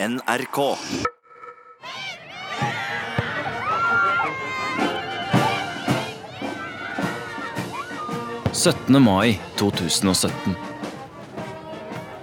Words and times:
NRK. 0.00 0.76
«17. 8.52 9.00
mai 9.00 9.40
2017. 9.56 10.54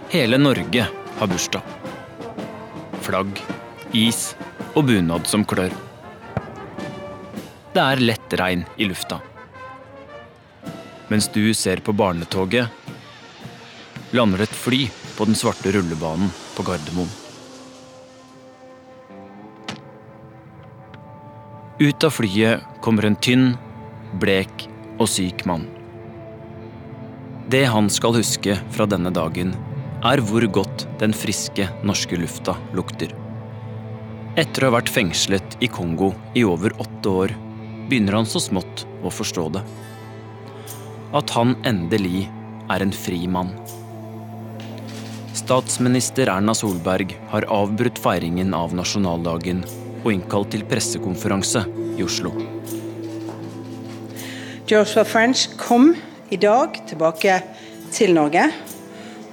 Hele 0.09 0.37
Norge 0.37 0.87
har 1.17 1.27
bursdag. 1.27 1.61
Flagg, 3.01 3.43
is 3.91 4.37
og 4.71 4.87
bunad 4.87 5.27
som 5.27 5.43
klør. 5.43 5.75
Det 7.75 7.83
er 7.83 8.05
lett 8.07 8.37
regn 8.39 8.63
i 8.79 8.87
lufta. 8.87 9.19
Mens 11.11 11.27
du 11.27 11.43
ser 11.51 11.83
på 11.83 11.91
barnetoget, 11.91 12.71
lander 14.15 14.47
et 14.47 14.57
fly 14.63 14.85
på 15.19 15.27
den 15.27 15.35
svarte 15.35 15.75
rullebanen 15.75 16.31
på 16.55 16.63
Gardermoen. 16.63 17.24
Ut 21.79 22.03
av 22.03 22.09
flyet 22.09 22.61
kommer 22.79 23.03
en 23.03 23.17
tynn, 23.19 23.49
blek 24.21 24.63
og 24.95 25.09
syk 25.11 25.41
mann. 25.43 25.65
Det 27.51 27.65
han 27.67 27.89
skal 27.91 28.15
huske 28.15 28.55
fra 28.71 28.87
denne 28.87 29.11
dagen, 29.11 29.51
er 30.07 30.23
hvor 30.23 30.47
godt 30.55 30.85
den 31.01 31.11
friske 31.11 31.67
norske 31.83 32.15
lufta 32.15 32.55
lukter. 32.77 33.11
Etter 34.39 34.63
å 34.63 34.71
ha 34.71 34.77
vært 34.77 34.93
fengslet 34.95 35.59
i 35.59 35.67
Kongo 35.67 36.13
i 36.31 36.45
over 36.47 36.71
åtte 36.79 37.11
år, 37.25 37.35
begynner 37.89 38.21
han 38.21 38.29
så 38.29 38.39
smått 38.39 38.87
å 39.03 39.11
forstå 39.11 39.49
det. 39.59 39.67
At 41.11 41.35
han 41.35 41.57
endelig 41.67 42.29
er 42.71 42.87
en 42.87 42.95
fri 42.95 43.25
mann. 43.27 43.51
Statsminister 45.35 46.31
Erna 46.31 46.55
Solberg 46.55 47.17
har 47.35 47.51
avbrutt 47.51 47.99
feiringen 47.99 48.55
av 48.55 48.71
nasjonaldagen 48.79 49.67
og 50.05 50.13
innkalt 50.13 50.53
til 50.53 50.63
pressekonferanse 50.69 51.65
i 51.97 52.05
Oslo. 52.05 52.31
Joshua 54.69 55.03
French 55.05 55.49
kom 55.57 55.91
i 56.33 56.37
dag 56.41 56.77
tilbake 56.89 57.41
til 57.93 58.13
Norge. 58.13 58.47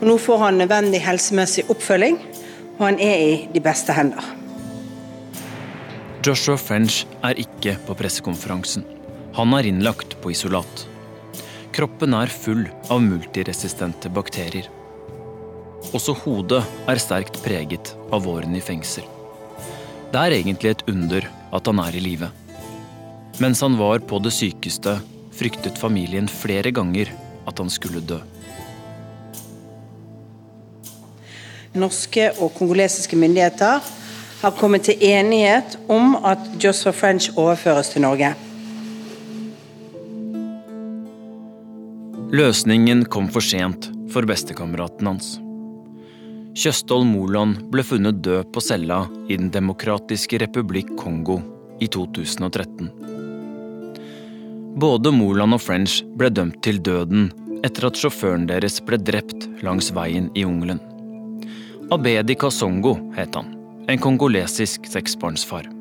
og 0.00 0.06
Nå 0.08 0.16
får 0.19 0.38
han 0.38 0.61
nødvendig 0.61 1.00
helsemessig 1.05 1.64
oppfølging, 1.70 2.19
og 2.78 2.86
han 2.86 3.00
er 3.00 3.16
i 3.16 3.34
de 3.55 3.61
beste 3.61 3.92
hender. 3.92 4.24
Joshua 6.27 6.56
French 6.56 7.06
er 7.24 7.39
ikke 7.41 7.77
på 7.86 7.96
pressekonferansen. 7.98 8.84
Han 9.34 9.55
er 9.56 9.66
innlagt 9.66 10.18
på 10.20 10.30
isolat. 10.34 10.86
Kroppen 11.72 12.12
er 12.14 12.28
full 12.28 12.66
av 12.92 13.00
multiresistente 13.00 14.12
bakterier. 14.12 14.68
Også 15.96 16.14
hodet 16.22 16.61
er 16.89 17.00
sterkt 17.00 17.41
preget 17.42 17.94
av 18.12 18.22
våren 18.28 18.55
i 18.55 18.62
fengsel. 18.62 19.08
Det 20.12 20.20
er 20.20 20.34
egentlig 20.36 20.68
et 20.74 20.82
under 20.92 21.24
at 21.56 21.68
han 21.70 21.78
er 21.80 21.94
i 21.96 22.00
live. 22.05 22.28
Mens 23.41 23.62
han 23.64 23.78
var 23.78 24.02
på 24.05 24.18
det 24.20 24.34
sykeste, 24.36 24.98
fryktet 25.32 25.78
familien 25.80 26.28
flere 26.28 26.68
ganger 26.74 27.08
at 27.48 27.58
han 27.58 27.72
skulle 27.72 28.02
dø. 28.05 28.18
Norske 31.72 32.28
og 32.36 32.52
kongolesiske 32.58 33.16
myndigheter 33.16 33.80
har 34.42 34.56
kommet 34.58 34.84
til 34.84 35.00
enighet 35.00 35.78
om 35.88 36.18
at 36.28 36.44
Joshua 36.60 36.92
French 36.92 37.33
overføres 37.33 37.94
til 37.94 38.05
Norge. 38.05 38.34
Løsningen 42.33 43.06
kom 43.08 43.33
for 43.33 43.44
sent 43.44 43.88
for 44.12 44.28
bestekameraten 44.28 45.08
hans. 45.08 45.38
Kjøstholm 46.53 47.14
Moland 47.14 47.62
ble 47.72 47.81
funnet 47.81 48.19
død 48.20 48.50
på 48.53 48.61
cella 48.61 49.06
i 49.25 49.39
Den 49.41 49.48
demokratiske 49.55 50.36
republikk 50.42 50.91
Kongo 51.00 51.39
i 51.81 51.89
2013. 51.89 52.91
Både 54.77 55.14
Moland 55.17 55.56
og 55.56 55.62
French 55.64 56.03
ble 56.20 56.29
dømt 56.29 56.61
til 56.61 56.83
døden 56.85 57.30
etter 57.64 57.89
at 57.89 57.96
sjåføren 57.96 58.45
deres 58.51 58.83
ble 58.85 59.01
drept 59.01 59.48
langs 59.64 59.89
veien 59.96 60.29
i 60.36 60.45
jungelen. 60.45 60.83
Abedi 61.89 62.36
Kasongo 62.36 62.98
het 63.17 63.33
han, 63.33 63.55
en 63.89 64.05
kongolesisk 64.05 64.85
seksbarnsfar. 64.92 65.73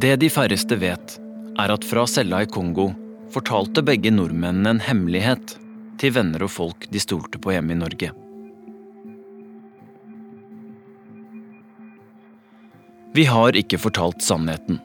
Det 0.00 0.16
de 0.20 0.32
færreste 0.32 0.80
vet, 0.80 1.20
er 1.60 1.72
at 1.76 1.84
fra 1.84 2.08
cella 2.08 2.40
i 2.44 2.48
Kongo 2.48 2.94
fortalte 3.34 3.82
begge 3.86 4.12
nordmennene 4.14 4.76
en 4.76 4.82
hemmelighet 4.82 5.56
til 6.00 6.14
venner 6.16 6.44
og 6.46 6.52
folk 6.52 6.86
de 6.92 7.02
stolte 7.02 7.40
på 7.42 7.54
hjemme 7.54 7.74
i 7.74 7.80
Norge. 7.80 8.12
Vi 13.16 13.24
har 13.24 13.56
ikke 13.56 13.80
fortalt 13.80 14.20
sannheten, 14.20 14.76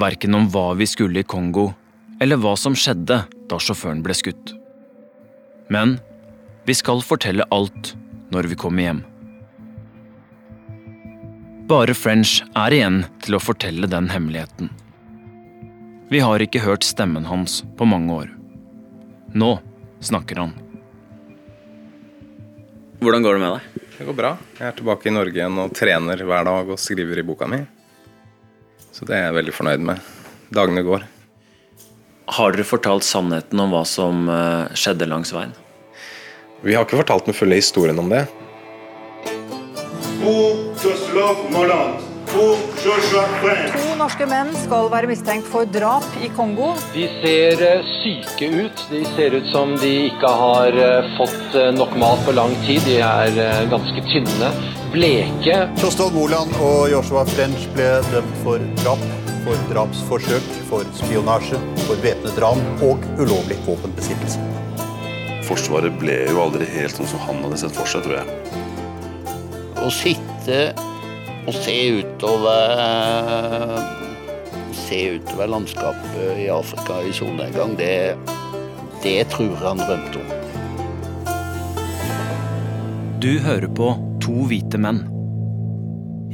verken 0.00 0.36
om 0.38 0.46
hva 0.48 0.70
vi 0.78 0.86
skulle 0.88 1.20
i 1.20 1.28
Kongo, 1.28 1.70
eller 2.20 2.40
hva 2.40 2.54
som 2.56 2.76
skjedde 2.76 3.22
da 3.50 3.58
sjåføren 3.60 4.00
ble 4.04 4.16
skutt. 4.16 4.54
Men 5.68 5.98
vi 6.64 6.76
skal 6.76 7.04
fortelle 7.04 7.44
alt 7.52 7.94
når 8.32 8.48
vi 8.48 8.58
kommer 8.60 8.86
hjem. 8.86 9.02
Bare 11.70 11.94
French 11.94 12.40
er 12.58 12.74
igjen 12.74 13.02
til 13.22 13.36
å 13.36 13.42
fortelle 13.42 13.86
den 13.90 14.08
hemmeligheten. 14.10 14.72
Vi 16.10 16.18
har 16.18 16.42
ikke 16.42 16.58
hørt 16.64 16.82
stemmen 16.82 17.22
hans 17.30 17.60
på 17.78 17.86
mange 17.86 18.10
år. 18.10 18.30
Nå 19.30 19.50
snakker 20.02 20.40
han. 20.42 20.56
Hvordan 22.98 23.22
går 23.22 23.36
det 23.36 23.42
med 23.44 23.52
deg? 23.54 23.84
Det 23.94 24.06
går 24.08 24.16
bra. 24.18 24.32
Jeg 24.58 24.66
er 24.66 24.74
tilbake 24.80 25.06
i 25.06 25.12
Norge 25.14 25.38
igjen 25.38 25.60
og 25.62 25.70
trener 25.78 26.24
hver 26.26 26.48
dag 26.48 26.72
og 26.74 26.82
skriver 26.82 27.22
i 27.22 27.26
boka 27.28 27.46
mi. 27.46 27.60
Så 28.90 29.06
det 29.06 29.20
er 29.20 29.28
jeg 29.28 29.38
veldig 29.38 29.54
fornøyd 29.54 29.86
med. 29.92 30.02
Dagene 30.50 30.82
går. 30.82 31.06
Har 32.40 32.58
dere 32.58 32.66
fortalt 32.66 33.06
sannheten 33.06 33.62
om 33.62 33.70
hva 33.70 33.86
som 33.86 34.26
eh, 34.26 34.74
skjedde 34.74 35.06
langs 35.06 35.30
veien? 35.36 35.54
Vi 36.66 36.74
har 36.74 36.90
ikke 36.90 37.04
fortalt 37.04 37.30
den 37.30 37.38
fulle 37.38 37.62
historien 37.62 38.02
om 38.02 38.10
det. 38.10 38.26
Pour 40.18 42.09
To 42.30 43.86
norske 43.98 44.26
menn 44.30 44.52
skal 44.54 44.86
være 44.92 45.08
mistenkt 45.10 45.48
for 45.50 45.66
drap 45.66 46.04
i 46.22 46.28
Kongo. 46.36 46.68
De 46.94 47.08
ser 47.18 47.62
eh, 47.66 47.88
syke 47.98 48.46
ut. 48.54 48.82
De 48.92 49.00
ser 49.16 49.34
ut 49.34 49.48
som 49.50 49.72
de 49.80 49.90
ikke 50.12 50.30
har 50.42 50.76
eh, 50.78 51.08
fått 51.16 51.56
eh, 51.58 51.72
nok 51.74 51.96
mat 51.98 52.22
på 52.26 52.34
lang 52.36 52.54
tid. 52.68 52.84
De 52.86 53.00
er 53.02 53.40
ganske 53.72 54.04
tynne, 54.12 54.50
bleke. 54.94 55.56
Kjostolv 55.82 56.14
Moland 56.14 56.54
og 56.62 56.84
Joshua 56.92 57.24
French 57.32 57.66
ble 57.74 57.88
dømt 58.12 58.36
for 58.44 58.62
drap, 58.84 59.02
for 59.42 59.64
drapsforsøk, 59.72 60.52
for 60.68 60.86
spionasje, 61.00 61.58
for 61.82 61.98
væpnet 62.04 62.38
ran 62.44 62.62
og 62.86 63.02
ulovlig 63.18 63.58
våpenbesittelse. 63.66 64.38
Forsvaret 65.50 65.98
ble 65.98 66.20
jo 66.30 66.44
aldri 66.44 66.68
helt 66.76 66.94
sånn 66.94 67.10
som 67.10 67.26
han 67.26 67.42
hadde 67.42 67.58
sett 67.64 67.74
for 67.74 67.90
seg, 67.90 68.06
tror 68.06 68.20
jeg. 68.20 68.26
Å 69.80 69.90
sitte 69.96 70.60
og 71.50 71.56
se 71.58 71.76
utover 71.98 72.60
Se 74.74 74.98
utover 75.16 75.50
landskapet 75.50 76.38
i 76.44 76.46
Afrika 76.50 77.00
i 77.06 77.12
solnedgang, 77.14 77.76
det, 77.78 78.14
det 79.02 79.28
tror 79.32 79.50
jeg 79.50 79.62
han 79.62 79.82
drømte 79.82 80.18
om. 80.18 80.28
Du 83.22 83.32
hører 83.44 83.68
på 83.70 83.90
To 84.24 84.46
hvite 84.50 84.78
menn. 84.82 85.02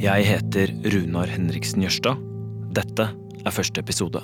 Jeg 0.00 0.24
heter 0.28 0.72
Runar 0.92 1.28
Henriksen 1.32 1.84
Jørstad. 1.84 2.20
Dette 2.76 3.08
er 3.44 3.56
første 3.56 3.80
episode. 3.84 4.20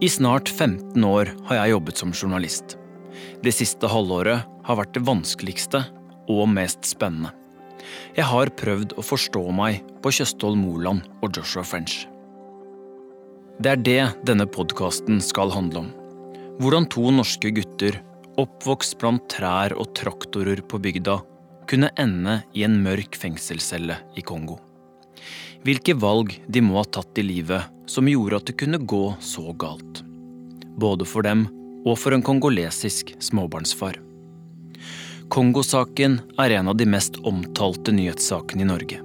I 0.00 0.08
snart 0.08 0.48
15 0.48 1.04
år 1.04 1.34
har 1.50 1.62
jeg 1.62 1.76
jobbet 1.76 2.00
som 2.00 2.16
journalist. 2.16 2.76
Det 3.44 3.52
siste 3.52 3.88
halvåret 3.88 4.46
har 4.70 4.78
vært 4.80 4.94
det 4.96 5.04
vanskeligste 5.06 5.84
og 6.30 6.46
mest 6.52 6.86
spennende. 6.88 7.34
Jeg 8.14 8.28
har 8.28 8.52
prøvd 8.60 8.94
å 9.00 9.04
forstå 9.04 9.42
meg 9.56 9.80
på 10.04 10.12
Tjøstholm 10.14 10.62
Moland 10.66 11.06
og 11.24 11.36
Joshua 11.36 11.64
French. 11.66 12.04
Det 13.60 13.72
er 13.74 13.82
det 13.84 14.02
denne 14.28 14.46
podkasten 14.48 15.20
skal 15.24 15.52
handle 15.52 15.84
om. 15.84 15.90
Hvordan 16.60 16.86
to 16.92 17.10
norske 17.12 17.52
gutter, 17.56 17.98
oppvokst 18.40 18.98
blant 19.00 19.26
trær 19.32 19.74
og 19.76 19.92
traktorer 19.96 20.62
på 20.64 20.80
bygda, 20.80 21.18
kunne 21.70 21.92
ende 22.00 22.40
i 22.56 22.64
en 22.66 22.78
mørk 22.84 23.16
fengselscelle 23.20 23.96
i 24.18 24.24
Kongo. 24.26 24.58
Hvilke 25.64 25.94
valg 26.00 26.32
de 26.48 26.62
må 26.64 26.78
ha 26.80 26.86
tatt 26.88 27.18
i 27.20 27.24
livet 27.26 27.68
som 27.90 28.08
gjorde 28.08 28.40
at 28.40 28.48
det 28.48 28.58
kunne 28.60 28.80
gå 28.80 29.04
så 29.20 29.52
galt. 29.60 30.02
Både 30.80 31.04
for 31.08 31.26
dem 31.26 31.48
og 31.84 31.98
for 32.00 32.16
en 32.16 32.24
kongolesisk 32.24 33.12
småbarnsfar. 33.22 33.98
Kongosaken 35.30 36.16
er 36.42 36.50
en 36.50 36.68
av 36.68 36.74
de 36.76 36.86
mest 36.90 37.20
omtalte 37.22 37.92
nyhetssakene 37.94 38.64
i 38.64 38.66
Norge. 38.66 38.96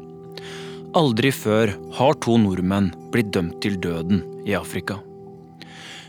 Aldri 0.97 1.29
før 1.29 1.75
har 1.99 2.17
to 2.25 2.39
nordmenn 2.41 2.87
blitt 3.13 3.29
dømt 3.35 3.59
til 3.61 3.75
døden 3.83 4.23
i 4.49 4.55
Afrika. 4.57 4.97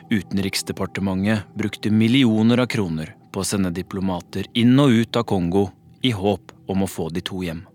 Utenriksdepartementet 0.08 1.52
brukte 1.52 1.92
millioner 1.92 2.64
av 2.64 2.70
kroner 2.72 3.12
på 3.28 3.44
å 3.44 3.48
sende 3.50 3.74
diplomater 3.76 4.48
inn 4.56 4.72
og 4.80 4.96
ut 4.96 5.20
av 5.20 5.28
Kongo 5.28 5.66
i 6.00 6.14
håp 6.16 6.56
om 6.72 6.86
å 6.86 6.90
få 6.94 7.10
de 7.12 7.20
to 7.20 7.44
hjem. 7.44 7.66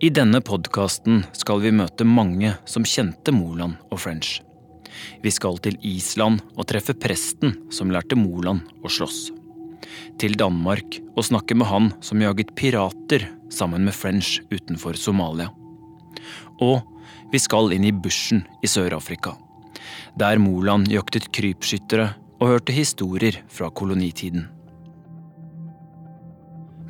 I 0.00 0.08
denne 0.08 0.40
podkasten 0.40 1.26
skal 1.36 1.60
vi 1.60 1.76
møte 1.84 2.08
mange 2.08 2.56
som 2.64 2.88
kjente 2.88 3.36
Moland 3.36 3.76
og 3.90 4.00
French. 4.00 4.38
Vi 5.20 5.36
skal 5.36 5.60
til 5.60 5.76
Island 5.84 6.40
og 6.56 6.64
treffe 6.72 6.96
presten 6.96 7.58
som 7.68 7.92
lærte 7.92 8.16
Moland 8.16 8.64
å 8.80 8.88
slåss. 8.88 9.43
Til 10.20 10.36
Danmark 10.38 10.98
og 11.14 11.26
snakke 11.26 11.56
med 11.58 11.68
han 11.70 11.92
som 12.04 12.22
jaget 12.22 12.54
pirater 12.56 13.26
sammen 13.52 13.84
med 13.84 13.94
French 13.96 14.40
utenfor 14.52 14.98
Somalia. 14.98 15.50
Og 16.62 16.82
vi 17.32 17.40
skal 17.42 17.72
inn 17.74 17.86
i 17.88 17.92
bushen 17.92 18.44
i 18.62 18.70
Sør-Afrika, 18.70 19.34
der 20.18 20.38
Moland 20.38 20.90
jaktet 20.92 21.30
krypskyttere 21.34 22.12
og 22.40 22.52
hørte 22.52 22.74
historier 22.76 23.40
fra 23.50 23.70
kolonitiden. 23.70 24.46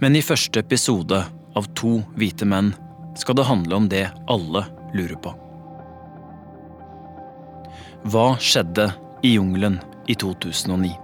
Men 0.02 0.16
i 0.16 0.24
første 0.24 0.60
episode 0.60 1.22
av 1.56 1.70
To 1.78 2.00
hvite 2.18 2.46
menn 2.48 2.72
skal 3.16 3.38
det 3.38 3.46
handle 3.48 3.78
om 3.78 3.88
det 3.88 4.08
alle 4.28 4.64
lurer 4.94 5.16
på. 5.22 5.32
Hva 8.10 8.34
skjedde 8.42 8.90
i 9.24 9.36
jungelen 9.38 9.78
i 10.10 10.18
2009? 10.18 11.03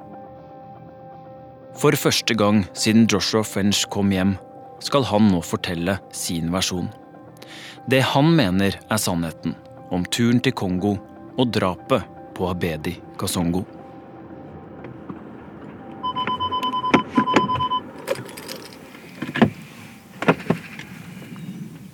For 1.78 1.94
første 1.96 2.34
gang 2.34 2.64
siden 2.74 3.06
Joshua 3.06 3.44
French 3.46 3.86
kom 3.92 4.10
hjem, 4.12 4.34
skal 4.82 5.04
han 5.08 5.28
nå 5.30 5.40
fortelle 5.44 5.98
sin 6.12 6.50
versjon. 6.52 6.88
Det 7.90 8.02
han 8.12 8.32
mener 8.36 8.76
er 8.76 9.00
sannheten 9.00 9.54
om 9.90 10.04
turen 10.06 10.40
til 10.44 10.54
Kongo 10.56 10.96
og 11.38 11.52
drapet 11.54 12.06
på 12.36 12.48
Abedi 12.50 12.96
Kasongo. 13.18 13.64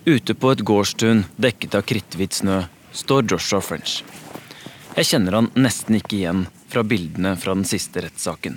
Ute 0.07 0.33
på 0.39 0.51
et 0.53 0.61
gårdstun 0.63 1.25
dekket 1.35 1.75
av 1.75 1.83
kritthvit 1.83 2.37
snø 2.39 2.61
står 2.95 3.27
Joshua 3.27 3.59
French. 3.59 3.99
Jeg 4.95 5.11
kjenner 5.11 5.35
han 5.41 5.51
nesten 5.59 5.99
ikke 5.99 6.15
igjen 6.21 6.45
fra 6.71 6.83
bildene 6.87 7.35
fra 7.37 7.53
den 7.57 7.67
siste 7.67 8.05
rettssaken. 8.05 8.55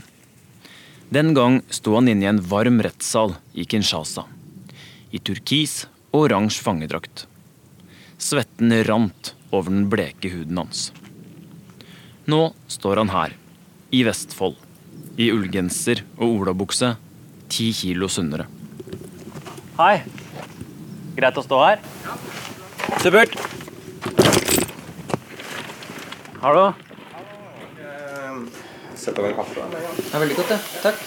Den 1.10 1.34
gang 1.34 1.56
sto 1.74 1.96
han 1.96 2.06
inne 2.08 2.22
i 2.22 2.28
en 2.30 2.38
varm 2.38 2.76
rettssal 2.86 3.32
i 3.58 3.64
Kinshasa. 3.66 4.22
I 5.10 5.18
turkis 5.18 5.88
og 6.12 6.28
oransje 6.28 6.62
fangedrakt. 6.62 7.24
Svetten 8.14 8.70
rant 8.86 9.32
over 9.50 9.74
den 9.74 9.88
bleke 9.90 10.30
huden 10.30 10.60
hans. 10.62 10.92
Nå 12.30 12.52
står 12.70 13.00
han 13.02 13.10
her, 13.10 13.34
i 13.90 14.04
Vestfold, 14.06 14.54
i 15.18 15.32
ullgenser 15.34 16.04
og 16.20 16.28
olabukse, 16.28 16.92
ti 17.50 17.72
kilo 17.74 18.06
sunnere. 18.06 18.46
Hei. 19.80 19.96
Greit 21.16 21.40
å 21.42 21.42
stå 21.42 21.58
her? 21.64 21.82
Ja. 22.06 22.14
Supert. 23.02 23.34
Hallo. 26.44 26.70
Sett 29.00 29.16
over 29.18 29.32
kaffe. 29.32 29.64
Det 29.96 30.10
er 30.12 30.20
veldig 30.20 30.36
godt, 30.36 30.50
det. 30.52 30.60
Takk. 30.84 30.98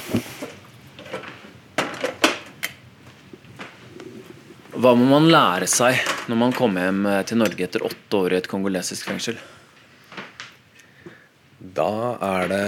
Hva 4.74 4.96
må 4.98 5.06
man 5.12 5.30
lære 5.30 5.68
seg 5.70 6.00
når 6.32 6.40
man 6.42 6.56
kommer 6.58 6.88
hjem 6.88 7.06
til 7.30 7.38
Norge 7.44 7.68
etter 7.68 7.86
åtte 7.86 8.18
år 8.18 8.34
i 8.34 8.40
et 8.42 8.50
kongolesisk 8.50 9.12
fengsel? 9.12 9.38
Da 11.62 11.92
er 12.18 12.50
det 12.50 12.66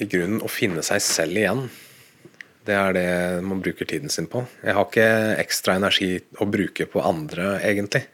i 0.00 0.08
grunnen 0.10 0.40
å 0.42 0.48
finne 0.50 0.82
seg 0.86 1.04
selv 1.04 1.36
igjen. 1.38 1.66
Det 2.64 2.72
er 2.72 2.96
det 2.96 3.10
man 3.44 3.60
bruker 3.60 3.84
tiden 3.84 4.08
sin 4.08 4.26
på. 4.32 4.46
Jeg 4.64 4.74
har 4.78 4.88
ikke 4.88 5.10
ekstra 5.44 5.76
energi 5.76 6.16
å 6.40 6.48
bruke 6.48 6.88
på 6.88 7.04
andre, 7.04 7.58
egentlig. 7.60 8.06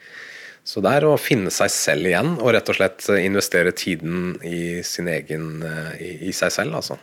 Så 0.65 0.83
det 0.85 0.93
er 0.99 1.07
å 1.09 1.17
finne 1.19 1.51
seg 1.55 1.71
selv 1.73 2.11
igjen, 2.11 2.35
og 2.39 2.53
rett 2.55 2.69
og 2.69 2.77
slett 2.77 3.07
investere 3.17 3.73
tiden 3.73 4.37
i 4.45 4.81
egen 4.81 5.65
i, 5.99 6.11
i 6.29 6.33
seg 6.37 6.53
selv, 6.53 6.77
altså. 6.83 6.99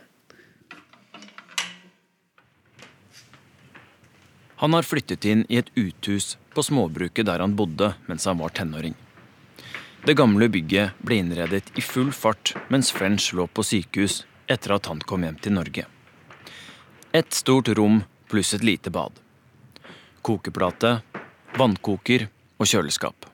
Han 4.57 4.74
har 4.74 4.86
flyttet 4.86 5.25
inn 5.30 5.44
i 5.50 5.59
et 5.59 5.69
uthus 5.77 6.36
på 6.56 6.63
småbruket 6.65 7.27
der 7.27 7.44
han 7.44 7.54
bodde 7.57 7.92
mens 8.07 8.25
han 8.25 8.39
var 8.42 8.50
tenåring. 8.57 8.95
Det 10.01 10.15
gamle 10.18 10.48
bygget 10.50 10.98
ble 11.06 11.19
innredet 11.21 11.69
i 11.77 11.83
full 11.86 12.09
fart 12.15 12.56
mens 12.74 12.89
French 12.95 13.30
lå 13.38 13.45
på 13.45 13.65
sykehus 13.65 14.24
etter 14.50 14.74
at 14.74 14.89
han 14.89 15.04
kom 15.06 15.25
hjem 15.27 15.38
til 15.44 15.54
Norge. 15.59 15.86
Et 17.13 17.33
stort 17.33 17.69
rom 17.77 18.01
pluss 18.31 18.56
et 18.57 18.65
lite 18.65 18.89
bad. 18.89 19.13
Kokeplate, 20.25 20.98
vannkoker 21.57 22.25
og 22.57 22.69
kjøleskap. 22.71 23.30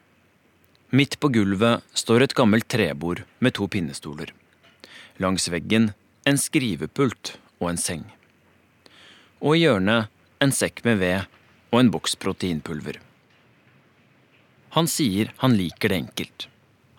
Midt 0.94 1.16
på 1.20 1.32
gulvet 1.34 1.82
står 1.98 2.22
et 2.22 2.34
gammelt 2.38 2.68
trebord 2.70 3.24
med 3.42 3.56
to 3.58 3.66
pinnestoler. 3.66 4.30
Langs 5.18 5.48
veggen 5.50 5.88
en 6.30 6.38
skrivepult 6.38 7.32
og 7.58 7.72
en 7.72 7.80
seng. 7.82 8.04
Og 9.42 9.58
i 9.58 9.64
hjørnet 9.64 10.12
en 10.46 10.54
sekk 10.54 10.84
med 10.86 11.00
ved 11.02 11.26
og 11.74 11.80
en 11.80 11.90
boks 11.96 12.14
proteinpulver. 12.22 13.00
Han 14.78 14.86
sier 14.86 15.32
han 15.42 15.58
liker 15.58 15.90
det 15.90 16.00
enkelt. 16.04 16.46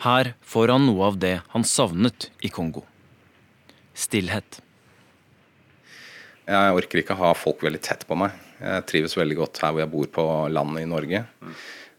Her 0.03 0.33
får 0.43 0.75
han 0.75 0.89
noe 0.89 1.13
av 1.13 1.21
det 1.23 1.37
han 1.55 1.63
savnet 1.63 2.33
i 2.43 2.51
Kongo. 2.51 2.83
Stillhet. 3.95 4.59
Jeg 6.51 6.75
orker 6.81 7.05
ikke 7.05 7.21
ha 7.23 7.31
folk 7.39 7.63
veldig 7.63 7.85
tett 7.87 8.03
på 8.11 8.19
meg. 8.19 8.35
Jeg 8.59 8.89
trives 8.91 9.15
veldig 9.15 9.39
godt 9.39 9.63
her 9.63 9.71
hvor 9.71 9.85
jeg 9.85 9.95
bor 9.95 10.13
på 10.19 10.29
landet 10.51 10.83
i 10.83 10.91
Norge. 10.91 11.25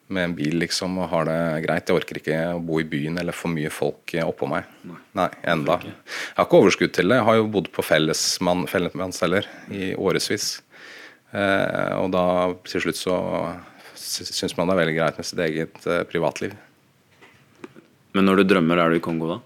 Med 0.08 0.28
en 0.28 0.36
bil 0.38 0.60
liksom 0.62 1.00
og 1.02 1.08
har 1.10 1.26
det 1.26 1.38
greit. 1.64 1.88
Jeg 1.90 1.98
orker 1.98 2.20
ikke 2.20 2.42
å 2.54 2.60
bo 2.62 2.78
i 2.78 2.86
byen 2.86 3.18
eller 3.18 3.34
for 3.34 3.50
mye 3.50 3.72
folk 3.74 4.14
oppå 4.22 4.50
meg. 4.52 4.68
Nei, 5.18 5.30
enda. 5.50 5.80
Jeg 5.82 6.36
har 6.38 6.46
ikke 6.46 6.60
overskudd 6.62 6.94
til 6.94 7.10
det. 7.10 7.18
Jeg 7.18 7.26
har 7.26 7.40
jo 7.40 7.48
bodd 7.56 7.72
på 7.74 7.86
fellesmann, 7.86 8.68
fellesmannsceller 8.70 9.50
i 9.74 9.96
årevis. 9.98 10.60
Eh, 11.36 11.96
og 11.98 12.12
da 12.14 12.26
til 12.70 12.86
slutt 12.86 13.00
så 13.00 13.18
syns 13.96 14.54
man 14.56 14.70
det 14.70 14.76
er 14.76 14.82
veldig 14.84 14.96
greit 15.00 15.18
med 15.18 15.28
sitt 15.28 15.42
eget 15.42 15.90
eh, 15.90 16.06
privatliv. 16.08 16.54
Men 18.16 18.30
når 18.30 18.44
du 18.44 18.50
drømmer, 18.54 18.80
er 18.80 18.94
du 18.94 19.00
i 19.00 19.04
Kongo 19.04 19.34
da? 19.34 19.40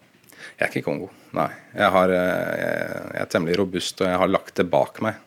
Jeg 0.60 0.66
er 0.66 0.70
ikke 0.74 0.84
i 0.84 0.86
Kongo, 0.86 1.08
nei. 1.34 1.48
Jeg, 1.72 1.88
har, 1.96 2.12
jeg 2.12 3.22
er 3.24 3.32
temmelig 3.32 3.56
robust, 3.62 4.04
og 4.04 4.12
jeg 4.12 4.20
har 4.22 4.30
lagt 4.30 4.60
det 4.60 4.68
bak 4.70 5.00
meg. 5.02 5.24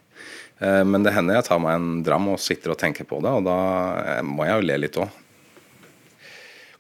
Men 0.61 1.03
det 1.03 1.15
hender 1.17 1.41
jeg 1.41 1.47
tar 1.49 1.59
meg 1.59 1.75
en 1.75 2.05
dram 2.07 2.29
og 2.31 2.39
sitter 2.39 2.75
og 2.75 2.79
tenker 2.79 3.09
på 3.09 3.19
det, 3.25 3.33
og 3.33 3.49
da 3.49 3.57
må 4.23 4.45
jeg 4.47 4.61
jo 4.61 4.67
le 4.69 4.77
litt 4.85 4.99
òg. 5.01 5.22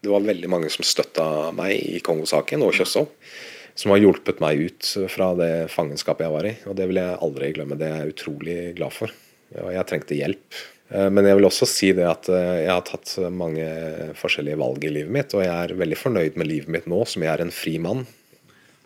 Det 0.03 0.11
var 0.11 0.25
veldig 0.27 0.51
mange 0.51 0.71
som 0.73 0.83
støtta 0.87 1.53
meg 1.55 1.77
i 1.79 2.01
Kongo-saken, 2.03 2.65
og 2.67 2.75
Kjøssov. 2.75 3.11
Som 3.79 3.95
har 3.95 4.03
hjulpet 4.03 4.43
meg 4.43 4.59
ut 4.67 4.89
fra 5.09 5.31
det 5.39 5.71
fangenskapet 5.73 6.27
jeg 6.27 6.35
var 6.35 6.49
i. 6.49 6.57
Og 6.69 6.77
det 6.77 6.89
vil 6.91 6.99
jeg 7.01 7.21
aldri 7.25 7.53
glemme. 7.57 7.79
Det 7.81 7.89
er 7.89 8.03
jeg 8.03 8.17
utrolig 8.17 8.57
glad 8.77 8.93
for. 8.93 9.15
Og 9.63 9.71
jeg 9.73 9.89
trengte 9.89 10.19
hjelp. 10.19 10.59
Men 10.93 11.25
jeg 11.25 11.39
vil 11.39 11.47
også 11.49 11.69
si 11.69 11.93
det 11.97 12.05
at 12.05 12.29
jeg 12.29 12.69
har 12.69 12.83
tatt 12.85 13.15
mange 13.33 13.65
forskjellige 14.19 14.59
valg 14.61 14.83
i 14.85 14.91
livet 14.93 15.15
mitt, 15.15 15.33
og 15.33 15.41
jeg 15.41 15.53
er 15.55 15.79
veldig 15.79 15.97
fornøyd 15.97 16.37
med 16.37 16.51
livet 16.51 16.75
mitt 16.75 16.91
nå 16.91 16.99
som 17.09 17.25
jeg 17.25 17.33
er 17.33 17.45
en 17.47 17.55
fri 17.55 17.79
mann. 17.81 18.03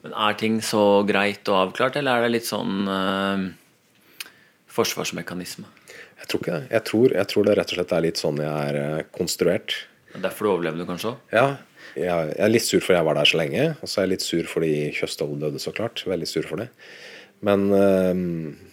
Men 0.05 0.15
Er 0.15 0.37
ting 0.39 0.61
så 0.63 1.03
greit 1.09 1.49
og 1.51 1.65
avklart, 1.65 1.99
eller 1.99 2.21
er 2.21 2.29
det 2.29 2.37
litt 2.37 2.47
sånn 2.47 2.87
øh, 2.87 3.43
forsvarsmekanisme? 4.71 5.67
Jeg 6.21 6.31
tror 6.31 6.45
ikke 6.45 6.55
det. 6.61 6.71
Jeg 6.71 6.87
tror, 6.87 7.17
jeg 7.17 7.31
tror, 7.33 7.49
det 7.49 7.57
rett 7.59 7.73
og 7.75 7.81
slett 7.81 7.95
er 7.97 8.07
litt 8.07 8.23
sånn 8.23 8.39
jeg 8.45 8.71
er 8.71 9.09
konstruert. 9.11 9.75
Derfor 10.23 10.47
du 10.47 10.53
overlevde 10.55 10.87
kanskje? 10.89 11.15
Ja. 11.35 11.49
Jeg, 11.97 12.33
er 12.37 12.51
litt 12.51 12.65
sur 12.67 12.83
fordi 12.83 12.99
jeg 12.99 13.07
var 13.09 13.17
der 13.19 13.29
så 13.29 13.41
lenge. 13.41 13.65
Og 13.81 13.89
så 13.89 14.01
er 14.01 14.07
jeg 14.07 14.15
litt 14.17 14.27
sur 14.27 14.51
fordi 14.51 14.73
Kjøstholm 14.97 15.41
døde, 15.43 15.63
så 15.63 15.73
klart. 15.77 16.05
Veldig 16.09 16.29
sur 16.29 16.47
for 16.49 16.63
det. 16.63 16.69
Men 17.45 17.67
uh, 17.73 18.17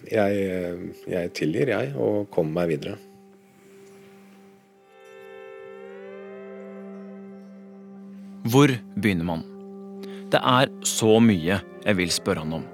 jeg, 0.08 0.94
jeg 1.12 1.34
tilgir, 1.36 1.74
jeg, 1.74 1.92
og 2.00 2.30
kommer 2.34 2.64
meg 2.64 2.76
videre. 2.76 3.00
Hvor 8.44 8.72
begynner 9.00 9.28
man? 9.28 9.44
Det 10.32 10.40
er 10.40 10.72
så 10.88 11.20
mye 11.24 11.62
jeg 11.62 11.96
vil 12.00 12.12
spørre 12.12 12.44
han 12.44 12.58
om. 12.60 12.66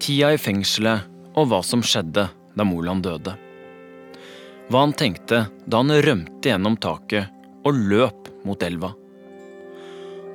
Tida 0.00 0.30
i 0.34 0.38
fengselet 0.40 1.08
og 1.38 1.50
hva 1.50 1.58
som 1.66 1.82
skjedde 1.82 2.28
da 2.30 2.66
Moland 2.66 3.02
døde. 3.06 3.34
Hva 4.70 4.84
han 4.84 4.94
tenkte 4.94 5.44
da 5.66 5.80
han 5.82 5.90
rømte 6.06 6.52
gjennom 6.52 6.76
taket 6.78 7.39
og 7.66 7.76
løp 7.90 8.30
mot 8.46 8.62
elva. 8.62 8.92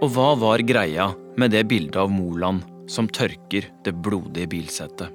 Og 0.03 0.11
hva 0.11 0.33
var 0.39 0.63
greia 0.67 1.09
med 1.39 1.53
det 1.55 1.63
bildet 1.71 1.97
av 2.01 2.11
Moland 2.11 2.65
som 2.91 3.07
tørker 3.09 3.69
det 3.85 3.95
blodige 4.05 4.49
bilsettet? 4.51 5.09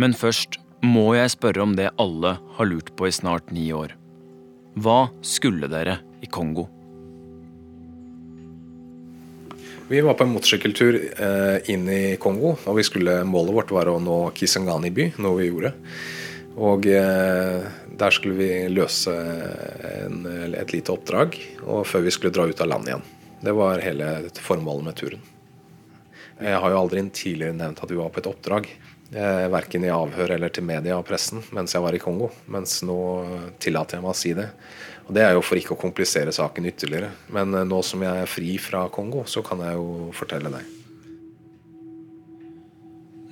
Men 0.00 0.16
først 0.16 0.58
må 0.82 1.12
jeg 1.14 1.30
spørre 1.36 1.62
om 1.62 1.74
det 1.78 1.92
alle 2.02 2.36
har 2.56 2.68
lurt 2.68 2.90
på 2.98 3.06
i 3.06 3.14
snart 3.14 3.52
ni 3.54 3.68
år. 3.72 3.94
Hva 4.74 5.12
skulle 5.22 5.68
dere 5.70 6.00
i 6.24 6.30
Kongo? 6.32 6.66
Vi 9.92 10.00
var 10.00 10.16
på 10.16 10.24
en 10.24 10.32
motorsykkeltur 10.32 10.96
eh, 10.96 11.70
inn 11.74 11.84
i 11.92 12.16
Kongo, 12.16 12.54
og 12.56 12.80
skulle, 12.86 13.18
målet 13.28 13.56
vårt 13.58 13.72
var 13.76 13.90
å 13.92 13.98
nå 14.00 14.18
Kisangani 14.32 14.88
by, 14.94 15.10
noe 15.20 15.36
vi 15.42 15.50
gjorde. 15.50 15.74
Og 16.56 16.88
eh, 16.88 17.66
der 17.98 18.14
skulle 18.14 18.38
vi 18.38 18.50
løse 18.72 19.12
en, 20.04 20.24
et 20.56 20.72
lite 20.74 20.94
oppdrag 20.94 21.36
og 21.62 21.84
før 21.88 22.06
vi 22.06 22.14
skulle 22.14 22.34
dra 22.34 22.46
ut 22.48 22.62
av 22.62 22.70
land 22.70 22.88
igjen. 22.88 23.04
Det 23.42 23.54
var 23.58 23.82
hele 23.82 24.08
formålet 24.38 24.86
med 24.86 24.98
turen. 24.98 25.28
Jeg 26.42 26.58
har 26.58 26.72
jo 26.72 26.78
aldri 26.78 27.02
tidligere 27.14 27.54
nevnt 27.54 27.82
at 27.82 27.90
vi 27.90 27.98
var 27.98 28.10
på 28.14 28.22
et 28.22 28.28
oppdrag. 28.30 28.68
Eh, 29.12 29.46
verken 29.52 29.84
i 29.84 29.90
avhør 29.92 30.32
eller 30.36 30.52
til 30.54 30.64
media 30.64 30.96
og 30.96 31.04
pressen 31.04 31.42
mens 31.52 31.74
jeg 31.74 31.84
var 31.84 31.94
i 31.94 32.00
Kongo. 32.02 32.30
Mens 32.50 32.80
nå 32.86 32.98
tillater 33.62 33.98
jeg 33.98 34.04
meg 34.06 34.14
å 34.14 34.18
si 34.18 34.32
det. 34.38 34.48
Og 35.06 35.12
Det 35.14 35.24
er 35.26 35.34
jo 35.36 35.42
for 35.44 35.58
ikke 35.58 35.74
å 35.76 35.82
komplisere 35.82 36.32
saken 36.34 36.70
ytterligere. 36.70 37.10
Men 37.34 37.54
eh, 37.54 37.66
nå 37.68 37.82
som 37.86 38.02
jeg 38.02 38.24
er 38.24 38.30
fri 38.30 38.56
fra 38.62 38.86
Kongo, 38.94 39.26
så 39.26 39.44
kan 39.46 39.62
jeg 39.66 39.76
jo 39.78 40.10
fortelle 40.16 40.54
deg. 40.54 40.78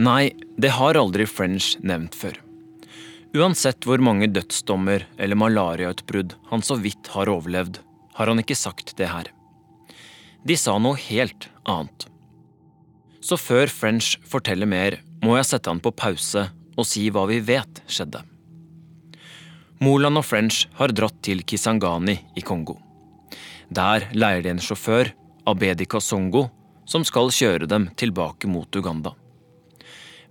Nei, 0.00 0.32
det 0.56 0.72
har 0.78 0.96
aldri 0.96 1.26
French 1.28 1.74
nevnt 1.84 2.16
før. 2.16 2.38
Uansett 3.30 3.86
hvor 3.86 4.02
mange 4.02 4.26
dødsdommer 4.26 5.04
eller 5.14 5.38
malariautbrudd 5.38 6.34
han 6.50 6.64
så 6.66 6.74
vidt 6.82 7.12
har 7.14 7.30
overlevd, 7.30 7.78
har 8.18 8.26
han 8.26 8.42
ikke 8.42 8.58
sagt 8.58 8.96
det 8.98 9.06
her. 9.06 9.28
De 10.42 10.56
sa 10.58 10.74
noe 10.82 10.98
helt 10.98 11.46
annet. 11.68 12.08
Så 13.22 13.36
før 13.38 13.70
French 13.70 14.16
forteller 14.26 14.66
mer, 14.66 14.96
må 15.22 15.36
jeg 15.36 15.46
sette 15.46 15.70
han 15.70 15.82
på 15.84 15.92
pause 15.94 16.48
og 16.74 16.88
si 16.88 17.04
hva 17.12 17.26
vi 17.30 17.38
vet 17.44 17.82
skjedde. 17.86 18.22
Moland 19.84 20.18
og 20.18 20.26
French 20.26 20.64
har 20.80 20.92
dratt 20.92 21.20
til 21.24 21.44
Kisangani 21.46 22.16
i 22.36 22.42
Kongo. 22.44 22.80
Der 23.70 24.08
leier 24.12 24.42
de 24.42 24.50
en 24.56 24.62
sjåfør, 24.64 25.12
Abedi 25.46 25.86
Kasongo, 25.86 26.48
som 26.84 27.04
skal 27.06 27.30
kjøre 27.30 27.68
dem 27.70 27.86
tilbake 27.96 28.50
mot 28.50 28.74
Uganda. 28.76 29.14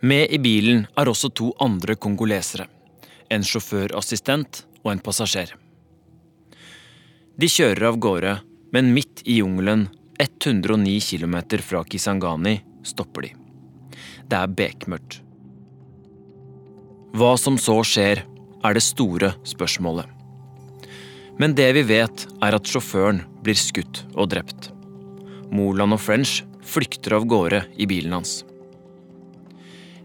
Med 0.01 0.33
i 0.35 0.39
bilen 0.41 0.83
er 0.99 1.09
også 1.11 1.31
to 1.31 1.53
andre 1.63 1.95
kongolesere. 1.95 2.67
En 3.29 3.45
sjåførassistent 3.45 4.63
og 4.83 4.93
en 4.93 5.01
passasjer. 5.03 5.53
De 7.39 7.47
kjører 7.47 7.85
av 7.91 7.99
gårde, 8.01 8.33
men 8.75 8.93
midt 8.95 9.23
i 9.25 9.39
jungelen, 9.39 9.87
109 10.19 10.97
km 10.99 11.37
fra 11.63 11.83
Kisangani, 11.87 12.57
stopper 12.83 13.27
de. 13.27 13.33
Det 14.27 14.37
er 14.37 14.55
bekmørkt. 14.59 15.21
Hva 17.15 17.35
som 17.39 17.55
så 17.57 17.79
skjer, 17.87 18.25
er 18.59 18.75
det 18.75 18.83
store 18.83 19.31
spørsmålet. 19.47 20.09
Men 21.39 21.55
det 21.55 21.69
vi 21.77 21.85
vet, 21.87 22.25
er 22.43 22.57
at 22.57 22.67
sjåføren 22.67 23.23
blir 23.45 23.57
skutt 23.57 24.03
og 24.11 24.33
drept. 24.33 24.73
Moland 25.55 25.95
og 25.95 26.01
French 26.03 26.41
flykter 26.67 27.15
av 27.15 27.25
gårde 27.31 27.63
i 27.79 27.87
bilen 27.89 28.13
hans. 28.17 28.41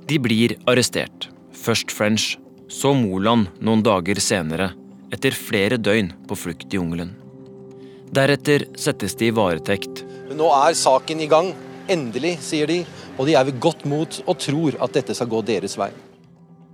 De 0.08 0.20
blir 0.22 0.54
arrestert. 0.70 1.28
Først 1.64 1.90
French, 1.90 2.36
så 2.74 2.90
Moland 2.94 3.52
noen 3.62 3.82
dager 3.86 4.18
senere, 4.18 4.72
etter 5.14 5.36
flere 5.38 5.78
døgn 5.78 6.10
på 6.26 6.38
flukt 6.38 6.74
i 6.74 6.80
jungelen. 6.80 7.12
Deretter 8.14 8.66
settes 8.78 9.14
de 9.18 9.28
i 9.30 9.34
varetekt. 9.34 10.02
Nå 10.34 10.48
er 10.56 10.74
saken 10.78 11.22
i 11.22 11.30
gang. 11.30 11.52
Endelig, 11.90 12.36
sier 12.42 12.70
de. 12.70 12.80
Og 13.18 13.28
de 13.28 13.36
er 13.38 13.46
ved 13.46 13.60
godt 13.62 13.84
mot 13.86 14.20
og 14.24 14.38
tror 14.42 14.78
at 14.82 14.94
dette 14.96 15.14
skal 15.14 15.30
gå 15.30 15.42
deres 15.46 15.76
vei. 15.78 15.90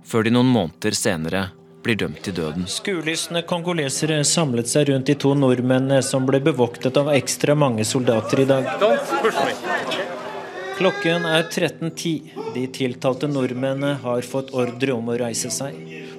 Før 0.07 0.25
de 0.25 0.33
noen 0.33 0.49
måneder 0.49 0.97
senere 0.97 1.43
blir 1.85 1.97
dømt 2.01 2.21
til 2.25 2.33
døden. 2.37 2.65
Skuelystne 2.69 3.43
kongolesere 3.49 4.21
samlet 4.25 4.69
seg 4.73 4.89
rundt 4.89 5.09
de 5.09 5.17
to 5.21 5.35
nordmennene 5.37 6.01
som 6.05 6.25
ble 6.29 6.41
bevoktet 6.43 6.97
av 6.97 7.13
ekstra 7.13 7.57
mange 7.57 7.85
soldater 7.85 8.41
i 8.41 8.49
dag. 8.49 8.73
Klokken 10.81 11.25
er 11.29 11.43
13.10. 11.43 12.31
De 12.55 12.61
tiltalte 12.73 13.27
nordmennene 13.29 13.99
har 14.01 14.25
fått 14.25 14.47
ordre 14.57 14.95
om 14.95 15.11
å 15.13 15.17
reise 15.19 15.51
seg. 15.53 15.75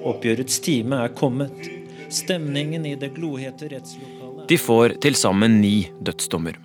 Oppgjørets 0.06 0.60
time 0.62 1.00
er 1.02 1.14
kommet. 1.18 1.64
Stemningen 2.06 2.84
i 2.86 2.92
det 2.94 3.08
glohete 3.16 3.66
rettslokalet 3.72 4.44
De 4.46 4.58
får 4.62 4.92
til 5.02 5.16
sammen 5.18 5.56
ni 5.58 5.88
dødsdommer. 5.98 6.60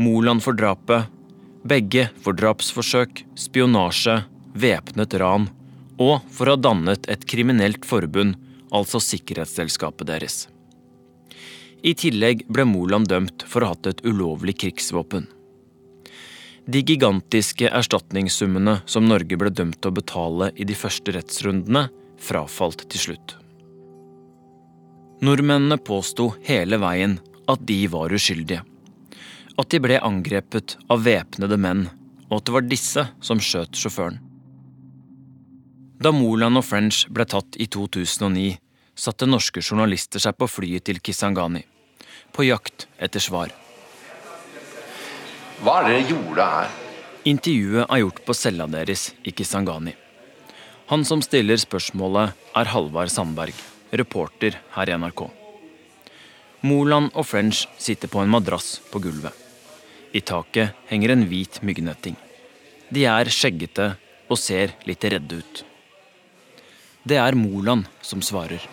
Moland 0.00 0.40
for 0.40 0.56
drapet, 0.56 1.10
begge 1.60 2.06
for 2.24 2.38
drapsforsøk, 2.40 3.20
spionasje, 3.36 4.14
væpnet 4.56 5.16
ran 5.20 5.50
og 6.00 6.22
for 6.32 6.48
å 6.48 6.54
ha 6.56 6.62
dannet 6.68 7.04
et 7.12 7.26
kriminelt 7.28 7.84
forbund, 7.84 8.38
altså 8.72 8.96
sikkerhetsselskapet 9.04 10.08
deres. 10.08 10.46
I 11.84 11.92
tillegg 11.92 12.46
ble 12.48 12.64
Moland 12.64 13.12
dømt 13.12 13.44
for 13.44 13.60
å 13.60 13.68
ha 13.68 13.76
hatt 13.76 13.90
et 13.92 14.02
ulovlig 14.08 14.56
krigsvåpen. 14.64 15.28
De 16.70 16.82
gigantiske 16.86 17.66
erstatningssummene 17.66 18.76
som 18.86 19.06
Norge 19.08 19.34
ble 19.40 19.50
dømt 19.50 19.80
til 19.80 19.90
å 19.90 19.96
betale 19.96 20.50
i 20.54 20.66
de 20.68 20.74
første 20.78 21.10
rettsrundene, 21.16 21.88
frafalt 22.20 22.84
til 22.92 23.02
slutt. 23.08 23.32
Nordmennene 25.24 25.80
påsto 25.82 26.28
hele 26.46 26.78
veien 26.78 27.16
at 27.50 27.64
de 27.66 27.78
var 27.90 28.14
uskyldige. 28.14 28.60
At 29.58 29.72
de 29.72 29.80
ble 29.82 29.98
angrepet 29.98 30.76
av 30.92 31.02
væpnede 31.08 31.58
menn, 31.58 31.88
og 32.28 32.36
at 32.38 32.46
det 32.46 32.54
var 32.54 32.68
disse 32.68 33.04
som 33.24 33.42
skjøt 33.42 33.80
sjåføren. 33.80 34.20
Da 36.00 36.12
Moland 36.14 36.60
og 36.60 36.68
French 36.68 37.08
ble 37.10 37.26
tatt 37.26 37.58
i 37.58 37.66
2009, 37.66 38.60
satte 38.94 39.26
norske 39.26 39.64
journalister 39.64 40.22
seg 40.22 40.38
på 40.38 40.46
flyet 40.46 40.86
til 40.86 41.02
Kisangani, 41.02 41.64
på 42.30 42.46
jakt 42.46 42.86
etter 43.00 43.26
svar. 43.26 43.50
Hva 45.60 45.74
er 45.80 45.84
det 45.84 45.96
dere 45.96 46.04
gjorde 46.08 46.44
her? 46.54 46.68
Intervjuet 47.28 47.84
er 47.84 48.00
gjort 48.00 48.20
på 48.24 48.36
cella 48.36 48.64
deres 48.72 49.10
i 49.28 49.32
Kisangani. 49.36 49.92
Han 50.88 51.04
som 51.04 51.20
stiller 51.20 51.60
spørsmålet, 51.60 52.32
er 52.56 52.70
Halvard 52.72 53.12
Sandberg, 53.12 53.52
reporter 53.92 54.56
her 54.72 54.88
i 54.88 54.96
NRK. 54.96 55.26
Moland 56.64 57.12
og 57.12 57.28
French 57.28 57.66
sitter 57.76 58.08
på 58.08 58.22
en 58.22 58.32
madrass 58.32 58.78
på 58.88 59.04
gulvet. 59.04 59.36
I 60.16 60.24
taket 60.24 60.72
henger 60.88 61.12
en 61.12 61.28
hvit 61.28 61.60
myggnetting. 61.60 62.16
De 62.88 63.04
er 63.04 63.28
skjeggete 63.28 63.92
og 64.32 64.40
ser 64.40 64.72
litt 64.88 65.04
redde 65.04 65.44
ut. 65.44 65.64
Det 67.04 67.20
er 67.20 67.36
Moland 67.36 67.84
som 68.00 68.24
svarer. 68.24 68.64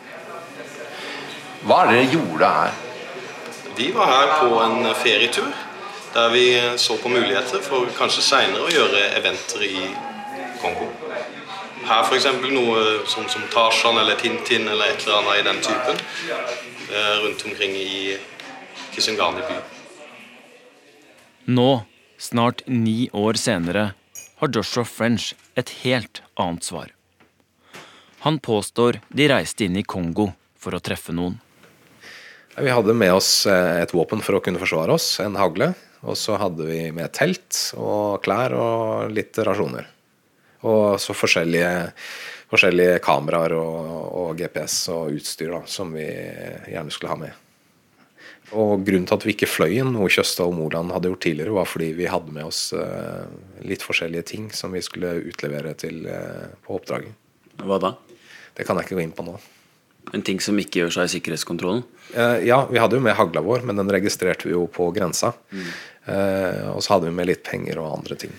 Hva 1.68 1.84
er 1.84 1.92
det 1.92 2.00
dere 2.00 2.12
gjorde 2.16 2.58
her? 2.62 2.84
Vi 3.78 3.92
var 3.92 4.08
her 4.16 4.38
på 4.40 4.60
en 4.64 4.94
ferietur 5.04 5.67
der 6.18 6.30
vi 6.34 6.46
så 6.82 6.98
på 6.98 7.10
muligheter 7.14 7.62
for 7.62 7.86
kanskje 7.98 8.24
seinere 8.26 8.66
å 8.66 8.72
gjøre 8.74 9.02
eventer 9.20 9.62
i 9.68 9.84
Kongo. 10.58 10.88
Her 11.86 12.08
f.eks. 12.08 12.26
noe 12.50 12.80
som, 13.06 13.28
som 13.30 13.44
Tarzan 13.54 14.00
eller 14.02 14.18
Tintin 14.18 14.66
eller 14.66 14.96
et 14.96 15.06
eller 15.06 15.20
annet 15.22 15.38
i 15.40 15.46
den 15.46 15.62
typen. 15.62 16.02
eh, 16.90 17.14
Rundt 17.22 17.46
omkring 17.46 17.78
i 17.78 18.18
Kisungani 18.96 19.46
by. 19.46 19.60
Nå, 21.54 21.70
snart 22.18 22.66
ni 22.66 23.10
år 23.14 23.38
senere, 23.38 23.92
har 24.42 24.50
Joshua 24.54 24.86
French 24.90 25.36
et 25.56 25.70
helt 25.86 26.24
annet 26.36 26.66
svar. 26.66 26.92
Han 28.26 28.42
påstår 28.42 29.00
de 29.10 29.30
reiste 29.30 29.70
inn 29.70 29.78
i 29.78 29.86
Kongo 29.86 30.32
for 30.58 30.74
å 30.74 30.82
treffe 30.82 31.14
noen. 31.14 31.38
Vi 32.58 32.74
hadde 32.74 32.98
med 32.98 33.14
oss 33.14 33.46
eh, 33.46 33.84
et 33.84 33.94
våpen 33.94 34.26
for 34.26 34.40
å 34.40 34.42
kunne 34.42 34.58
forsvare 34.58 34.98
oss, 34.98 35.20
en 35.22 35.38
hagle. 35.38 35.76
Og 36.08 36.16
så 36.20 36.38
hadde 36.40 36.68
vi 36.68 36.80
med 36.96 37.12
telt 37.16 37.58
og 37.76 38.22
klær 38.24 38.56
og 38.56 39.12
litt 39.12 39.38
rasjoner. 39.44 39.90
Og 40.68 40.96
så 41.02 41.14
forskjellige, 41.14 41.72
forskjellige 42.52 43.02
kameraer 43.06 43.58
og, 43.58 43.90
og 44.22 44.40
GPS 44.40 44.80
og 44.94 45.18
utstyr 45.18 45.52
da, 45.54 45.62
som 45.70 45.92
vi 45.94 46.08
gjerne 46.08 46.94
skulle 46.94 47.14
ha 47.14 47.20
med. 47.28 47.44
Og 48.56 48.86
Grunnen 48.88 49.04
til 49.10 49.18
at 49.18 49.26
vi 49.28 49.34
ikke 49.36 49.50
fløy 49.50 49.74
inn, 49.82 49.92
noe 49.92 50.08
Kjøstad 50.12 50.48
og 50.48 50.56
Moland 50.56 50.94
hadde 50.96 51.12
gjort 51.12 51.26
tidligere, 51.26 51.56
var 51.58 51.68
fordi 51.68 51.90
vi 51.98 52.08
hadde 52.08 52.32
med 52.32 52.48
oss 52.48 52.70
eh, 52.72 53.28
litt 53.68 53.84
forskjellige 53.84 54.30
ting 54.32 54.48
som 54.56 54.72
vi 54.72 54.84
skulle 54.86 55.18
utlevere 55.28 55.76
til, 55.80 56.06
eh, 56.08 56.48
på 56.64 56.78
oppdraget. 56.80 57.12
Hva 57.60 57.80
da? 57.84 57.92
Det 58.56 58.66
kan 58.66 58.80
jeg 58.80 58.88
ikke 58.88 59.02
gå 59.02 59.04
inn 59.04 59.16
på 59.18 59.28
nå. 59.28 59.36
En 60.16 60.24
ting 60.24 60.40
som 60.44 60.58
ikke 60.60 60.84
gjør 60.84 60.94
seg 61.00 61.08
i 61.10 61.14
sikkerhetskontrollen? 61.18 61.82
Eh, 62.14 62.46
ja, 62.48 62.62
vi 62.70 62.80
hadde 62.80 63.00
jo 63.00 63.04
med 63.04 63.18
hagla 63.18 63.44
vår, 63.44 63.66
men 63.68 63.80
den 63.80 63.92
registrerte 63.92 64.48
vi 64.48 64.54
jo 64.54 64.66
på 64.72 64.90
grensa. 64.96 65.34
Eh, 66.08 66.68
og 66.72 66.80
så 66.84 66.96
hadde 66.96 67.10
vi 67.10 67.18
med 67.18 67.28
litt 67.28 67.44
penger 67.48 67.82
og 67.84 67.98
andre 67.98 68.20
ting. 68.20 68.36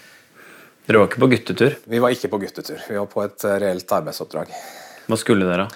Dere 0.88 1.02
var 1.02 1.10
ikke 1.10 1.20
på 1.20 1.28
guttetur? 1.34 1.74
Vi 1.84 2.00
var 2.00 2.14
ikke 2.14 2.30
på 2.32 2.40
guttetur. 2.40 2.80
Vi 2.88 2.96
var 2.96 3.08
på 3.12 3.20
et 3.26 3.44
eh, 3.44 3.58
reelt 3.60 3.92
arbeidsoppdrag. 3.92 4.54
Hva 5.08 5.18
skulle 5.20 5.48
dere? 5.48 5.66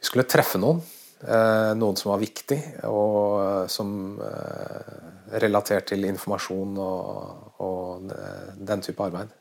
Vi 0.00 0.08
skulle 0.08 0.24
treffe 0.24 0.60
noen. 0.62 0.80
Eh, 1.22 1.72
noen 1.76 1.98
som 2.00 2.14
var 2.14 2.22
viktig, 2.22 2.58
og 2.88 3.68
som 3.70 3.92
eh, 4.24 5.36
relatert 5.44 5.90
til 5.92 6.08
informasjon 6.08 6.80
og, 6.80 7.52
og 7.62 8.08
den 8.56 8.84
type 8.88 9.04
arbeid. 9.04 9.36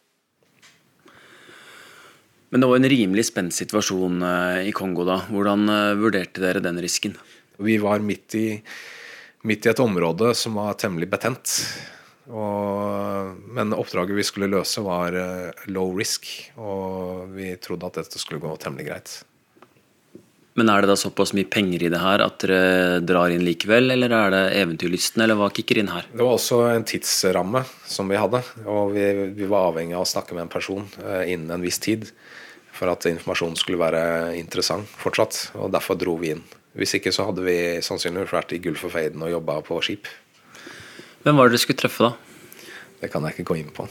Men 2.52 2.62
det 2.62 2.68
var 2.68 2.76
en 2.82 2.90
rimelig 2.90 3.24
spent 3.30 3.56
situasjon 3.56 4.24
eh, 4.28 4.58
i 4.68 4.72
Kongo 4.76 5.06
da. 5.08 5.22
Hvordan 5.32 5.70
eh, 5.72 5.94
vurderte 5.96 6.44
dere 6.44 6.60
den 6.60 6.82
risken? 6.84 7.16
Vi 7.64 7.78
var 7.80 8.04
midt 8.04 8.36
i, 8.36 8.46
midt 9.48 9.66
i 9.66 9.72
et 9.72 9.80
område 9.80 10.34
som 10.36 10.58
var 10.60 10.76
temmelig 10.82 11.08
betent. 11.14 11.54
Og, 12.28 13.38
men 13.56 13.72
oppdraget 13.72 14.18
vi 14.18 14.26
skulle 14.28 14.52
løse, 14.52 14.84
var 14.84 15.16
eh, 15.16 15.64
low 15.72 15.96
risk, 15.96 16.28
og 16.60 17.32
vi 17.38 17.54
trodde 17.56 17.88
at 17.88 18.02
dette 18.02 18.20
skulle 18.20 18.44
gå 18.44 18.52
temmelig 18.60 18.90
greit. 18.90 19.16
Men 20.60 20.68
er 20.68 20.84
det 20.84 20.92
da 20.92 21.00
såpass 21.00 21.32
mye 21.32 21.48
penger 21.48 21.88
i 21.88 21.94
det 21.94 22.04
her 22.04 22.20
at 22.26 22.44
dere 22.44 23.00
drar 23.08 23.32
inn 23.32 23.48
likevel, 23.48 23.94
eller 23.96 24.12
er 24.12 24.36
det 24.36 24.44
eventyrlysten, 24.60 25.24
eller 25.24 25.40
hva 25.40 25.48
kicker 25.56 25.80
inn 25.80 25.94
her? 25.94 26.12
Det 26.12 26.20
var 26.20 26.36
også 26.36 26.66
en 26.74 26.84
tidsramme 26.84 27.64
som 27.88 28.12
vi 28.12 28.20
hadde, 28.20 28.44
og 28.68 28.92
vi, 28.92 29.08
vi 29.40 29.48
var 29.48 29.72
avhengig 29.72 29.96
av 29.96 30.04
å 30.04 30.12
snakke 30.18 30.36
med 30.36 30.50
en 30.50 30.56
person 30.60 30.84
innen 31.00 31.56
en 31.56 31.64
viss 31.64 31.80
tid 31.80 32.12
for 32.82 32.90
at 32.90 33.06
informasjonen 33.06 33.60
skulle 33.60 33.78
være 33.78 34.34
interessant 34.40 34.90
fortsatt, 35.04 35.52
og 35.62 35.70
derfor 35.70 36.00
dro 36.02 36.16
vi 36.18 36.32
inn. 36.34 36.42
Hvis 36.74 36.96
ikke 36.98 37.12
så 37.14 37.28
hadde 37.28 37.44
vi 37.46 37.78
sannsynligvis 37.86 38.34
vært 38.34 38.56
i 38.58 38.62
Gulf 38.64 38.88
of 38.88 38.96
Aden 38.98 39.22
og 39.22 39.30
jobba 39.30 39.60
på 39.68 39.78
skip. 39.86 40.10
Hvem 41.22 41.38
var 41.38 41.46
det 41.46 41.54
dere 41.54 41.62
skulle 41.62 41.78
treffe, 41.78 42.10
da? 42.10 42.72
Det 43.04 43.12
kan 43.14 43.28
jeg 43.28 43.38
ikke 43.38 43.46
gå 43.52 43.60
inn 43.62 43.70
på. 43.76 43.86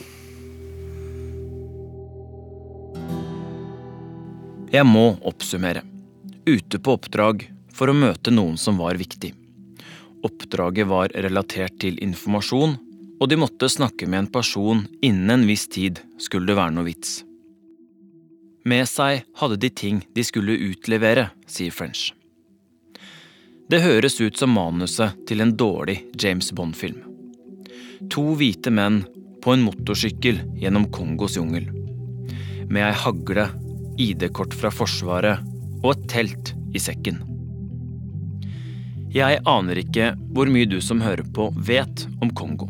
Jeg 4.75 4.91
må 4.91 5.07
oppsummere. 5.23 5.87
Ute 6.51 6.83
på 6.83 6.99
oppdrag 6.99 7.47
for 7.75 7.91
å 7.91 7.95
møte 7.95 8.35
noen 8.35 8.59
som 8.59 8.83
var 8.83 8.99
viktig. 8.99 9.37
Oppdraget 10.27 10.91
var 10.91 11.15
relatert 11.15 11.79
til 11.79 12.03
informasjon, 12.03 12.75
og 13.23 13.31
de 13.31 13.39
måtte 13.39 13.71
snakke 13.71 14.11
med 14.11 14.25
en 14.25 14.35
person 14.35 14.87
innen 14.99 15.37
en 15.39 15.47
viss 15.47 15.71
tid 15.71 16.03
skulle 16.19 16.51
det 16.51 16.59
være 16.59 16.75
noe 16.75 16.91
vits. 16.91 17.21
Med 18.71 18.87
seg 18.87 19.25
hadde 19.41 19.57
de 19.59 19.71
ting 19.75 20.01
de 20.15 20.23
skulle 20.27 20.55
utlevere, 20.71 21.31
sier 21.51 21.75
French. 21.75 22.11
Det 23.71 23.81
høres 23.83 24.19
ut 24.21 24.37
som 24.39 24.53
manuset 24.55 25.17
til 25.27 25.43
en 25.43 25.55
dårlig 25.59 25.97
James 26.21 26.51
Bond-film. 26.55 27.01
To 28.15 28.35
hvite 28.39 28.71
menn 28.75 29.01
på 29.43 29.55
en 29.55 29.65
motorsykkel 29.65 30.43
gjennom 30.61 30.87
Kongos 30.95 31.39
jungel. 31.39 31.67
Med 32.71 32.85
ei 32.85 32.93
hagle, 33.03 33.49
ID-kort 33.99 34.55
fra 34.55 34.71
Forsvaret 34.75 35.43
og 35.81 35.91
et 35.95 36.07
telt 36.13 36.53
i 36.75 36.83
sekken. 36.83 37.19
Jeg 39.11 39.41
aner 39.51 39.81
ikke 39.83 40.13
hvor 40.31 40.51
mye 40.53 40.69
du 40.71 40.79
som 40.85 41.03
hører 41.03 41.27
på 41.35 41.49
vet 41.57 42.07
om 42.23 42.31
Kongo. 42.39 42.69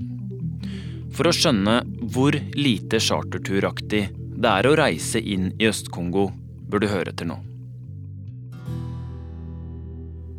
For 1.12 1.28
å 1.28 1.34
skjønne 1.36 1.82
hvor 2.14 2.36
lite 2.56 3.02
charterturaktig 3.02 4.06
det 4.40 4.48
er 4.48 4.66
å 4.70 4.76
reise 4.78 5.20
inn 5.20 5.50
i 5.60 5.66
Øst-Kongo, 5.68 6.30
bør 6.72 6.80
du 6.80 6.88
høre 6.88 7.12
til 7.12 7.28
nå. 7.28 7.36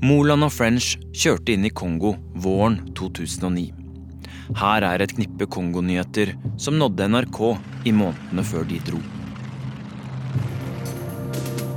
Moland 0.02 0.48
og 0.48 0.50
French 0.56 0.96
kjørte 1.14 1.54
inn 1.54 1.68
i 1.70 1.70
Kongo 1.70 2.16
våren 2.42 2.80
2009. 2.98 3.68
Her 4.58 4.88
er 4.88 5.04
et 5.06 5.14
knippe 5.14 5.46
Kongo-nyheter 5.46 6.34
som 6.58 6.80
nådde 6.82 7.12
NRK 7.14 7.42
i 7.86 7.94
månedene 7.94 8.46
før 8.48 8.66
de 8.72 8.82
dro. 8.90 9.21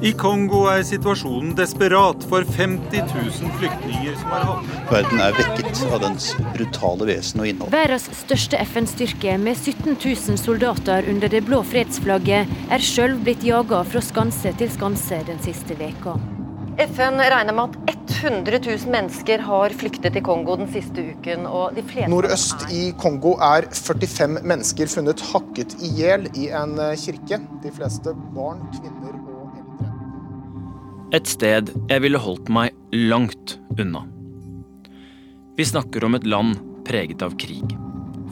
I 0.04 0.10
Kongo 0.20 0.66
er 0.68 0.82
situasjonen 0.84 1.54
desperat 1.56 2.26
for 2.28 2.44
50 2.44 3.06
000 3.08 3.52
flyktninger 3.56 4.18
som 4.20 4.34
har 4.34 4.42
havnet 4.44 4.90
Verden 4.90 5.22
er 5.24 5.32
vekket 5.38 5.80
av 5.88 6.02
dens 6.02 6.26
brutale 6.52 7.06
vesen 7.08 7.40
og 7.40 7.48
innhold. 7.48 7.72
Verdens 7.72 8.10
største 8.18 8.60
FN-styrke 8.66 9.38
med 9.40 9.56
17 9.56 9.94
000 9.94 10.36
soldater 10.42 11.08
under 11.08 11.32
det 11.32 11.40
blå 11.48 11.62
fredsflagget 11.70 12.52
er 12.76 12.84
sjøl 12.84 13.16
blitt 13.24 13.48
jaga 13.48 13.80
fra 13.88 14.04
skanse 14.04 14.52
til 14.60 14.72
skanse 14.76 15.22
den 15.24 15.40
siste 15.46 15.78
veka. 15.80 16.18
FN 16.84 17.16
regner 17.22 17.56
med 17.56 17.78
at 17.88 18.14
100 18.18 18.60
000 18.60 18.92
mennesker 18.92 19.40
har 19.48 19.72
flyktet 19.80 20.12
til 20.18 20.24
Kongo 20.26 20.58
den 20.60 20.68
siste 20.74 21.00
uken. 21.14 21.46
og 21.48 21.78
de 21.78 21.84
fleste 21.86 22.12
Nordøst 22.12 22.66
i 22.68 22.90
Kongo 23.00 23.38
er 23.40 23.70
45 23.72 24.42
mennesker 24.42 24.90
funnet 24.98 25.24
hakket 25.32 25.78
i 25.80 25.94
hjel 25.96 26.28
i 26.34 26.50
en 26.52 26.76
eh, 26.90 26.98
kirke. 27.00 27.40
De 27.64 27.72
fleste 27.72 28.12
barn, 28.36 28.66
kvinner 28.76 29.16
og. 29.16 29.33
Et 31.14 31.28
sted 31.30 31.68
jeg 31.86 32.02
ville 32.02 32.18
holdt 32.18 32.48
meg 32.50 32.74
langt 32.90 33.52
unna. 33.78 34.00
Vi 35.54 35.66
snakker 35.68 36.02
om 36.08 36.16
et 36.18 36.24
land 36.26 36.56
preget 36.88 37.22
av 37.22 37.36
krig. 37.38 37.76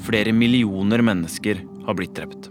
Flere 0.03 0.33
millioner 0.35 1.05
mennesker 1.07 1.61
har 1.87 1.99
blitt 1.99 2.17
drept. 2.17 2.49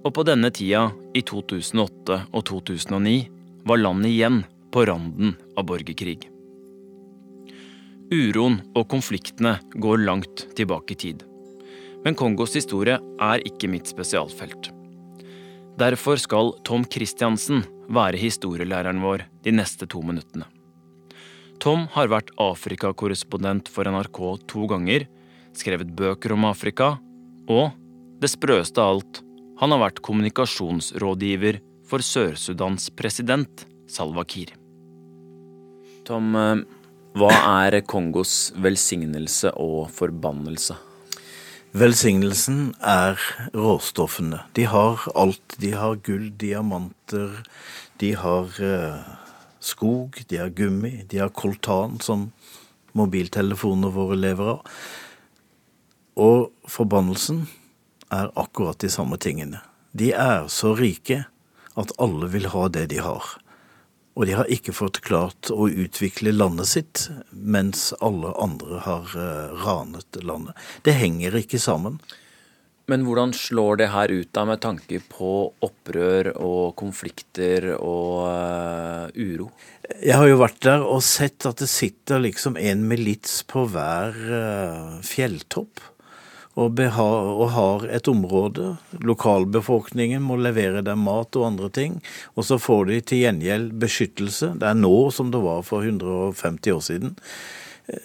Og 0.00 0.14
på 0.16 0.24
denne 0.24 0.48
tida, 0.54 0.86
i 1.12 1.20
2008 1.28 2.18
og 2.30 2.46
2009, 2.48 3.18
var 3.68 3.82
landet 3.82 4.14
igjen 4.14 4.40
på 4.72 4.86
randen 4.88 5.36
av 5.58 5.68
borgerkrig. 5.68 6.30
Uroen 8.14 8.62
og 8.78 8.88
konfliktene 8.88 9.58
går 9.76 10.06
langt 10.06 10.46
tilbake 10.56 10.96
i 10.96 11.00
tid. 11.04 11.24
Men 12.06 12.16
Kongos 12.16 12.56
historie 12.56 12.96
er 12.96 13.44
ikke 13.44 13.68
mitt 13.68 13.90
spesialfelt. 13.92 14.70
Derfor 15.76 16.16
skal 16.22 16.54
Tom 16.64 16.86
Christiansen 16.88 17.66
være 17.92 18.20
historielæreren 18.20 19.00
vår 19.02 19.26
de 19.44 19.54
neste 19.54 19.88
to 19.90 20.02
minuttene. 20.04 20.46
Tom 21.62 21.86
har 21.94 22.10
vært 22.12 22.32
Afrikakorrespondent 22.40 23.70
for 23.72 23.88
NRK 23.88 24.20
to 24.50 24.66
ganger, 24.70 25.06
skrevet 25.56 25.94
bøker 25.96 26.34
om 26.36 26.44
Afrika, 26.48 26.96
og, 27.48 27.70
det 28.20 28.30
sprøeste 28.32 28.82
av 28.82 28.96
alt, 28.96 29.22
han 29.60 29.72
har 29.72 29.80
vært 29.86 30.02
kommunikasjonsrådgiver 30.04 31.60
for 31.88 32.04
Sør-Sudans 32.04 32.90
president, 32.96 33.64
Salva 33.88 34.24
Kiir. 34.28 34.52
Tom, 36.04 36.34
eh, 36.36 36.64
hva 37.16 37.30
er 37.64 37.80
Kongos 37.80 38.52
velsignelse 38.60 39.54
og 39.56 39.88
forbannelse? 39.90 40.76
Velsignelsen 41.76 42.70
er 42.80 43.20
råstoffene. 43.52 44.38
De 44.56 44.64
har 44.64 45.02
alt. 45.12 45.56
De 45.60 45.74
har 45.76 45.98
gull, 46.06 46.30
diamanter, 46.40 47.42
de 48.00 48.14
har 48.16 48.54
eh, 48.64 49.02
skog, 49.60 50.16
de 50.30 50.38
har 50.40 50.54
gummi, 50.56 51.02
de 51.10 51.20
har 51.20 51.34
koltan, 51.36 51.98
som 52.00 52.30
mobiltelefonene 52.96 53.92
våre 53.92 54.16
lever 54.16 54.54
av. 54.54 54.72
Og 56.16 56.48
forbannelsen 56.64 57.44
er 58.08 58.32
akkurat 58.40 58.80
de 58.80 58.88
samme 58.88 59.20
tingene. 59.20 59.60
De 59.92 60.14
er 60.16 60.48
så 60.48 60.72
rike 60.78 61.26
at 61.76 61.92
alle 62.00 62.30
vil 62.32 62.48
ha 62.56 62.70
det 62.72 62.86
de 62.94 63.04
har. 63.04 63.36
Og 64.16 64.24
de 64.24 64.36
har 64.38 64.48
ikke 64.52 64.72
fått 64.72 65.02
klart 65.04 65.50
å 65.52 65.68
utvikle 65.68 66.32
landet 66.32 66.70
sitt, 66.70 67.02
mens 67.30 67.90
alle 68.00 68.32
andre 68.40 68.80
har 68.86 69.10
uh, 69.12 69.56
ranet 69.60 70.20
landet. 70.24 70.56
Det 70.88 70.96
henger 70.96 71.36
ikke 71.36 71.60
sammen. 71.60 71.98
Men 72.86 73.02
hvordan 73.02 73.32
slår 73.34 73.80
det 73.80 73.88
her 73.90 74.12
ut 74.14 74.30
da 74.36 74.44
med 74.46 74.60
tanke 74.62 75.00
på 75.10 75.30
opprør 75.66 76.30
og 76.38 76.76
konflikter 76.78 77.72
og 77.74 78.30
uh, 78.30 79.10
uro? 79.12 79.50
Jeg 80.00 80.16
har 80.16 80.30
jo 80.30 80.38
vært 80.40 80.62
der 80.64 80.86
og 80.86 81.02
sett 81.04 81.44
at 81.50 81.60
det 81.60 81.68
sitter 81.70 82.22
liksom 82.22 82.56
en 82.56 82.86
milits 82.88 83.42
på 83.50 83.66
hver 83.74 84.16
uh, 84.30 84.96
fjelltopp 85.04 85.82
og, 86.56 86.80
og, 86.80 87.46
har 87.52 87.86
et 87.92 88.08
område. 88.08 88.72
Lokalbefolkningen 89.04 90.24
må 90.24 90.38
levere 90.40 90.84
dem 90.86 91.04
mat 91.04 91.36
og 91.36 91.50
andre 91.50 91.68
ting. 91.68 92.00
Og 92.34 92.48
så 92.48 92.58
får 92.60 92.88
de 92.88 93.02
til 93.04 93.22
gjengjeld 93.26 93.74
beskyttelse. 93.82 94.54
Det 94.60 94.70
er 94.70 94.80
nå 94.80 94.96
som 95.12 95.30
det 95.34 95.44
var 95.44 95.62
for 95.68 95.84
150 95.84 96.72
år 96.72 96.84
siden. 96.88 97.16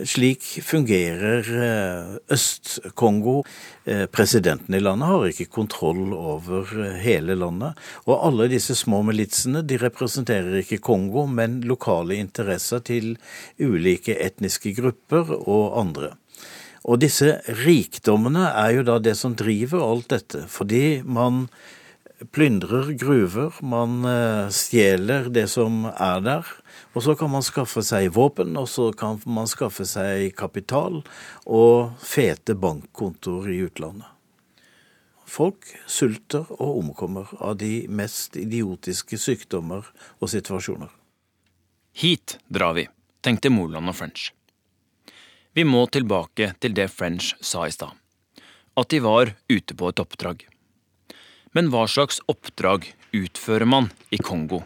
Slik 0.06 0.44
fungerer 0.62 1.48
eh, 1.64 2.18
Øst-Kongo. 2.30 3.44
Eh, 3.86 4.06
presidenten 4.06 4.76
i 4.78 4.80
landet 4.80 5.10
har 5.10 5.26
ikke 5.26 5.50
kontroll 5.50 6.14
over 6.14 6.70
eh, 6.84 7.00
hele 7.02 7.34
landet. 7.36 7.80
Og 8.06 8.20
alle 8.28 8.50
disse 8.52 8.76
små 8.78 9.02
militsene 9.08 9.64
de 9.66 9.80
representerer 9.82 10.60
ikke 10.62 10.84
Kongo, 10.86 11.26
men 11.26 11.64
lokale 11.66 12.20
interesser 12.22 12.84
til 12.86 13.16
ulike 13.58 14.20
etniske 14.22 14.76
grupper 14.78 15.34
og 15.40 15.80
andre. 15.82 16.14
Og 16.82 16.98
disse 17.02 17.36
rikdommene 17.62 18.48
er 18.58 18.78
jo 18.78 18.88
da 18.88 18.98
det 19.04 19.14
som 19.20 19.36
driver 19.38 19.84
alt 19.86 20.10
dette. 20.14 20.48
Fordi 20.50 21.02
man 21.06 21.46
plyndrer 22.34 22.94
gruver, 22.98 23.54
man 23.66 24.06
eh, 24.06 24.50
stjeler 24.54 25.30
det 25.34 25.48
som 25.50 25.86
er 25.92 26.24
der. 26.26 26.50
Og 26.94 27.06
så 27.06 27.16
kan 27.18 27.32
man 27.34 27.46
skaffe 27.46 27.84
seg 27.86 28.12
våpen, 28.16 28.58
og 28.58 28.68
så 28.70 28.90
kan 28.98 29.22
man 29.26 29.50
skaffe 29.50 29.86
seg 29.90 30.34
kapital 30.38 31.02
og 31.46 31.94
fete 32.02 32.58
bankkontoer 32.58 33.52
i 33.54 33.62
utlandet. 33.68 34.10
Folk 35.32 35.70
sulter 35.88 36.50
og 36.58 36.82
omkommer 36.82 37.30
av 37.40 37.56
de 37.62 37.86
mest 37.88 38.36
idiotiske 38.36 39.16
sykdommer 39.22 39.88
og 40.20 40.34
situasjoner. 40.34 40.92
Hit 41.96 42.36
drar 42.52 42.76
vi, 42.76 42.90
tenkte 43.24 43.52
Moland 43.54 43.88
og 43.94 43.96
French. 43.96 44.32
Vi 45.52 45.66
må 45.68 45.84
tilbake 45.92 46.54
til 46.64 46.72
det 46.72 46.88
French 46.94 47.34
sa 47.44 47.66
i 47.68 47.72
stad, 47.76 47.92
at 48.80 48.92
de 48.94 49.02
var 49.04 49.34
ute 49.52 49.76
på 49.76 49.90
et 49.92 50.00
oppdrag. 50.00 50.46
Men 51.52 51.68
hva 51.74 51.84
slags 51.92 52.22
oppdrag 52.32 52.88
utfører 53.12 53.68
man 53.68 53.90
i 54.16 54.20
Kongo? 54.24 54.62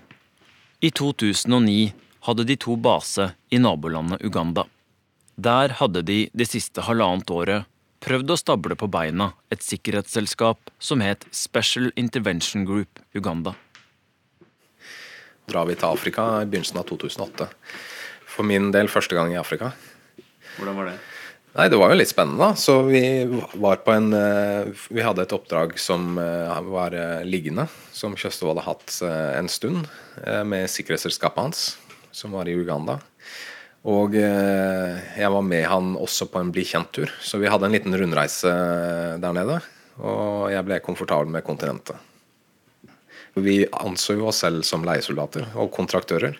I 0.85 0.91
2009 0.93 1.89
hadde 2.27 2.45
de 2.45 2.57
to 2.61 2.75
base 2.77 3.31
i 3.49 3.57
nabolandet 3.57 4.21
Uganda. 4.21 4.67
Der 5.35 5.73
hadde 5.79 6.05
de 6.05 6.19
det 6.37 6.47
siste 6.51 6.85
halvannet 6.85 7.33
året 7.33 7.65
prøvd 8.05 8.35
å 8.35 8.37
stable 8.37 8.77
på 8.77 8.85
beina 8.91 9.31
et 9.49 9.65
sikkerhetsselskap 9.65 10.69
som 10.77 11.01
het 11.01 11.25
Special 11.33 11.89
Intervention 11.97 12.67
Group 12.69 13.01
Uganda. 13.17 13.55
Drar 15.49 15.65
vi 15.65 15.73
til 15.73 15.89
Afrika 15.89 16.29
i 16.43 16.45
begynnelsen 16.45 16.77
av 16.77 16.85
2008. 16.93 17.49
For 18.29 18.45
min 18.45 18.69
del 18.75 18.89
første 18.91 19.17
gang 19.17 19.33
i 19.33 19.41
Afrika. 19.41 19.73
Hvordan 20.55 20.79
var 20.79 20.91
det? 20.91 20.97
Nei, 21.55 21.69
Det 21.71 21.77
var 21.79 21.93
jo 21.93 21.99
litt 22.01 22.11
spennende. 22.11 22.49
da. 22.49 22.55
Så 22.55 22.81
Vi 22.83 23.23
var 23.55 23.77
på 23.77 23.93
en 23.95 24.11
eh, 24.13 24.67
Vi 24.89 25.01
hadde 25.01 25.23
et 25.23 25.31
oppdrag 25.31 25.77
som 25.79 26.17
eh, 26.19 26.61
var 26.67 26.91
eh, 26.91 27.23
liggende, 27.23 27.69
som 27.95 28.15
Kjøstov 28.15 28.51
hadde 28.51 28.65
hatt 28.65 28.95
en 29.39 29.47
stund, 29.47 29.87
med 30.45 30.67
sikkerhetsselskapet 30.67 31.39
hans, 31.39 31.61
som 32.11 32.35
var 32.35 32.47
i 32.47 32.55
Uganda. 32.55 32.99
Og 33.85 34.15
jeg 34.17 35.29
var 35.29 35.43
med 35.45 35.63
han 35.69 35.93
også 36.01 36.25
på 36.31 36.41
en 36.41 36.49
bli 36.51 36.63
kjent-tur, 36.65 37.11
så 37.21 37.37
vi 37.37 37.47
hadde 37.47 37.67
en 37.67 37.75
liten 37.75 37.93
rundreise 37.93 38.51
der 39.21 39.35
nede. 39.37 39.59
Og 40.01 40.49
jeg 40.51 40.65
ble 40.65 40.79
komfortabel 40.83 41.29
med 41.31 41.45
kontinentet. 41.45 41.95
Vi 43.37 43.61
anså 43.69 44.17
jo 44.17 44.27
oss 44.31 44.41
selv 44.41 44.65
som 44.65 44.83
leiesoldater 44.87 45.53
og 45.53 45.69
kontraktører. 45.75 46.39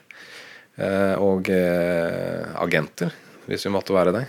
Og 1.22 1.52
agenter, 1.54 3.14
hvis 3.50 3.66
vi 3.68 3.74
måtte 3.74 3.96
være 3.96 4.14
det. 4.16 4.26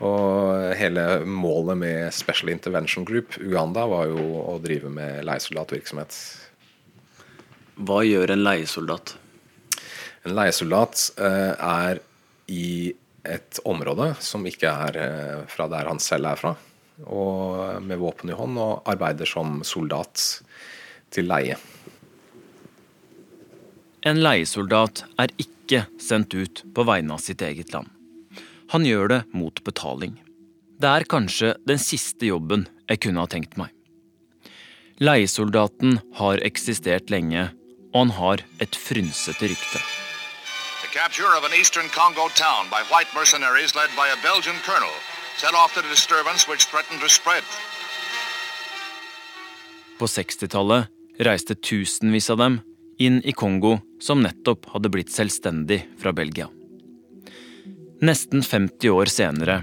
Og 0.00 0.70
hele 0.80 1.04
målet 1.28 1.76
med 1.76 2.14
Special 2.16 2.52
Intervention 2.52 3.04
Group 3.04 3.36
Uganda 3.40 3.84
var 3.88 4.08
jo 4.08 4.22
å 4.48 4.56
drive 4.62 4.88
med 4.92 5.26
leiesoldatvirksomhet. 5.28 6.16
Hva 7.84 8.00
gjør 8.04 8.32
en 8.32 8.44
leiesoldat? 8.44 9.14
En 10.24 10.36
leiesoldat 10.36 11.04
eh, 11.20 11.52
er 11.56 12.00
i 12.52 12.92
et 13.28 13.60
område 13.68 14.14
som 14.24 14.44
ikke 14.48 14.72
er 14.86 14.98
eh, 15.00 15.36
fra 15.52 15.68
der 15.68 15.88
han 15.88 16.00
selv 16.00 16.32
er 16.32 16.40
fra, 16.40 16.54
og 17.04 17.84
med 17.84 18.00
våpen 18.00 18.32
i 18.32 18.36
hånd, 18.36 18.56
og 18.60 18.88
arbeider 18.88 19.28
som 19.28 19.60
soldat 19.64 20.40
til 21.12 21.28
leie. 21.28 21.56
En 24.08 24.20
leiesoldat 24.24 25.04
er 25.20 25.32
ikke 25.40 25.84
sendt 26.00 26.32
ut 26.32 26.64
på 26.72 26.84
vegne 26.88 27.16
av 27.16 27.24
sitt 27.24 27.44
eget 27.44 27.72
land. 27.76 27.99
Han 28.70 28.86
gjør 28.86 29.08
det 29.10 29.20
mot 29.34 29.56
betaling. 29.66 30.14
Det 30.80 30.88
er 30.88 31.06
kanskje 31.10 31.54
den 31.66 31.80
siste 31.82 32.28
jobben 32.30 32.68
jeg 32.86 33.02
kunne 33.02 33.24
ha 33.24 33.30
tenkt 33.30 33.56
meg. 33.58 33.72
Leiesoldaten 35.02 35.98
har 36.20 36.42
eksistert 36.46 37.10
lenge, 37.10 37.48
og 37.90 38.04
han 38.04 38.12
har 38.18 38.44
et 38.62 38.76
frynsete 38.76 39.48
rykte. 39.50 39.80
The 40.84 40.90
capture 40.94 41.32
of 41.34 41.44
an 41.44 41.56
eastern 41.58 41.88
Congo 41.90 42.28
town 42.38 42.70
by 42.70 42.82
white 42.92 43.10
mercenaries 43.14 43.74
led 43.74 43.90
by 43.98 44.06
a 44.12 44.18
Belgian 44.22 44.60
colonel 44.62 44.94
set 45.36 45.54
off 45.54 45.74
the 45.74 45.82
disturbance 45.88 46.46
which 46.46 46.68
threatened 46.70 47.00
to 47.00 47.08
spread. 47.08 47.44
På 49.98 50.06
60-tallet 50.06 50.86
reiste 51.18 51.54
tusenvis 51.54 52.30
av 52.30 52.38
dem 52.38 52.60
inn 52.98 53.18
i 53.24 53.32
Kongo, 53.32 53.78
som 54.00 54.22
nettopp 54.22 54.70
hadde 54.74 54.92
blitt 54.92 55.12
selvstendig 55.12 55.82
fra 56.00 56.12
Belgia. 56.12 56.48
Nesten 58.00 58.40
50 58.42 58.88
år 58.88 59.10
senere 59.12 59.58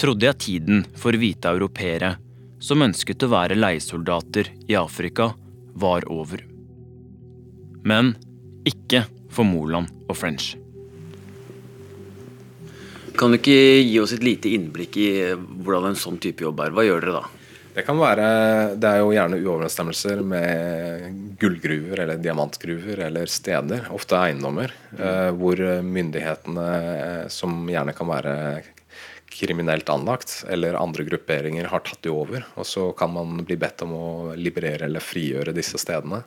trodde 0.00 0.24
jeg 0.24 0.40
tiden 0.40 0.84
for 0.96 1.12
hvite 1.20 1.50
europeere 1.52 2.14
som 2.56 2.80
ønsket 2.80 3.26
å 3.26 3.28
være 3.28 3.58
leiesoldater 3.58 4.48
i 4.72 4.76
Afrika, 4.80 5.34
var 5.76 6.06
over. 6.08 6.40
Men 7.84 8.14
ikke 8.64 9.02
for 9.28 9.44
Moland 9.44 9.92
og 10.08 10.16
French. 10.16 10.54
Kan 13.20 13.34
du 13.34 13.36
ikke 13.36 13.58
gi 13.84 14.00
oss 14.00 14.16
et 14.16 14.24
lite 14.24 14.48
innblikk 14.56 14.96
i 14.96 15.10
hvordan 15.36 15.92
en 15.92 16.00
sånn 16.06 16.16
type 16.24 16.40
jobb 16.40 16.64
er? 16.64 16.72
Hva 16.72 16.86
gjør 16.88 17.04
dere 17.04 17.18
da? 17.20 17.43
Det 17.74 17.82
kan 17.82 17.98
være 17.98 18.26
Det 18.78 18.86
er 18.86 19.00
jo 19.02 19.10
gjerne 19.14 19.40
uoverensstemmelser 19.40 20.20
med 20.22 21.16
gullgruver 21.42 22.04
eller 22.04 22.20
diamantgruver 22.22 23.02
eller 23.08 23.30
steder, 23.30 23.88
ofte 23.94 24.14
eiendommer, 24.20 24.70
eh, 24.94 25.30
hvor 25.34 25.58
myndighetene, 25.82 26.68
eh, 26.84 27.24
som 27.28 27.66
gjerne 27.66 27.96
kan 27.96 28.08
være 28.08 28.36
kriminelt 29.34 29.90
anlagt, 29.90 30.44
eller 30.46 30.78
andre 30.78 31.02
grupperinger 31.08 31.66
har 31.72 31.82
tatt 31.82 32.06
de 32.06 32.14
over. 32.14 32.46
Og 32.54 32.68
så 32.70 32.86
kan 32.96 33.10
man 33.10 33.42
bli 33.42 33.58
bedt 33.58 33.82
om 33.82 33.96
å 33.98 34.06
liberere 34.38 34.86
eller 34.86 35.02
frigjøre 35.02 35.56
disse 35.56 35.80
stedene. 35.82 36.22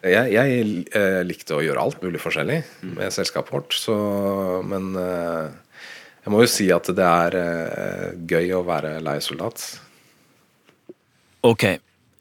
Jeg, 0.00 0.32
jeg 0.32 0.64
eh, 0.96 1.20
likte 1.28 1.58
å 1.58 1.62
gjøre 1.64 1.84
alt 1.84 2.00
mulig 2.00 2.24
forskjellig 2.24 2.62
med 2.96 3.12
selskapet 3.12 3.52
vårt, 3.52 3.76
så, 3.76 3.94
men 4.64 4.94
jeg 4.96 6.32
må 6.32 6.40
jo 6.40 6.48
si 6.48 6.72
at 6.72 6.88
det 6.96 7.04
er 7.04 7.40
gøy 8.16 8.54
å 8.56 8.64
være 8.64 8.96
leiesoldat. 9.04 9.68
Ok, 11.44 11.64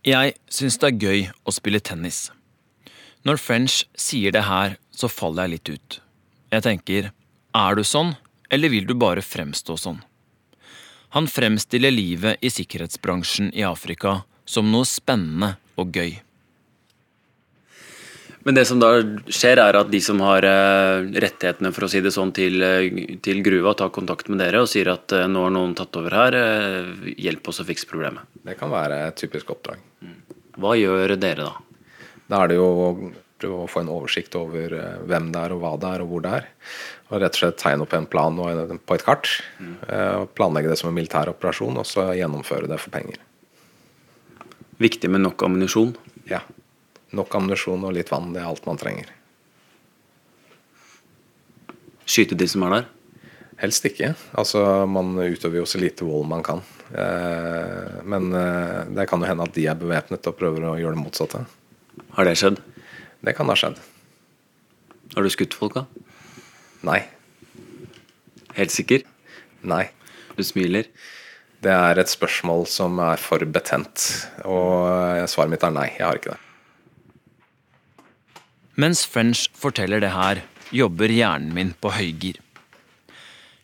jeg 0.04 0.32
syns 0.52 0.76
det 0.82 0.88
er 0.90 0.98
gøy 1.00 1.20
å 1.48 1.52
spille 1.56 1.80
tennis. 1.80 2.26
Når 3.24 3.38
French 3.40 3.76
sier 3.96 4.34
det 4.36 4.42
her, 4.44 4.74
så 4.92 5.08
faller 5.08 5.46
jeg 5.46 5.54
litt 5.54 5.70
ut. 5.72 5.96
Jeg 6.52 6.66
tenker, 6.66 7.08
er 7.56 7.78
du 7.80 7.86
sånn, 7.88 8.18
eller 8.52 8.74
vil 8.74 8.90
du 8.90 8.92
bare 9.00 9.24
fremstå 9.24 9.78
sånn? 9.80 10.02
Han 11.16 11.30
fremstiller 11.32 11.96
livet 11.96 12.44
i 12.44 12.52
sikkerhetsbransjen 12.52 13.54
i 13.56 13.64
Afrika 13.64 14.26
som 14.44 14.68
noe 14.74 14.84
spennende 14.84 15.54
og 15.80 15.96
gøy. 15.96 16.18
Men 18.44 18.58
det 18.58 18.66
som 18.68 18.80
da 18.82 18.92
skjer, 19.32 19.60
er 19.64 19.78
at 19.80 19.92
de 19.92 20.00
som 20.04 20.20
har 20.26 20.44
eh, 20.44 21.06
rettighetene 21.24 21.72
for 21.76 21.88
å 21.88 21.90
si 21.92 22.02
det 22.04 22.12
sånn 22.12 22.34
til, 22.36 22.60
eh, 22.66 23.16
til 23.24 23.40
gruva, 23.46 23.72
tar 23.80 23.94
kontakt 23.96 24.28
med 24.32 24.42
dere 24.44 24.66
og 24.66 24.70
sier 24.72 24.90
at 24.92 25.16
eh, 25.16 25.30
nå 25.32 25.46
har 25.46 25.54
noen 25.56 25.76
tatt 25.80 25.96
over 26.00 26.16
her, 26.18 26.38
hjelp 27.16 27.48
oss 27.48 27.62
å 27.64 27.68
fikse 27.68 27.88
problemet. 27.88 28.28
Det 28.44 28.58
kan 28.60 28.72
være 28.74 29.00
et 29.08 29.20
typisk 29.22 29.54
oppdrag. 29.56 29.80
Hva 30.60 30.74
gjør 30.76 31.16
dere 31.16 31.48
da? 31.48 31.54
Da 32.30 32.42
er 32.44 32.52
det 32.52 32.58
jo 32.60 32.66
å 32.68 32.90
prøve 33.40 33.64
å 33.64 33.70
få 33.72 33.84
en 33.84 33.92
oversikt 33.92 34.36
over 34.40 34.76
hvem 35.08 35.32
det 35.32 35.40
er, 35.40 35.56
og 35.56 35.64
hva 35.64 35.72
det 35.80 35.94
er, 35.96 36.04
og 36.04 36.12
hvor 36.12 36.24
det 36.24 36.34
er. 36.42 36.50
Og 37.12 37.24
rett 37.24 37.38
og 37.38 37.42
slett 37.42 37.60
tegne 37.62 37.88
opp 37.88 37.96
en 37.96 38.10
plan 38.12 38.38
på 38.40 38.98
et 38.98 39.06
kart. 39.06 39.30
Mm. 39.60 39.74
Planlegge 40.36 40.72
det 40.72 40.78
som 40.80 40.92
en 40.92 40.96
militær 40.96 41.32
operasjon, 41.34 41.80
og 41.82 41.88
så 41.88 42.08
gjennomføre 42.16 42.70
det 42.72 42.80
for 42.80 42.96
penger. 42.96 43.20
Viktig 44.84 45.12
med 45.12 45.26
nok 45.26 45.44
ammunisjon? 45.48 45.92
Ja. 46.30 46.40
Nok 47.14 47.36
ammunisjon 47.38 47.86
og 47.86 47.94
litt 47.96 48.10
vann, 48.12 48.32
det 48.34 48.42
er 48.42 48.50
alt 48.50 48.66
man 48.66 48.80
trenger. 48.82 49.12
Skyte 52.10 52.38
de 52.38 52.48
som 52.50 52.66
er 52.68 52.78
der? 52.78 52.88
Helst 53.62 53.86
ikke. 53.88 54.12
Altså, 54.36 54.86
Man 54.90 55.14
utøver 55.16 55.62
jo 55.62 55.66
så 55.70 55.80
lite 55.80 56.06
vold 56.08 56.28
man 56.28 56.44
kan. 56.44 56.64
Eh, 56.92 58.02
men 58.04 58.34
eh, 58.36 58.84
det 58.92 59.08
kan 59.10 59.22
jo 59.22 59.30
hende 59.30 59.46
at 59.48 59.56
de 59.56 59.68
er 59.70 59.80
bevæpnet 59.80 60.28
og 60.30 60.38
prøver 60.40 60.68
å 60.68 60.78
gjøre 60.82 60.98
det 60.98 61.04
motsatte. 61.04 61.44
Har 62.18 62.28
det 62.28 62.36
skjedd? 62.42 62.60
Det 63.24 63.36
kan 63.38 63.50
ha 63.50 63.56
skjedd. 63.58 63.80
Har 65.14 65.24
du 65.24 65.32
skutt 65.32 65.56
folk, 65.56 65.78
da? 65.78 65.86
Nei. 66.84 67.04
Helt 68.58 68.74
sikker? 68.74 69.06
Nei. 69.64 69.86
Du 70.36 70.44
smiler? 70.46 70.90
Det 71.64 71.72
er 71.72 72.02
et 72.02 72.12
spørsmål 72.12 72.66
som 72.68 72.98
er 73.00 73.22
for 73.22 73.46
betent. 73.48 74.10
Og 74.44 75.30
svaret 75.32 75.54
mitt 75.54 75.64
er 75.64 75.78
nei, 75.78 75.92
jeg 75.96 76.04
har 76.04 76.20
ikke 76.20 76.34
det. 76.34 76.53
Mens 78.76 79.06
French 79.06 79.52
forteller 79.54 80.02
det 80.02 80.16
her, 80.16 80.40
jobber 80.74 81.12
hjernen 81.14 81.54
min 81.54 81.74
på 81.78 81.92
høygir. 81.94 82.40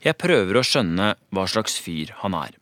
Jeg 0.05 0.15
prøver 0.21 0.59
å 0.59 0.65
skjønne 0.65 1.15
hva 1.33 1.45
slags 1.49 1.79
fyr 1.81 2.11
han 2.21 2.35
er. 2.37 2.53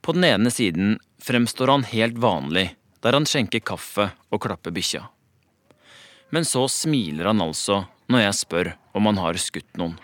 På 0.00 0.14
den 0.16 0.24
ene 0.24 0.50
siden 0.50 0.96
fremstår 1.20 1.68
han 1.68 1.84
helt 1.90 2.16
vanlig, 2.20 2.70
der 3.04 3.16
han 3.16 3.28
skjenker 3.28 3.60
kaffe 3.60 4.08
og 4.32 4.40
klapper 4.40 4.72
bikkja. 4.72 5.02
Men 6.32 6.48
så 6.48 6.64
smiler 6.72 7.28
han 7.28 7.44
altså 7.44 7.82
når 8.08 8.24
jeg 8.24 8.38
spør 8.40 8.70
om 8.96 9.10
han 9.10 9.20
har 9.20 9.38
skutt 9.40 9.68
noen. 9.80 9.98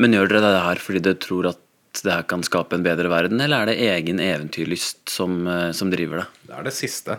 Men 0.00 0.14
gjør 0.14 0.30
dere 0.30 0.54
det 0.54 0.62
her 0.64 0.80
fordi 0.80 1.02
dere 1.04 1.20
tror 1.20 1.50
at 1.50 1.60
det 2.04 2.14
her 2.14 2.22
kan 2.30 2.44
skape 2.46 2.78
en 2.78 2.86
bedre 2.86 3.10
verden, 3.10 3.42
eller 3.42 3.64
er 3.64 3.72
det 3.72 3.88
egen 3.90 4.22
eventyrlyst 4.22 5.10
som, 5.10 5.42
eh, 5.50 5.72
som 5.74 5.90
driver 5.90 6.22
det? 6.22 6.26
Det 6.46 6.54
er 6.56 6.68
det 6.68 6.74
siste. 6.76 7.18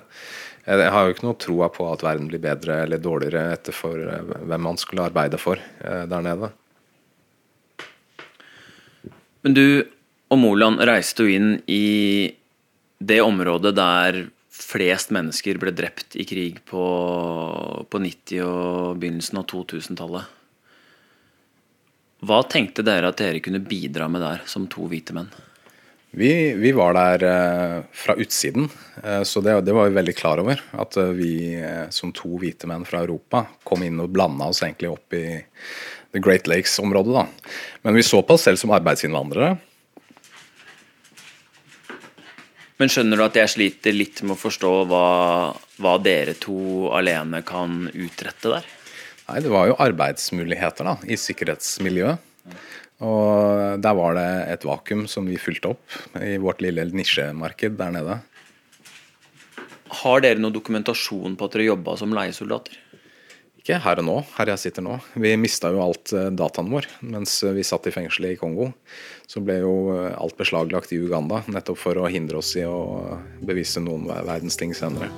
Jeg 0.61 0.91
har 0.93 1.05
jo 1.07 1.13
ikke 1.15 1.25
noe 1.25 1.39
troa 1.41 1.69
på 1.73 1.87
at 1.89 2.03
verden 2.05 2.27
blir 2.29 2.41
bedre 2.43 2.83
eller 2.83 3.01
dårligere 3.01 3.55
etter 3.55 3.75
for 3.75 3.97
eh, 3.97 4.35
hvem 4.45 4.67
man 4.69 4.77
skulle 4.77 5.07
arbeide 5.09 5.39
for 5.41 5.57
eh, 5.57 6.03
der 6.09 6.25
nede. 6.25 6.51
Men 9.41 9.57
du 9.57 9.65
og 10.31 10.39
Moland 10.39 10.83
reiste 10.85 11.25
jo 11.25 11.33
inn 11.33 11.55
i 11.65 12.29
det 13.01 13.19
området 13.25 13.73
der 13.75 14.21
flest 14.61 15.09
mennesker 15.11 15.57
ble 15.59 15.73
drept 15.73 16.15
i 16.19 16.25
krig 16.29 16.61
på, 16.69 16.83
på 17.89 18.01
90- 18.05 18.45
og 18.45 19.01
begynnelsen 19.01 19.41
av 19.41 19.47
2000-tallet. 19.49 20.37
Hva 22.21 22.43
tenkte 22.45 22.85
dere 22.85 23.09
at 23.09 23.17
dere 23.17 23.41
kunne 23.41 23.63
bidra 23.65 24.05
med 24.11 24.21
der, 24.21 24.43
som 24.45 24.69
to 24.69 24.85
hvite 24.91 25.15
menn? 25.17 25.31
Vi, 26.13 26.53
vi, 26.53 26.71
var 26.75 26.93
der 26.93 27.23
eh, 27.23 27.83
fra 27.91 28.15
utsiden, 28.19 28.69
eh, 29.03 29.21
så 29.23 29.41
det, 29.41 29.61
det, 29.61 29.71
var 29.71 29.87
vi 29.87 29.95
veldig 29.95 30.15
klar 30.19 30.41
over. 30.43 30.59
At 30.75 30.97
eh, 30.99 31.13
vi 31.15 31.33
som 31.89 32.11
to 32.11 32.35
hvite 32.41 32.67
menn 32.67 32.83
fra 32.87 33.05
Europa 33.05 33.45
kom 33.63 33.85
inn 33.87 34.01
og 34.03 34.11
blanda 34.11 34.49
oss 34.51 34.59
egentlig 34.65 34.91
opp 34.91 35.15
i 35.15 35.23
The 36.11 36.19
Great 36.19 36.51
Lakes-området. 36.51 37.15
da. 37.15 37.53
Men 37.87 37.95
vi 37.95 38.03
så 38.03 38.19
på 38.27 38.35
oss 38.35 38.43
selv 38.49 38.59
som 38.59 38.75
arbeidsinnvandrere. 38.75 39.53
Men 42.81 42.91
skjønner 42.91 43.15
du 43.15 43.23
at 43.29 43.39
jeg 43.39 43.53
sliter 43.53 43.95
litt 43.95 44.19
med 44.25 44.35
å 44.35 44.41
forstå 44.41 44.73
hva, 44.91 45.07
hva 45.79 45.95
dere 46.03 46.35
to 46.35 46.89
alene 46.97 47.39
kan 47.47 47.85
utrette 47.87 48.51
der? 48.57 48.67
Nei, 49.29 49.39
Det 49.45 49.53
var 49.53 49.71
jo 49.71 49.79
arbeidsmuligheter 49.79 50.91
da, 50.91 50.97
i 51.07 51.15
sikkerhetsmiljøet. 51.15 52.27
Og 53.01 53.81
der 53.81 53.97
var 53.97 54.17
det 54.17 54.29
et 54.53 54.67
vakuum 54.67 55.07
som 55.09 55.25
vi 55.29 55.39
fylte 55.41 55.73
opp 55.73 56.19
i 56.21 56.35
vårt 56.41 56.61
lille 56.61 56.85
nisjemarked 56.93 57.79
der 57.79 57.95
nede. 57.97 58.19
Har 60.01 60.23
dere 60.23 60.39
noe 60.39 60.53
dokumentasjon 60.55 61.35
på 61.35 61.47
at 61.47 61.57
dere 61.57 61.71
jobba 61.71 61.97
som 61.99 62.13
leiesoldater? 62.15 62.77
Ikke 63.61 63.77
her 63.77 63.99
og 64.01 64.07
nå, 64.07 64.15
her 64.39 64.49
jeg 64.53 64.61
sitter 64.63 64.85
nå. 64.85 64.95
Vi 65.21 65.35
mista 65.37 65.69
jo 65.69 65.83
alt 65.83 66.13
eh, 66.17 66.31
dataen 66.33 66.71
vår 66.73 66.87
mens 67.05 67.35
vi 67.53 67.65
satt 67.65 67.85
i 67.89 67.93
fengselet 67.93 68.33
i 68.33 68.39
Kongo. 68.39 68.71
Så 69.29 69.43
ble 69.45 69.59
jo 69.61 69.75
eh, 69.93 70.15
alt 70.17 70.37
beslaglagt 70.39 70.95
i 70.95 71.01
Uganda, 71.03 71.43
nettopp 71.45 71.77
for 71.83 72.01
å 72.01 72.09
hindre 72.09 72.41
oss 72.41 72.55
i 72.57 72.65
å 72.65 73.19
bevise 73.45 73.83
noen 73.83 74.09
verdens 74.09 74.57
ting 74.57 74.73
senere. 74.77 75.11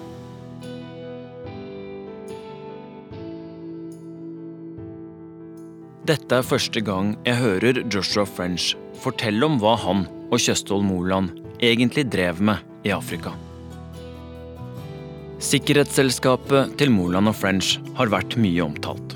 Dette 6.03 6.35
er 6.35 6.43
første 6.43 6.81
gang 6.83 7.13
jeg 7.23 7.39
hører 7.39 7.77
Joshua 7.87 8.25
French 8.27 8.73
fortelle 8.99 9.47
om 9.47 9.55
hva 9.61 9.77
han 9.79 10.01
og 10.33 10.41
Kjøstholm 10.41 10.89
Moland 10.91 11.29
egentlig 11.63 12.03
drev 12.11 12.41
med 12.43 12.59
i 12.83 12.91
Afrika. 12.91 13.31
Sikkerhetsselskapet 15.43 16.75
til 16.79 16.91
Moland 16.91 17.31
og 17.31 17.37
French 17.39 17.77
har 17.95 18.11
vært 18.11 18.35
mye 18.35 18.65
omtalt. 18.65 19.15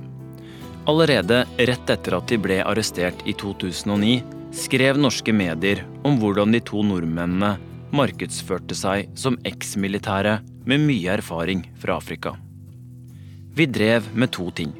Allerede 0.87 1.41
rett 1.59 1.91
etter 1.91 2.15
at 2.21 2.31
de 2.31 2.39
ble 2.39 2.61
arrestert 2.63 3.19
i 3.27 3.35
2009, 3.35 4.21
skrev 4.55 4.95
norske 4.95 5.35
medier 5.35 5.83
om 6.07 6.15
hvordan 6.21 6.55
de 6.55 6.63
to 6.63 6.87
nordmennene 6.87 7.57
markedsførte 7.91 8.79
seg 8.79 9.11
som 9.19 9.35
eksmilitære 9.47 10.39
med 10.63 10.87
mye 10.87 11.19
erfaring 11.19 11.67
fra 11.83 11.99
Afrika. 11.99 12.37
Vi 13.59 13.67
drev 13.67 14.07
med 14.15 14.31
to 14.31 14.47
ting. 14.55 14.71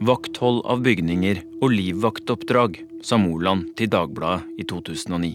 Vakthold 0.00 0.62
av 0.64 0.80
bygninger 0.80 1.42
og 1.60 1.74
livvaktoppdrag, 1.74 2.78
sa 3.04 3.18
Moland 3.20 3.66
til 3.76 3.90
Dagbladet 3.92 4.46
i 4.56 4.64
2009. 4.64 5.34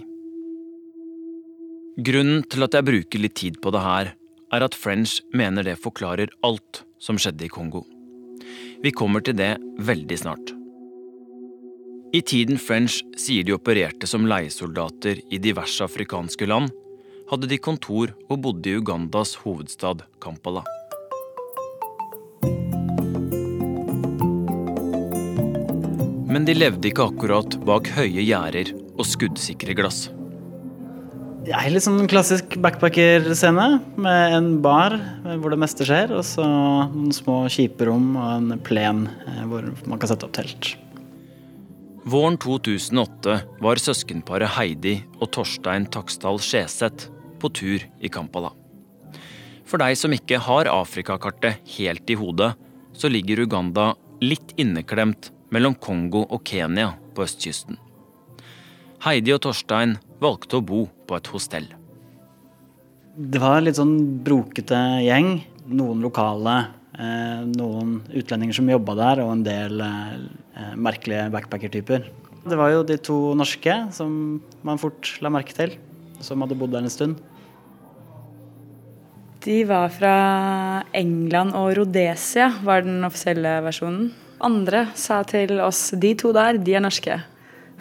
Grunnen 2.07 2.39
til 2.49 2.65
at 2.65 2.73
jeg 2.73 2.87
bruker 2.87 3.21
litt 3.21 3.35
tid 3.37 3.59
på 3.61 3.69
det 3.75 3.83
her, 3.83 4.09
er 4.49 4.65
at 4.65 4.73
French 4.73 5.19
mener 5.37 5.67
det 5.67 5.75
forklarer 5.83 6.33
alt 6.41 6.81
som 6.97 7.19
skjedde 7.21 7.45
i 7.45 7.51
Kongo. 7.53 7.83
Vi 8.81 8.89
kommer 8.89 9.21
til 9.21 9.37
det 9.37 9.51
veldig 9.85 10.17
snart. 10.23 10.55
I 12.17 12.23
tiden 12.25 12.57
French 12.57 13.03
sier 13.21 13.45
de 13.45 13.53
opererte 13.53 14.09
som 14.09 14.25
leiesoldater 14.25 15.21
i 15.29 15.41
diverse 15.45 15.85
afrikanske 15.85 16.49
land, 16.49 16.73
hadde 17.29 17.53
de 17.53 17.61
kontor 17.61 18.17
og 18.31 18.41
bodde 18.41 18.73
i 18.73 18.81
Ugandas 18.81 19.37
hovedstad 19.45 20.01
Kampala. 20.17 20.65
Men 26.35 26.43
de 26.43 26.51
levde 26.51 26.89
ikke 26.89 27.05
akkurat 27.07 27.55
bak 27.63 27.87
høye 27.95 28.19
gjerder 28.19 28.73
og 28.97 29.05
skuddsikre 29.07 29.71
glass. 29.77 30.09
Det 31.45 31.53
er 31.55 31.69
litt 31.71 31.85
sånn 31.85 32.09
klassisk 32.11 32.57
backpacker-scene 32.59 33.67
med 34.01 34.33
en 34.35 34.49
bar 34.65 34.97
hvor 35.23 35.53
det 35.53 35.59
meste 35.61 35.85
skjer, 35.87 36.11
og 36.11 36.25
så 36.27 36.43
noen 36.43 37.13
små 37.15 37.45
kjiperom 37.53 38.17
og 38.17 38.31
en 38.33 38.59
plen 38.67 39.05
eh, 39.29 39.45
hvor 39.47 39.69
man 39.87 40.01
kan 40.01 40.11
sette 40.11 40.27
opp 40.27 40.33
telt. 40.35 40.73
Våren 42.03 42.35
2008 42.41 43.37
var 43.63 43.81
søskenparet 43.81 44.57
Heidi 44.57 44.97
og 45.21 45.31
Torstein 45.37 45.87
Taksdal 45.93 46.41
Skjeseth 46.43 47.07
på 47.39 47.53
tur 47.55 47.85
i 48.03 48.11
Kampala. 48.11 48.51
For 49.63 49.79
deg 49.79 49.95
som 50.01 50.11
ikke 50.17 50.41
har 50.49 50.67
Afrikakartet 50.73 51.63
helt 51.77 52.11
i 52.11 52.19
hodet, 52.19 52.51
så 52.91 53.07
ligger 53.07 53.45
Uganda 53.45 53.93
litt 54.19 54.51
inneklemt 54.59 55.31
mellom 55.55 55.75
Kongo 55.79 56.25
og 56.27 56.43
Kenya 56.47 56.91
på 57.15 57.23
østkysten. 57.25 57.79
Heidi 59.05 59.33
og 59.35 59.43
Torstein 59.45 59.97
valgte 60.23 60.59
å 60.59 60.65
bo 60.65 60.85
på 61.07 61.17
et 61.17 61.29
hostell. 61.31 61.67
Det 63.15 63.39
var 63.39 63.61
litt 63.63 63.77
sånn 63.79 63.95
brokete 64.25 64.79
gjeng. 65.05 65.37
Noen 65.71 66.01
lokale, 66.03 66.55
eh, 66.97 67.45
noen 67.47 68.01
utlendinger 68.11 68.57
som 68.57 68.69
jobba 68.69 68.95
der, 68.99 69.23
og 69.23 69.31
en 69.31 69.45
del 69.45 69.81
eh, 69.81 70.73
merkelige 70.75 71.29
backpacker-typer. 71.31 72.09
Det 72.45 72.57
var 72.59 72.73
jo 72.73 72.83
de 72.83 72.97
to 73.01 73.33
norske 73.33 73.77
som 73.95 74.41
man 74.67 74.81
fort 74.81 75.15
la 75.21 75.31
merke 75.33 75.55
til, 75.55 75.77
som 76.19 76.43
hadde 76.43 76.57
bodd 76.59 76.75
der 76.75 76.85
en 76.85 76.93
stund. 76.93 77.23
De 79.45 79.63
var 79.69 79.89
fra 79.93 80.15
England 80.93 81.53
og 81.57 81.75
Rhodesia, 81.77 82.49
var 82.65 82.81
den 82.81 83.05
offisielle 83.05 83.59
versjonen. 83.65 84.11
Andre 84.43 84.87
sa 84.99 85.21
til 85.27 85.59
oss 85.63 85.89
de 85.95 86.11
to 86.19 86.33
der, 86.35 86.59
de 86.59 86.75
er 86.75 86.83
norske. 86.83 87.17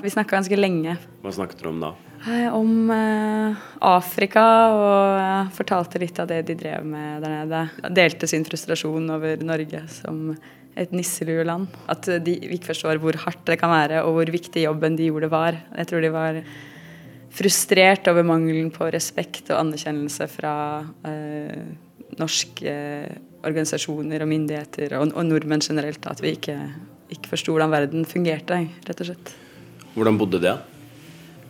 Vi 0.03 0.13
snakka 0.13 0.37
ganske 0.37 0.59
lenge. 0.59 0.97
Hva 1.25 1.33
snakket 1.35 1.63
dere 1.63 1.73
om 1.73 1.81
da? 1.83 1.93
Eh, 2.25 2.49
om 2.57 2.91
eh, 2.93 3.65
Afrika, 3.85 4.45
og 4.73 5.17
eh, 5.21 5.55
fortalte 5.57 6.01
litt 6.01 6.19
av 6.23 6.29
det 6.31 6.43
de 6.49 6.57
drev 6.61 6.85
med 6.89 7.25
der 7.25 7.35
nede. 7.41 7.65
Delte 7.97 8.29
sin 8.31 8.47
frustrasjon 8.47 9.11
over 9.13 9.43
Norge 9.45 9.83
som 9.93 10.31
et 10.75 10.95
nisselueland. 10.95 11.69
At 11.91 12.09
de 12.25 12.37
ikke 12.55 12.73
forstår 12.73 13.01
hvor 13.03 13.19
hardt 13.27 13.45
det 13.49 13.59
kan 13.61 13.73
være, 13.73 14.05
og 14.07 14.19
hvor 14.19 14.33
viktig 14.35 14.65
jobben 14.65 14.97
de 14.99 15.11
gjorde 15.11 15.31
var. 15.33 15.59
Jeg 15.77 15.91
tror 15.91 16.05
de 16.05 16.15
var 16.15 16.41
frustrert 17.35 18.09
over 18.11 18.27
mangelen 18.27 18.71
på 18.75 18.89
respekt 18.95 19.51
og 19.51 19.61
anerkjennelse 19.61 20.29
fra 20.31 20.57
eh, 21.09 21.63
norske 22.21 22.75
organisasjoner 23.45 24.25
og 24.25 24.31
myndigheter, 24.31 24.97
og, 24.99 25.15
og 25.15 25.27
nordmenn 25.29 25.65
generelt. 25.65 26.07
At 26.11 26.23
vi 26.25 26.35
ikke, 26.37 26.59
ikke 27.15 27.33
forsto 27.33 27.55
hvordan 27.55 27.73
verden 27.75 28.07
fungerte, 28.09 28.61
rett 28.89 29.03
og 29.05 29.11
slett. 29.11 29.35
Hvordan 29.95 30.19
bodde 30.19 30.41
de? 30.43 30.55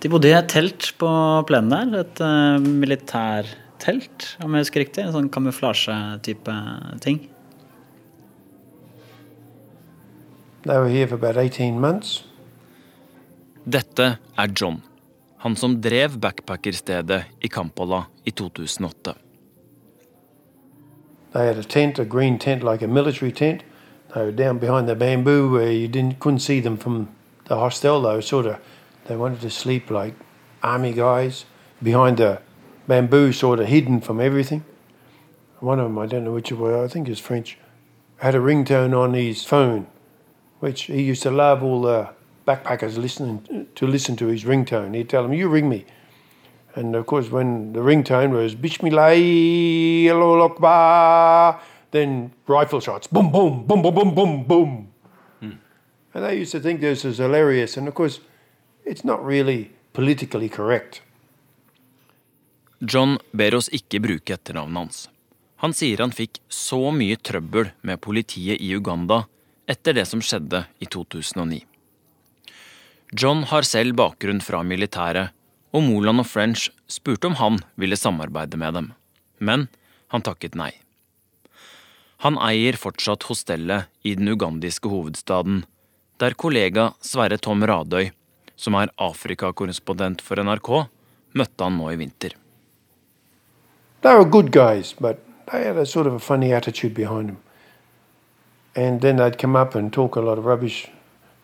De 0.05 0.11
bodde 0.13 0.29
i 0.29 0.35
et 0.37 0.51
telt 0.53 0.91
på 1.01 1.11
plenen 1.49 1.73
der. 1.95 2.03
Et 2.05 2.25
uh, 2.25 2.59
militærtelt, 2.61 4.35
om 4.45 4.53
jeg 4.53 4.67
husker 4.67 4.85
riktig. 4.85 5.07
En 5.07 5.15
sånn 5.15 5.31
kamuflasjetype 5.33 6.57
ting. 7.05 7.23
They 10.65 10.81
were 10.81 10.89
here 10.89 11.07
for 11.07 11.17
about 11.17 11.37
18 11.37 11.81
months. 11.81 12.23
Dette 13.65 14.17
er 14.37 14.53
John, 14.53 14.83
han 15.41 15.57
som 15.57 15.79
drev 15.81 16.19
backpackerstedet 16.21 17.23
i 17.41 17.49
Kampala 17.53 18.03
i 18.25 18.33
2008. 18.33 19.15
They 21.35 21.47
had 21.49 21.59
a 21.59 21.65
tent, 21.65 21.99
a 21.99 22.05
green 22.05 22.39
tent, 22.39 22.63
like 22.63 22.81
a 22.81 22.87
military 22.87 23.33
tent. 23.33 23.65
They 24.15 24.23
were 24.23 24.31
down 24.33 24.59
behind 24.59 24.89
the 24.89 24.95
bamboo 24.95 25.51
where 25.51 25.73
you 25.73 25.89
didn't 25.89 26.21
couldn't 26.21 26.39
see 26.39 26.61
them 26.61 26.77
from 26.77 27.09
the 27.47 27.57
hostel. 27.57 28.01
They 28.03 28.15
were 28.15 28.23
sort 28.23 28.47
of 28.47 28.61
they 29.07 29.17
wanted 29.17 29.41
to 29.41 29.51
sleep 29.51 29.91
like 29.91 30.15
army 30.63 30.93
guys 30.93 31.45
behind 31.83 32.19
the 32.19 32.41
bamboo, 32.87 33.33
sort 33.33 33.59
of 33.59 33.67
hidden 33.67 34.01
from 34.01 34.21
everything. 34.21 34.65
One 35.59 35.81
of 35.81 35.87
them, 35.87 35.99
I 35.99 36.07
don't 36.07 36.25
know 36.25 36.33
which 36.33 36.53
it 36.53 36.59
was, 36.59 36.89
I 36.89 36.93
think 36.93 37.09
it's 37.09 37.21
French, 37.21 37.59
had 38.19 38.35
a 38.35 38.39
ringtone 38.39 38.97
on 38.97 39.15
his 39.15 39.45
phone, 39.45 39.89
which 40.61 40.83
he 40.83 41.03
used 41.03 41.23
to 41.25 41.31
love 41.31 41.63
all 41.65 41.83
the 41.83 42.11
backpackers 42.47 42.97
listening 42.97 43.67
to 43.75 43.87
listen 43.87 44.15
to 44.17 44.27
his 44.27 44.45
ringtone. 44.45 44.95
He'd 44.95 45.09
tell 45.09 45.23
them, 45.25 45.33
"You 45.33 45.49
ring 45.49 45.69
me," 45.69 45.85
and 46.77 46.97
of 46.97 47.07
course, 47.07 47.31
when 47.31 47.73
the 47.73 47.81
ringtone 47.81 48.33
was 48.33 48.55
Bismillah, 48.55 49.15
Allahu 50.11 50.43
Akbar, 50.43 51.61
then 51.91 52.33
rifle 52.47 52.81
shots, 52.81 53.07
boom, 53.07 53.31
boom, 53.31 53.67
boom, 53.67 53.83
boom, 53.83 53.95
boom, 53.95 54.15
boom, 54.15 54.45
boom. 54.45 54.89
And 56.15 56.25
they 56.25 56.37
used 56.37 56.53
to 56.53 56.61
think 56.61 56.81
this 56.81 57.05
was 57.05 57.19
hilarious, 57.19 57.77
and 57.77 57.89
of 57.89 57.95
course, 57.95 58.21
it's 58.85 59.05
not 59.05 59.25
really 59.25 59.71
politically 59.93 60.49
correct. 60.49 61.03
John 62.81 63.19
ber 63.33 63.55
oss 63.57 63.69
ikke 63.73 64.01
bruke 64.01 64.35
etternavnet 64.37 64.79
hans. 64.79 65.09
Han 65.65 65.73
sier 65.75 66.03
han 66.03 66.13
fikk 66.13 66.39
så 66.53 66.79
mye 66.93 67.17
trøbbel 67.17 67.71
med 67.83 68.03
politiet 68.05 68.61
i 68.61 68.75
Uganda 68.77 69.25
etter 69.71 69.97
det 69.97 70.05
som 70.07 70.21
skjedde 70.23 70.67
i 70.79 70.87
2009. 70.87 71.63
John 73.15 73.45
har 73.49 73.67
selv 73.67 73.97
bakgrunn 73.97 74.43
fra 74.45 74.61
militæret, 74.67 75.33
og 75.75 75.83
Moland 75.83 76.23
og 76.23 76.29
French 76.31 76.71
spurte 76.87 77.27
om 77.27 77.37
han 77.41 77.59
ville 77.81 77.99
samarbeide 77.99 78.59
med 78.61 78.77
dem, 78.79 78.91
men 79.39 79.67
han 80.15 80.23
takket 80.23 80.55
nei. 80.55 80.71
Han 82.23 82.39
eier 82.39 82.79
fortsatt 82.79 83.27
hostellet 83.29 83.91
i 84.07 84.15
den 84.15 84.31
ugandiske 84.31 84.89
hovedstaden, 84.89 85.65
der 86.23 86.39
kollega 86.39 86.93
Sverre 87.03 87.41
Tom 87.43 87.67
Radøy, 87.67 88.13
som 88.57 88.79
er 88.79 88.93
Afrikakorrespondent 89.03 90.23
for 90.23 90.39
NRK, 90.39 90.71
møtte 91.35 91.67
han 91.67 91.79
nå 91.81 91.91
i 91.91 91.99
vinter. 91.99 92.39
They 94.03 94.15
were 94.15 94.25
good 94.25 94.53
guys, 94.53 94.95
but 94.95 95.19
they 95.51 95.65
had 95.65 95.77
a 95.77 95.87
sort 95.87 96.07
of 96.07 96.15
a 96.15 96.19
funny 96.19 96.53
attitude 96.53 96.95
behind 96.95 97.29
them. 97.29 97.39
And 98.77 99.01
then 99.01 99.17
they'd 99.17 99.39
come 99.39 99.57
up 99.57 99.75
and 99.75 99.93
talk 99.93 100.17
a 100.17 100.21
lot 100.21 100.39
of 100.39 100.47
rubbish 100.47 100.89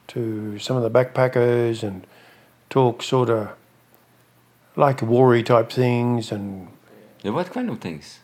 to 0.09 0.59
some 0.59 0.77
of 0.77 0.83
the 0.83 0.91
backpackers 0.91 1.83
and 1.83 2.07
talk 2.69 3.03
sort 3.03 3.31
of 3.31 3.49
like 4.77 5.03
worry 5.03 5.43
type 5.43 5.71
things 5.71 6.33
and 6.33 6.69
Yeah, 7.23 7.33
what 7.33 7.53
kind 7.53 7.69
of 7.69 7.81
things? 7.81 8.21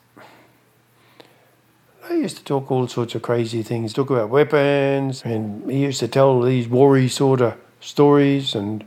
They 2.09 2.17
used 2.17 2.39
to 2.39 2.45
talk 2.45 2.71
all 2.71 2.89
sorts 2.89 3.15
of 3.15 3.23
crazy 3.23 3.63
things, 3.63 3.93
talk 3.93 4.11
about 4.11 4.31
weapons, 4.31 5.23
and 5.25 5.71
he 5.71 5.83
used 5.85 6.01
to 6.01 6.09
tell 6.09 6.41
these 6.41 6.67
worry 6.69 7.09
sort 7.09 7.41
of 7.43 7.55
stories, 7.81 8.55
and 8.55 8.85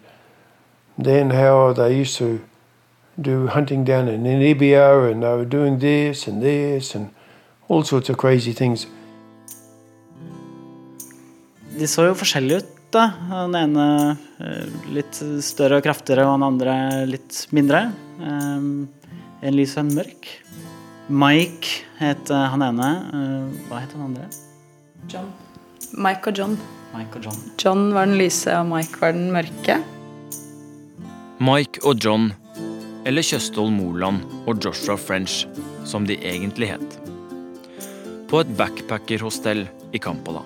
then 0.97 1.29
how 1.29 1.73
they 1.73 1.97
used 1.97 2.17
to 2.17 2.41
do 3.21 3.47
hunting 3.47 3.83
down 3.83 4.07
in 4.07 4.23
Namibia, 4.23 5.11
and 5.11 5.21
they 5.21 5.27
were 5.27 5.45
doing 5.45 5.79
this 5.79 6.27
and 6.27 6.41
this, 6.41 6.95
and 6.95 7.11
all 7.67 7.83
sorts 7.83 8.09
of 8.09 8.17
crazy 8.17 8.53
things. 8.53 8.87
De 11.77 11.87
så 11.87 12.03
jo 12.03 12.13
forskjellige 12.13 12.57
ut, 12.57 12.78
da. 12.93 13.06
Den 13.30 13.56
ene 13.58 13.88
eh, 14.41 14.69
litt 14.93 15.19
større 15.45 15.80
og 15.80 15.86
kraftigere, 15.86 16.28
og 16.28 16.38
den 16.38 16.47
andre 16.47 16.75
litt 17.10 17.45
mindre. 17.56 17.89
Um, 18.19 18.88
en 19.41 19.56
lys 19.56 19.78
og 19.78 19.86
en 19.86 19.93
mørk. 19.99 20.30
Mike 21.10 21.86
het 21.99 22.30
eh, 22.34 22.49
han 22.54 22.65
ene. 22.65 22.89
Eh, 23.13 23.63
hva 23.69 23.82
het 23.84 23.95
han 23.95 24.10
andre? 24.10 24.28
John. 25.10 25.32
Mike 25.97 26.30
og 26.30 26.38
John. 26.38 26.58
Mike 26.93 27.17
og 27.17 27.25
John. 27.25 27.39
John 27.62 27.88
var 27.95 28.10
den 28.10 28.19
lyse, 28.19 28.52
og 28.58 28.67
Mike 28.69 29.02
var 29.02 29.15
den 29.15 29.32
mørke. 29.34 29.80
Mike 31.39 31.82
og 31.88 32.04
John, 32.04 32.32
eller 33.08 33.23
Kjøstholm 33.23 33.80
Moland 33.80 34.25
og 34.45 34.60
Joshua 34.60 34.97
French, 34.99 35.45
som 35.88 36.06
de 36.06 36.19
egentlig 36.19 36.73
het. 36.73 36.99
På 38.30 38.43
et 38.43 38.56
backpackerhostell 38.60 39.65
i 39.93 40.02
Kampala. 40.04 40.43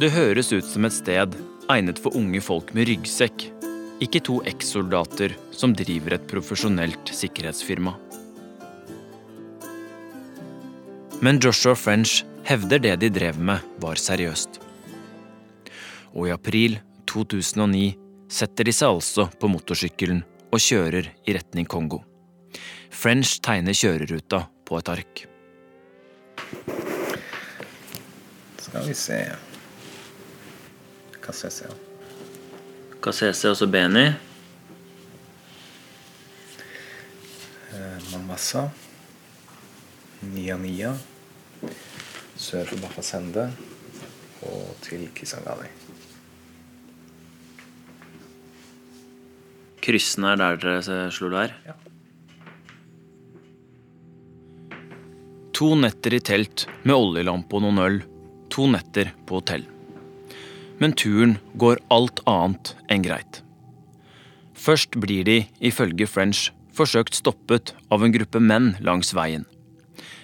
Det 0.00 0.08
høres 0.14 0.48
ut 0.48 0.64
som 0.64 0.86
et 0.88 0.94
sted 0.96 1.34
egnet 1.68 1.98
for 2.00 2.14
unge 2.16 2.40
folk 2.40 2.70
med 2.72 2.86
ryggsekk, 2.88 3.42
ikke 4.00 4.22
to 4.24 4.38
ekssoldater 4.48 5.34
som 5.52 5.74
driver 5.76 6.14
et 6.16 6.24
profesjonelt 6.30 7.10
sikkerhetsfirma. 7.12 7.92
Men 11.20 11.40
Joshua 11.44 11.74
French 11.76 12.22
hevder 12.48 12.80
det 12.80 12.94
de 13.02 13.10
drev 13.12 13.42
med, 13.50 13.60
var 13.82 14.00
seriøst. 14.00 14.56
Og 16.16 16.30
i 16.30 16.32
april 16.32 16.78
2009 17.10 17.92
setter 18.32 18.70
de 18.70 18.76
seg 18.78 18.94
altså 18.94 19.28
på 19.36 19.52
motorsykkelen 19.52 20.24
og 20.48 20.64
kjører 20.64 21.12
i 21.28 21.36
retning 21.36 21.68
Kongo. 21.68 22.00
French 22.88 23.36
tegner 23.44 23.76
kjøreruta 23.76 24.46
på 24.64 24.80
et 24.80 24.94
ark. 24.96 25.24
Skal 28.64 28.88
vi 28.88 28.96
se 28.96 29.22
Kassese. 31.24 31.70
Kassese 33.00 33.50
og 33.52 33.56
så 33.56 33.68
Beni. 33.70 34.06
Eh, 37.70 37.98
Mamassa. 38.12 38.68
Nia 40.34 40.56
Nia. 40.60 40.94
Sør 42.36 42.64
for 42.68 42.80
Bafasende. 42.82 43.50
Og 44.48 44.74
til 44.84 45.08
Kisangani. 45.16 45.68
Kryssene 49.80 50.34
er 50.34 50.40
der 50.40 50.60
dere 50.60 51.08
slo 51.12 51.30
leir? 51.32 51.54
To 55.56 55.74
netter 55.76 56.16
i 56.16 56.20
telt 56.24 56.66
med 56.88 56.96
oljelampe 56.96 57.56
og 57.58 57.64
noen 57.66 57.84
øl. 57.84 58.00
To 58.52 58.68
netter 58.72 59.12
på 59.28 59.40
hotell. 59.40 59.66
Men 60.80 60.96
turen 60.96 61.36
går 61.60 61.80
alt 61.92 62.22
annet 62.28 62.74
enn 62.88 63.04
greit. 63.04 63.42
Først 64.56 64.96
blir 65.00 65.24
de, 65.24 65.44
ifølge 65.60 66.08
French, 66.08 66.50
forsøkt 66.76 67.16
stoppet 67.16 67.74
av 67.92 68.04
en 68.04 68.12
gruppe 68.14 68.40
menn 68.40 68.74
langs 68.84 69.12
veien. 69.16 69.44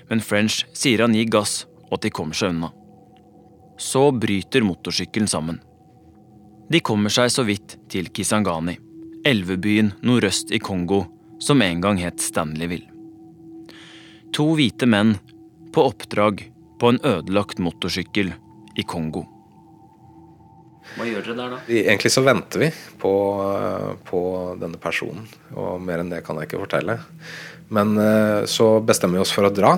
Men 0.09 0.23
French 0.25 0.65
sier 0.77 1.03
han 1.05 1.17
gir 1.17 1.29
gass, 1.33 1.65
og 1.89 1.99
at 1.99 2.07
de 2.07 2.13
kommer 2.15 2.37
seg 2.37 2.55
unna. 2.55 2.73
Så 3.77 4.09
bryter 4.13 4.65
motorsykkelen 4.65 5.29
sammen. 5.29 5.61
De 6.73 6.81
kommer 6.81 7.13
seg 7.13 7.31
så 7.31 7.45
vidt 7.47 7.77
til 7.93 8.09
Kisangani, 8.11 8.79
elvebyen 9.27 9.93
nordøst 10.07 10.51
i 10.55 10.61
Kongo 10.63 11.05
som 11.43 11.63
en 11.63 11.81
gang 11.85 12.01
het 12.01 12.23
Stanleyville. 12.23 12.89
To 14.35 14.51
hvite 14.57 14.89
menn 14.89 15.15
på 15.73 15.85
oppdrag 15.87 16.43
på 16.81 16.93
en 16.93 17.01
ødelagt 17.05 17.61
motorsykkel 17.63 18.33
i 18.77 18.85
Kongo. 18.85 19.25
Hva 20.97 21.05
gjør 21.09 21.27
dere 21.27 21.37
der 21.37 21.53
da? 21.53 21.59
Egentlig 21.69 22.13
så 22.15 22.23
venter 22.25 22.63
vi 22.63 22.69
på, 23.03 23.13
på 24.09 24.21
denne 24.61 24.79
personen, 24.81 25.27
og 25.53 25.83
mer 25.85 26.01
enn 26.03 26.13
det 26.13 26.23
kan 26.25 26.39
jeg 26.41 26.49
ikke 26.49 26.63
fortelle. 26.63 26.99
Men 27.75 27.97
eh, 28.01 28.47
så 28.49 28.77
bestemmer 28.87 29.19
vi 29.19 29.27
oss 29.27 29.35
for 29.35 29.49
å 29.49 29.53
dra. 29.53 29.75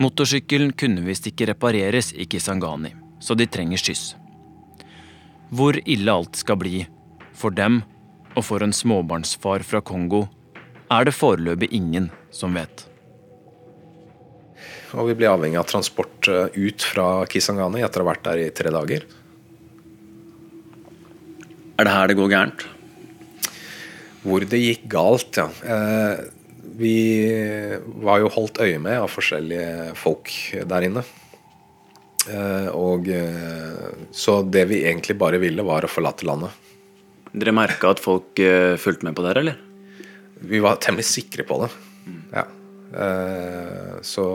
Motorsykkelen 0.00 0.74
kunne 0.80 1.04
visst 1.06 1.28
ikke 1.30 1.48
repareres 1.52 2.10
i 2.12 2.26
Kisangani, 2.28 2.92
så 3.22 3.36
de 3.38 3.46
trenger 3.46 3.80
skyss. 3.80 4.04
Hvor 5.54 5.78
ille 5.84 6.12
alt 6.12 6.38
skal 6.40 6.58
bli, 6.60 6.84
for 7.36 7.54
dem 7.54 7.82
og 8.36 8.44
for 8.46 8.62
en 8.62 8.74
småbarnsfar 8.74 9.64
fra 9.66 9.80
Kongo, 9.82 10.26
er 10.90 11.06
det 11.06 11.14
foreløpig 11.14 11.70
ingen 11.76 12.10
som 12.34 12.54
vet. 12.58 12.86
Og 14.98 15.06
vi 15.06 15.14
blir 15.18 15.30
avhengig 15.30 15.58
av 15.60 15.68
transport 15.70 16.28
eh, 16.30 16.50
ut 16.58 16.82
fra 16.82 17.08
Kisangani 17.30 17.84
etter 17.86 18.02
å 18.02 18.06
ha 18.06 18.12
vært 18.12 18.26
der 18.26 18.42
i 18.42 18.52
tre 18.54 18.72
dager. 18.74 19.06
Er 21.80 21.86
det 21.88 21.92
her 21.94 22.10
det 22.10 22.18
går 22.18 22.28
gærent? 22.28 22.66
Hvor 24.20 24.44
det 24.44 24.58
gikk 24.60 24.82
galt, 24.92 25.38
ja. 25.40 25.46
Eh, 25.64 26.18
vi 26.76 26.96
var 28.04 28.20
jo 28.20 28.28
holdt 28.34 28.60
øye 28.60 28.76
med 28.76 28.98
av 29.00 29.08
forskjellige 29.08 29.94
folk 29.96 30.28
der 30.68 30.84
inne. 30.84 31.04
Eh, 32.28 32.68
og 32.76 33.08
eh, 33.08 33.86
Så 34.12 34.42
det 34.44 34.66
vi 34.68 34.82
egentlig 34.84 35.16
bare 35.16 35.40
ville, 35.40 35.64
var 35.64 35.86
å 35.86 35.88
forlate 35.88 36.28
landet. 36.28 36.52
Dere 37.32 37.56
merka 37.56 37.94
at 37.94 38.04
folk 38.04 38.36
eh, 38.44 38.76
fulgte 38.76 39.08
med 39.08 39.16
på 39.16 39.24
dere, 39.24 39.40
eller? 39.40 39.56
Vi 40.52 40.60
var 40.60 40.82
temmelig 40.84 41.08
sikre 41.08 41.48
på 41.48 41.62
det. 41.64 41.70
Ja. 42.34 42.44
Eh, 42.92 43.96
så 44.04 44.28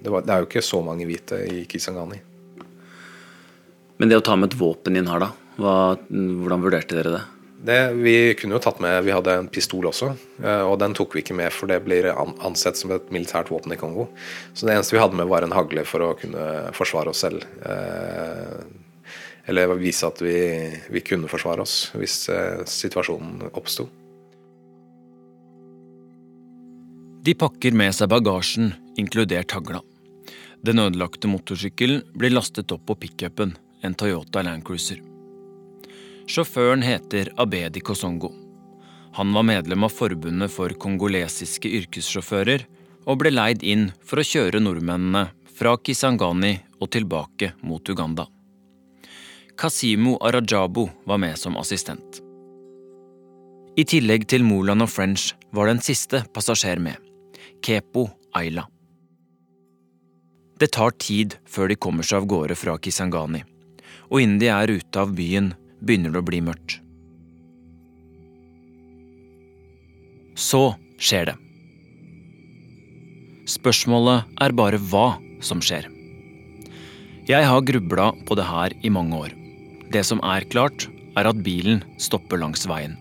det, 0.00 0.08
var, 0.08 0.24
det 0.24 0.32
er 0.32 0.40
jo 0.40 0.48
ikke 0.48 0.64
så 0.64 0.80
mange 0.88 1.04
hvite 1.04 1.44
i 1.52 1.66
Kisangani. 1.68 2.22
Men 4.00 4.08
det 4.08 4.22
å 4.22 4.24
ta 4.24 4.40
med 4.40 4.54
et 4.54 4.60
våpen 4.60 4.96
inn 4.96 5.12
her, 5.12 5.28
da? 5.28 5.32
Hva, 5.60 5.76
hvordan 6.08 6.64
vurderte 6.64 6.96
dere 6.98 7.16
det? 7.16 7.22
Det, 7.62 7.78
vi 7.94 8.34
kunne 8.34 8.56
jo 8.56 8.62
tatt 8.62 8.80
med 8.82 9.04
Vi 9.06 9.12
hadde 9.14 9.36
en 9.38 9.48
pistol 9.52 9.86
også, 9.86 10.08
eh, 10.42 10.64
og 10.66 10.80
den 10.82 10.96
tok 10.98 11.14
vi 11.14 11.22
ikke 11.22 11.36
med, 11.38 11.52
for 11.54 11.70
det 11.70 11.78
blir 11.84 12.08
ansett 12.10 12.80
som 12.80 12.90
et 12.94 13.12
militært 13.14 13.52
våpen 13.54 13.74
i 13.74 13.78
Kongo. 13.78 14.08
Så 14.50 14.66
det 14.66 14.74
eneste 14.74 14.96
vi 14.96 15.02
hadde 15.02 15.18
med, 15.18 15.30
var 15.30 15.46
en 15.46 15.54
hagle 15.54 15.84
for 15.86 16.02
å 16.02 16.14
kunne 16.18 16.72
forsvare 16.74 17.12
oss 17.12 17.22
selv. 17.22 17.46
Eh, 17.62 18.62
Eller 19.46 19.74
vise 19.74 20.06
at 20.06 20.20
vi, 20.22 20.36
vi 20.90 21.00
kunne 21.02 21.30
forsvare 21.30 21.62
oss 21.62 21.90
hvis 21.98 22.28
eh, 22.30 22.62
situasjonen 22.66 23.50
oppsto. 23.52 23.88
De 27.22 27.34
pakker 27.38 27.74
med 27.78 27.94
seg 27.94 28.10
bagasjen, 28.10 28.72
inkludert 28.98 29.54
hagla. 29.54 29.84
Den 30.66 30.82
ødelagte 30.82 31.30
motorsykkelen 31.30 32.02
blir 32.18 32.34
lastet 32.34 32.74
opp 32.74 32.86
på 32.86 32.98
pickupen, 33.06 33.54
en 33.82 33.94
Toyota 33.98 34.42
Land 34.42 34.66
Cruiser. 34.66 35.11
Sjåføren 36.26 36.82
heter 36.82 37.32
Abedi 37.36 37.80
Kosongo. 37.80 38.30
Han 39.12 39.32
var 39.32 39.42
medlem 39.42 39.84
av 39.84 39.92
Forbundet 39.92 40.52
for 40.54 40.72
kongolesiske 40.80 41.68
yrkessjåfører 41.68 42.64
og 43.10 43.18
ble 43.20 43.32
leid 43.34 43.64
inn 43.66 43.88
for 44.06 44.22
å 44.22 44.26
kjøre 44.26 44.62
nordmennene 44.62 45.26
fra 45.52 45.74
Kisangani 45.76 46.54
og 46.80 46.90
tilbake 46.94 47.52
mot 47.66 47.88
Uganda. 47.90 48.26
Kasimo 49.58 50.16
Arajabo 50.22 50.88
var 51.04 51.18
med 51.18 51.38
som 51.38 51.58
assistent. 51.60 52.22
I 53.76 53.84
tillegg 53.88 54.28
til 54.28 54.44
Moland 54.44 54.84
og 54.84 54.90
French 54.92 55.32
var 55.52 55.68
det 55.68 55.76
en 55.76 55.84
siste 55.84 56.22
passasjer 56.32 56.80
med, 56.80 56.96
Kepo 57.64 58.06
Aila. 58.36 58.66
Det 60.60 60.70
tar 60.76 60.94
tid 61.02 61.34
før 61.48 61.72
de 61.72 61.76
kommer 61.76 62.06
seg 62.06 62.22
av 62.22 62.28
gårde 62.30 62.56
fra 62.56 62.76
Kisangani, 62.78 63.42
og 64.12 64.20
innen 64.22 64.38
de 64.40 64.50
er 64.52 64.70
ute 64.70 65.00
av 65.00 65.14
byen, 65.16 65.50
begynner 65.82 66.14
det 66.14 66.22
å 66.22 66.26
bli 66.26 66.40
mørkt. 66.44 66.78
Så 70.38 70.72
skjer 71.02 71.32
det. 71.32 71.36
Spørsmålet 73.50 74.30
er 74.40 74.54
bare 74.56 74.80
hva 74.90 75.18
som 75.44 75.60
skjer. 75.62 75.88
Jeg 77.28 77.46
har 77.46 77.66
grubla 77.66 78.10
på 78.26 78.38
det 78.38 78.46
her 78.48 78.74
i 78.82 78.90
mange 78.90 79.18
år. 79.18 79.34
Det 79.92 80.02
som 80.06 80.22
er 80.24 80.46
klart, 80.50 80.88
er 81.18 81.28
at 81.28 81.42
bilen 81.44 81.82
stopper 82.00 82.40
langs 82.40 82.64
veien. 82.66 82.96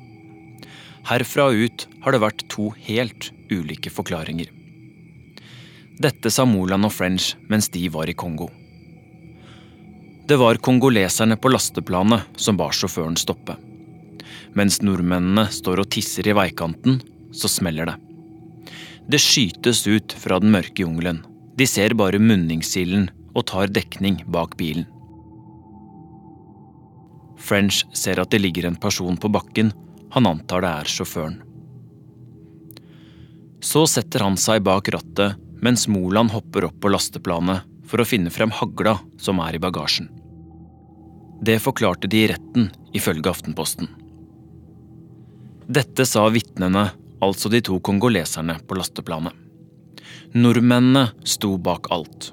Herfra 1.08 1.48
og 1.50 1.62
ut 1.66 1.86
har 2.04 2.14
det 2.14 2.22
vært 2.22 2.44
to 2.52 2.70
helt 2.86 3.32
ulike 3.50 3.94
forklaringer. 3.94 4.50
Dette 6.02 6.32
sa 6.34 6.46
Moland 6.50 6.86
og 6.88 6.94
French 6.94 7.34
mens 7.50 7.70
de 7.74 7.88
var 7.94 8.10
i 8.10 8.18
Kongo. 8.18 8.50
Det 10.32 10.38
var 10.38 10.56
kongoleserne 10.56 11.36
på 11.36 11.50
lasteplanet 11.52 12.22
som 12.40 12.56
ba 12.56 12.70
sjåføren 12.72 13.18
stoppe. 13.20 13.58
Mens 14.56 14.78
nordmennene 14.80 15.44
står 15.52 15.82
og 15.84 15.90
tisser 15.92 16.30
i 16.32 16.36
veikanten, 16.38 17.02
så 17.36 17.50
smeller 17.52 17.90
det. 17.90 17.96
Det 19.12 19.20
skytes 19.20 19.82
ut 19.92 20.16
fra 20.16 20.38
den 20.40 20.54
mørke 20.54 20.86
jungelen. 20.86 21.20
De 21.60 21.68
ser 21.68 21.98
bare 22.00 22.22
munningsilden 22.24 23.10
og 23.34 23.44
tar 23.52 23.74
dekning 23.76 24.22
bak 24.32 24.56
bilen. 24.56 24.88
French 27.36 27.82
ser 27.92 28.24
at 28.24 28.32
det 28.32 28.40
ligger 28.40 28.70
en 28.70 28.80
person 28.80 29.20
på 29.20 29.34
bakken. 29.36 29.74
Han 30.16 30.32
antar 30.32 30.64
det 30.64 30.72
er 30.72 30.94
sjåføren. 30.96 31.42
Så 33.60 33.84
setter 33.98 34.24
han 34.30 34.40
seg 34.40 34.64
bak 34.64 34.96
rattet 34.96 35.36
mens 35.60 35.90
Moland 35.92 36.32
hopper 36.32 36.72
opp 36.72 36.80
på 36.80 36.96
lasteplanet 36.96 37.68
for 37.84 38.00
å 38.00 38.08
finne 38.08 38.32
frem 38.32 38.56
hagla 38.64 38.96
som 39.20 39.44
er 39.44 39.60
i 39.60 39.64
bagasjen. 39.68 40.21
Det 41.42 41.58
forklarte 41.60 42.08
de 42.08 42.24
i 42.24 42.28
retten, 42.30 42.68
ifølge 42.94 43.30
Aftenposten. 43.30 43.88
Dette 45.66 46.06
sa 46.06 46.28
vitnene, 46.30 46.84
altså 47.24 47.50
de 47.50 47.62
to 47.66 47.80
kongoleserne 47.82 48.60
på 48.68 48.78
lasteplanet. 48.78 49.34
Nordmennene 50.38 51.08
sto 51.26 51.56
bak 51.58 51.90
alt. 51.92 52.32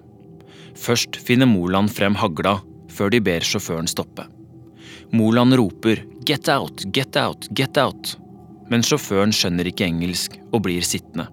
Først 0.77 1.17
finner 1.17 1.49
Moland 1.49 1.91
frem 1.91 2.19
hagla, 2.21 2.59
før 2.93 3.15
de 3.15 3.21
ber 3.25 3.47
sjåføren 3.47 3.89
stoppe. 3.89 4.27
Moland 5.13 5.57
roper 5.57 6.05
'get 6.25 6.49
out, 6.49 6.85
get 6.93 7.17
out, 7.17 7.49
get 7.51 7.79
out', 7.79 8.17
men 8.69 8.83
sjåføren 8.85 9.33
skjønner 9.33 9.71
ikke 9.71 9.87
engelsk 9.89 10.37
og 10.53 10.63
blir 10.67 10.85
sittende. 10.85 11.29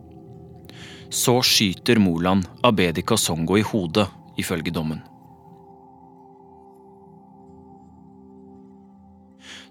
Så 1.09 1.41
skyter 1.43 1.99
Moland 1.99 2.47
Abedi 2.63 3.03
Kasongo 3.03 3.57
i 3.57 3.61
hodet, 3.61 4.07
ifølge 4.39 4.71
dommen. 4.71 5.03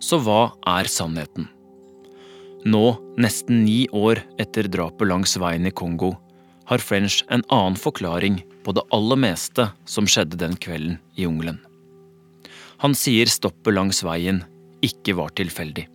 Så 0.05 0.19
hva 0.21 0.53
er 0.69 0.89
sannheten? 0.91 1.47
Nå, 2.69 2.85
nesten 3.21 3.63
ni 3.65 3.85
år 3.93 4.21
etter 4.41 4.69
drapet 4.69 5.09
langs 5.09 5.37
veien 5.41 5.69
i 5.69 5.73
Kongo, 5.73 6.15
har 6.69 6.81
French 6.81 7.23
en 7.33 7.45
annen 7.53 7.77
forklaring 7.81 8.43
på 8.65 8.73
det 8.77 8.85
aller 8.93 9.21
meste 9.21 9.69
som 9.89 10.09
skjedde 10.09 10.41
den 10.41 10.57
kvelden 10.61 10.99
i 11.17 11.25
jungelen. 11.25 11.61
Han 12.85 12.97
sier 12.97 13.31
stoppet 13.33 13.77
langs 13.77 14.03
veien 14.05 14.43
ikke 14.85 15.15
var 15.17 15.33
tilfeldig. 15.37 15.87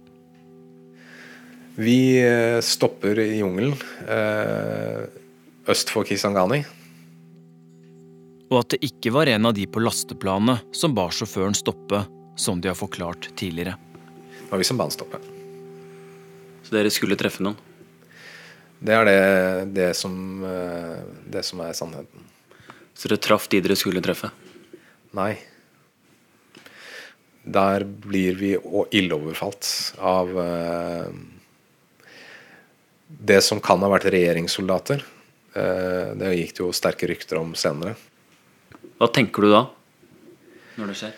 Vi 1.80 2.00
eh, 2.22 2.60
stopper 2.66 3.22
i 3.24 3.40
jungelen 3.40 3.76
eh, 4.10 5.04
øst 5.70 5.94
for 5.94 6.08
Kisangani. 6.08 6.64
Og 8.50 8.58
at 8.64 8.74
det 8.74 8.82
ikke 8.90 9.14
var 9.14 9.30
en 9.30 9.46
av 9.52 9.54
de 9.58 9.68
på 9.70 9.84
lasteplanet 9.84 10.66
som 10.76 10.98
bar 10.98 11.14
sjåføren 11.14 11.58
stoppe, 11.58 12.02
som 12.40 12.62
de 12.62 12.72
har 12.72 12.78
forklart 12.78 13.30
tidligere. 13.38 13.78
Det 14.50 14.56
var 14.56 14.58
vi 14.58 14.66
som 14.66 14.78
ba 14.78 14.88
han 14.88 14.92
stoppe. 14.92 15.18
Så 16.66 16.74
dere 16.74 16.90
skulle 16.90 17.14
treffe 17.14 17.44
noen? 17.46 17.54
Det 18.82 18.96
er 18.98 19.06
det, 19.06 19.20
det, 19.76 19.90
som, 19.94 20.16
eh, 20.42 21.04
det 21.30 21.44
som 21.46 21.62
er 21.62 21.78
sannheten. 21.78 22.24
Så 22.98 23.12
dere 23.12 23.22
traff 23.22 23.46
de 23.54 23.60
dere 23.62 23.78
skulle 23.78 24.02
treffe? 24.02 24.32
Nei. 25.14 25.36
Der 27.46 27.86
blir 27.86 28.42
vi 28.42 28.56
illeoverfalt 28.98 29.70
av 30.02 30.34
uh, 30.34 31.06
det 33.06 33.44
som 33.46 33.62
kan 33.62 33.86
ha 33.86 33.94
vært 33.94 34.10
regjeringssoldater. 34.18 35.06
Uh, 35.54 36.18
det 36.18 36.36
gikk 36.40 36.58
det 36.58 36.66
jo 36.66 36.74
sterke 36.74 37.14
rykter 37.14 37.38
om 37.38 37.54
senere. 37.54 37.94
Hva 38.98 39.14
tenker 39.14 39.46
du 39.46 39.54
da, 39.54 39.68
når 40.82 40.96
det 40.96 41.02
skjer? 41.06 41.18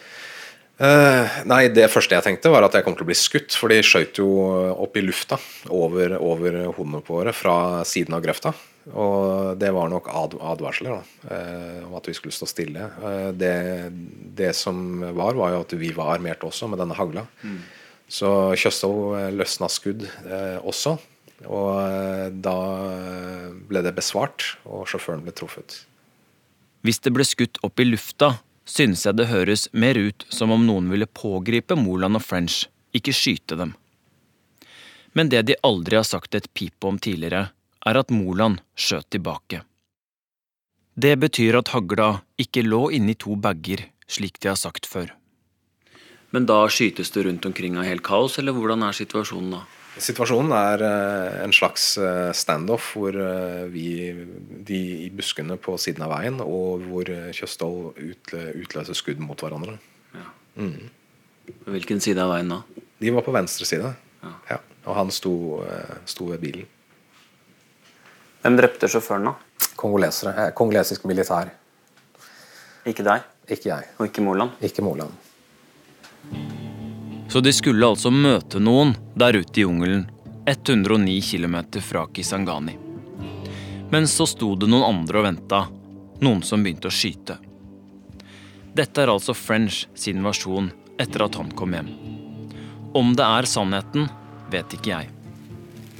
Uh, 0.82 1.28
nei, 1.46 1.68
det 1.70 1.92
første 1.94 2.18
jeg 2.18 2.26
tenkte, 2.26 2.50
var 2.50 2.66
at 2.66 2.74
jeg 2.74 2.86
kom 2.86 2.96
til 2.98 3.06
å 3.06 3.12
bli 3.12 3.18
skutt. 3.18 3.54
For 3.54 3.70
de 3.70 3.84
skjøt 3.86 4.18
jo 4.18 4.28
opp 4.74 4.98
i 4.98 5.06
lufta 5.06 5.38
over, 5.70 6.18
over 6.18 6.58
hodene 6.74 7.04
på 7.06 7.20
våre 7.20 7.36
fra 7.38 7.56
siden 7.86 8.18
av 8.18 8.24
grøfta. 8.26 8.56
Og 8.90 9.60
det 9.62 9.70
var 9.76 9.92
nok 9.92 10.08
ad 10.10 10.34
advarsler 10.42 10.96
da, 10.96 11.36
eh, 11.36 11.84
om 11.86 11.94
at 12.00 12.08
vi 12.10 12.16
skulle 12.18 12.34
stå 12.34 12.48
stille. 12.50 12.88
Eh, 12.98 13.30
det, 13.38 13.54
det, 14.38 14.56
som 14.58 15.04
var, 15.14 15.38
var 15.38 15.54
jo 15.54 15.62
at 15.62 15.76
vi 15.78 15.92
var 15.94 16.16
armert 16.16 16.42
også 16.48 16.70
med 16.72 16.82
denne 16.82 16.98
hagla. 16.98 17.28
Mm. 17.46 17.60
Så 18.12 18.32
Kjøstov 18.58 19.36
løsna 19.38 19.70
skudd 19.72 20.08
eh, 20.10 20.58
også. 20.58 20.98
Og 21.42 22.34
da 22.46 22.58
ble 23.70 23.82
det 23.82 23.96
besvart, 23.98 24.60
og 24.70 24.86
sjåføren 24.90 25.24
ble 25.26 25.34
truffet. 25.34 25.80
Hvis 26.86 27.02
det 27.02 27.14
ble 27.16 27.26
skutt 27.26 27.58
opp 27.66 27.82
i 27.82 27.88
lufta, 27.88 28.36
synes 28.72 29.06
jeg 29.06 29.18
det 29.20 29.30
høres 29.32 29.68
mer 29.74 30.00
ut 30.00 30.26
som 30.32 30.54
om 30.56 30.64
noen 30.68 30.90
ville 30.92 31.08
pågripe 31.08 31.76
Moland 31.76 32.20
og 32.20 32.26
French, 32.26 32.66
ikke 32.96 33.14
skyte 33.16 33.58
dem. 33.60 33.74
Men 35.14 35.32
det 35.32 35.44
de 35.50 35.60
aldri 35.68 36.00
har 36.00 36.08
sagt 36.08 36.36
et 36.36 36.48
pip 36.56 36.88
om 36.88 37.00
tidligere, 37.00 37.50
er 37.86 38.00
at 38.00 38.14
Moland 38.14 38.62
skjøt 38.80 39.10
tilbake. 39.12 39.64
Det 40.96 41.16
betyr 41.20 41.58
at 41.60 41.72
hagla 41.74 42.22
ikke 42.40 42.64
lå 42.64 42.90
inni 42.96 43.16
to 43.16 43.36
bager, 43.36 43.88
slik 44.08 44.40
de 44.40 44.52
har 44.52 44.60
sagt 44.60 44.88
før. 44.88 45.12
Men 46.32 46.48
da 46.48 46.64
skytes 46.72 47.12
det 47.12 47.26
rundt 47.28 47.46
omkring 47.48 47.78
av 47.80 47.88
helt 47.88 48.04
kaos, 48.08 48.38
eller 48.40 48.56
hvordan 48.56 48.86
er 48.88 48.96
situasjonen 48.96 49.58
da? 49.58 49.62
Situasjonen 50.00 50.54
er 50.56 50.84
eh, 50.88 51.38
en 51.44 51.54
slags 51.56 51.98
eh, 52.00 52.32
standoff 52.38 52.94
hvor 52.96 53.16
eh, 53.18 53.66
vi, 53.74 53.88
de 54.64 54.80
i 55.08 55.10
buskene 55.12 55.58
på 55.60 55.76
siden 55.82 56.06
av 56.06 56.14
veien, 56.14 56.40
og 56.40 56.86
hvor 56.88 57.12
Kjøsthold 57.36 58.00
utløser 58.64 58.98
skudd 58.98 59.20
mot 59.24 59.40
hverandre. 59.44 59.76
Ja. 60.16 60.28
Mm. 60.64 60.92
På 61.66 61.76
hvilken 61.76 62.00
side 62.04 62.24
av 62.24 62.32
veien 62.32 62.54
da? 62.54 62.62
De 63.02 63.12
var 63.12 63.26
på 63.26 63.36
venstre 63.36 63.68
side. 63.68 63.92
Ja. 64.24 64.36
Ja. 64.54 64.62
Og 64.88 64.96
han 64.98 65.12
sto, 65.14 65.34
sto 66.10 66.32
ved 66.32 66.42
bilen. 66.42 66.70
Hvem 68.42 68.56
drepte 68.58 68.88
sjåføren, 68.90 69.28
da? 69.30 69.68
Kongolesere. 69.78 70.34
Eh, 70.34 70.54
kongolesisk 70.58 71.06
militær. 71.06 71.52
Ikke 72.90 73.06
deg? 73.06 73.28
Ikke 73.46 73.70
jeg. 73.70 73.92
Og 74.00 74.10
ikke 74.10 74.26
Moland? 74.26 74.58
Ikke 74.66 74.82
Moland. 74.86 75.14
Så 77.32 77.40
de 77.40 77.54
skulle 77.56 77.88
altså 77.88 78.12
møte 78.12 78.60
noen 78.60 78.92
der 79.16 79.38
ute 79.40 79.62
i 79.62 79.64
jungelen, 79.64 80.04
109 80.46 81.22
km 81.24 81.56
fra 81.80 82.04
Kisangani. 82.12 82.74
Men 83.92 84.08
så 84.08 84.28
sto 84.28 84.50
det 84.60 84.68
noen 84.68 84.84
andre 84.84 85.22
og 85.22 85.26
venta, 85.30 85.62
noen 86.20 86.44
som 86.44 86.64
begynte 86.64 86.92
å 86.92 86.96
skyte. 86.96 87.38
Dette 88.76 89.04
er 89.04 89.14
altså 89.14 89.36
French 89.36 89.86
sin 89.96 90.20
versjon 90.24 90.70
etter 91.00 91.24
at 91.24 91.40
han 91.40 91.56
kom 91.56 91.72
hjem. 91.76 91.90
Om 93.00 93.16
det 93.16 93.24
er 93.40 93.48
sannheten, 93.48 94.12
vet 94.52 94.76
ikke 94.76 94.92
jeg. 94.92 95.12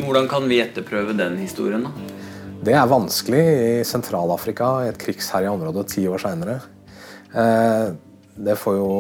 Hvordan 0.02 0.28
kan 0.32 0.52
vi 0.52 0.60
etterprøve 0.64 1.16
den 1.16 1.40
historien, 1.40 1.88
da? 1.88 2.20
Det 2.62 2.76
er 2.78 2.92
vanskelig 2.92 3.42
i 3.42 3.70
Sentral-Afrika, 3.88 4.74
i 4.84 4.92
et 4.92 5.00
krigsherja 5.02 5.56
område 5.56 5.88
ti 5.90 6.04
år 6.12 6.22
seinere. 6.22 6.60
Eh, 7.34 7.88
det, 8.36 8.58
får 8.60 8.76
jo, 8.78 8.92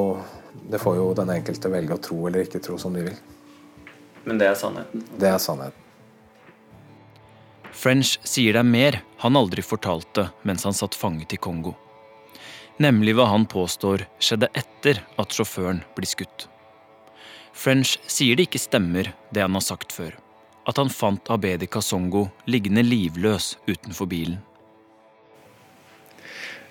det 0.70 0.80
får 0.80 0.98
jo 0.98 1.12
den 1.18 1.32
enkelte 1.34 1.72
velge 1.72 1.98
å 1.98 2.02
tro 2.02 2.20
eller 2.28 2.46
ikke 2.46 2.62
tro 2.64 2.78
som 2.82 2.94
de 2.94 3.06
vil. 3.08 3.20
Men 4.24 4.38
det 4.42 4.52
er 4.52 4.58
sannheten? 4.60 5.06
Det 5.18 5.30
er 5.30 5.40
sannheten. 5.42 5.78
French 7.72 8.18
sier 8.28 8.54
det 8.54 8.62
er 8.62 8.68
mer 8.68 9.00
han 9.24 9.38
aldri 9.40 9.64
fortalte 9.66 10.28
mens 10.46 10.68
han 10.68 10.76
satt 10.78 10.98
fanget 10.98 11.34
i 11.34 11.40
Kongo. 11.42 11.74
Nemlig 12.82 13.16
hva 13.18 13.30
han 13.32 13.48
påstår 13.50 14.06
skjedde 14.22 14.52
etter 14.58 15.02
at 15.22 15.34
sjåføren 15.34 15.82
blir 15.96 16.10
skutt. 16.10 16.48
French 17.54 17.98
sier 18.08 18.38
det 18.38 18.50
ikke 18.50 18.62
stemmer, 18.62 19.14
det 19.32 19.44
han 19.44 19.58
har 19.58 19.66
sagt 19.66 19.96
før 19.96 20.18
at 20.66 20.78
han 20.78 20.92
fant 20.94 21.30
Abedi 21.34 21.68
Kasongo 21.68 22.28
liggende 22.46 22.84
livløs 22.86 23.56
utenfor 23.68 24.10
bilen. 24.10 24.40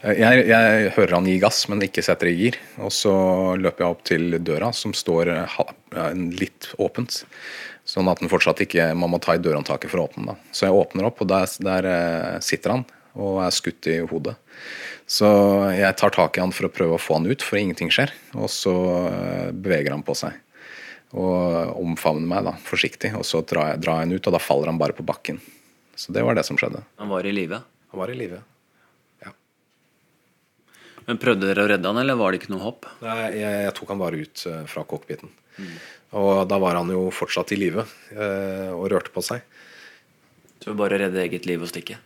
Jeg, 0.00 0.44
jeg, 0.48 0.92
hører 0.96 1.12
han 1.18 1.26
gi 1.28 1.36
gass, 1.42 1.64
men 1.68 1.82
ikke 1.84 2.04
setter 2.04 2.30
i 2.30 2.36
gir. 2.38 2.56
Og 2.80 2.92
så 2.94 3.12
løper 3.60 3.84
jeg 3.84 3.94
opp 3.94 4.04
til 4.08 4.38
døra, 4.40 4.70
som 4.72 4.94
står 4.96 5.34
litt 6.40 6.70
åpent. 6.80 7.22
Sånn 7.88 8.08
at 8.08 8.22
den 8.22 8.30
fortsatt 8.30 8.62
ikke, 8.64 8.92
man 8.96 9.12
må 9.12 9.20
ta 9.20 9.34
i 9.36 9.42
dørhåndtaket 9.42 9.92
for 9.92 10.00
å 10.00 10.06
åpne 10.08 10.30
den. 10.30 10.40
Så 10.56 10.68
jeg 10.68 10.76
åpner 10.76 11.08
opp, 11.08 11.20
og 11.20 11.28
der, 11.30 11.52
der 11.64 11.88
eh, 11.90 12.36
sitter 12.44 12.76
han 12.76 12.86
og 13.18 13.40
er 13.42 13.52
skutt 13.52 13.88
i 13.90 13.96
hodet. 14.06 14.36
Så 15.10 15.26
jeg 15.74 15.96
tar 15.98 16.14
tak 16.14 16.38
i 16.38 16.42
han 16.44 16.54
for 16.54 16.68
å 16.68 16.72
prøve 16.72 16.94
å 16.94 17.02
få 17.02 17.18
han 17.18 17.26
ut, 17.26 17.42
for 17.42 17.58
ingenting 17.58 17.90
skjer. 17.92 18.12
Og 18.38 18.46
så 18.52 18.74
eh, 19.10 19.50
beveger 19.50 19.96
han 19.96 20.06
på 20.06 20.16
seg 20.18 20.38
og 21.10 21.74
omfavner 21.80 22.28
meg 22.30 22.44
da, 22.46 22.52
forsiktig. 22.62 23.10
Og 23.18 23.26
så 23.26 23.42
drar 23.42 23.72
jeg, 23.72 23.82
drar 23.82 23.98
jeg 23.98 24.06
han 24.06 24.14
ut, 24.14 24.28
og 24.30 24.36
da 24.36 24.42
faller 24.42 24.70
han 24.70 24.78
bare 24.78 24.94
på 24.94 25.06
bakken. 25.06 25.40
Så 25.98 26.14
det 26.14 26.22
var 26.22 26.38
det 26.38 26.46
som 26.46 26.58
skjedde. 26.60 26.84
Han 27.02 27.10
var 27.10 27.26
i 27.26 27.34
live? 27.34 27.58
Han 27.90 28.04
var 28.04 28.14
i 28.14 28.18
live. 28.18 28.38
Men 31.10 31.18
Prøvde 31.18 31.48
dere 31.48 31.64
å 31.64 31.70
redde 31.72 31.90
han, 31.90 31.98
eller 31.98 32.14
var 32.14 32.30
det 32.30 32.38
ikke 32.38 32.52
noe 32.52 32.62
håp? 32.62 32.86
Nei, 33.02 33.16
jeg, 33.34 33.54
jeg 33.64 33.72
tok 33.74 33.88
han 33.90 33.98
bare 33.98 34.18
ut 34.22 34.42
uh, 34.46 34.60
fra 34.70 34.84
cockpiten. 34.86 35.32
Mm. 35.58 35.72
Og 36.20 36.28
da 36.46 36.58
var 36.62 36.78
han 36.78 36.92
jo 36.94 37.08
fortsatt 37.10 37.50
i 37.50 37.58
live 37.58 37.82
uh, 37.82 38.70
og 38.76 38.86
rørte 38.92 39.10
på 39.10 39.24
seg. 39.26 39.42
Så 40.62 40.76
bare 40.78 41.00
redde 41.02 41.18
eget 41.24 41.48
liv 41.50 41.64
og 41.66 41.72
stikke? 41.72 41.98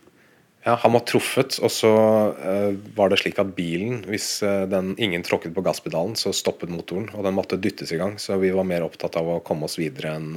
Ja, 0.65 0.73
Han 0.81 0.95
var 0.95 1.03
truffet, 1.05 1.59
og 1.61 1.69
så 1.69 1.91
uh, 2.33 2.71
var 2.97 3.13
det 3.13 3.19
slik 3.21 3.37
at 3.43 3.53
bilen, 3.53 4.01
hvis 4.09 4.39
den, 4.73 4.95
ingen 4.97 5.21
tråkket 5.27 5.53
på 5.53 5.61
gasspedalen, 5.67 6.17
så 6.17 6.33
stoppet 6.33 6.73
motoren, 6.73 7.11
og 7.13 7.29
den 7.29 7.37
måtte 7.37 7.61
dyttes 7.61 7.93
i 7.93 8.01
gang. 8.01 8.17
Så 8.17 8.39
vi 8.41 8.49
var 8.57 8.65
mer 8.65 8.87
opptatt 8.87 9.19
av 9.21 9.29
å 9.35 9.41
komme 9.45 9.69
oss 9.69 9.77
videre 9.77 10.17
enn 10.17 10.33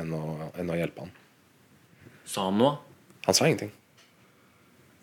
enn 0.00 0.16
å, 0.16 0.24
enn 0.56 0.72
å 0.72 0.80
hjelpe 0.80 1.04
han. 1.04 1.12
Sa 2.24 2.48
han 2.48 2.56
noe? 2.62 2.78
Han 3.28 3.36
sa 3.36 3.44
ingenting. 3.44 3.74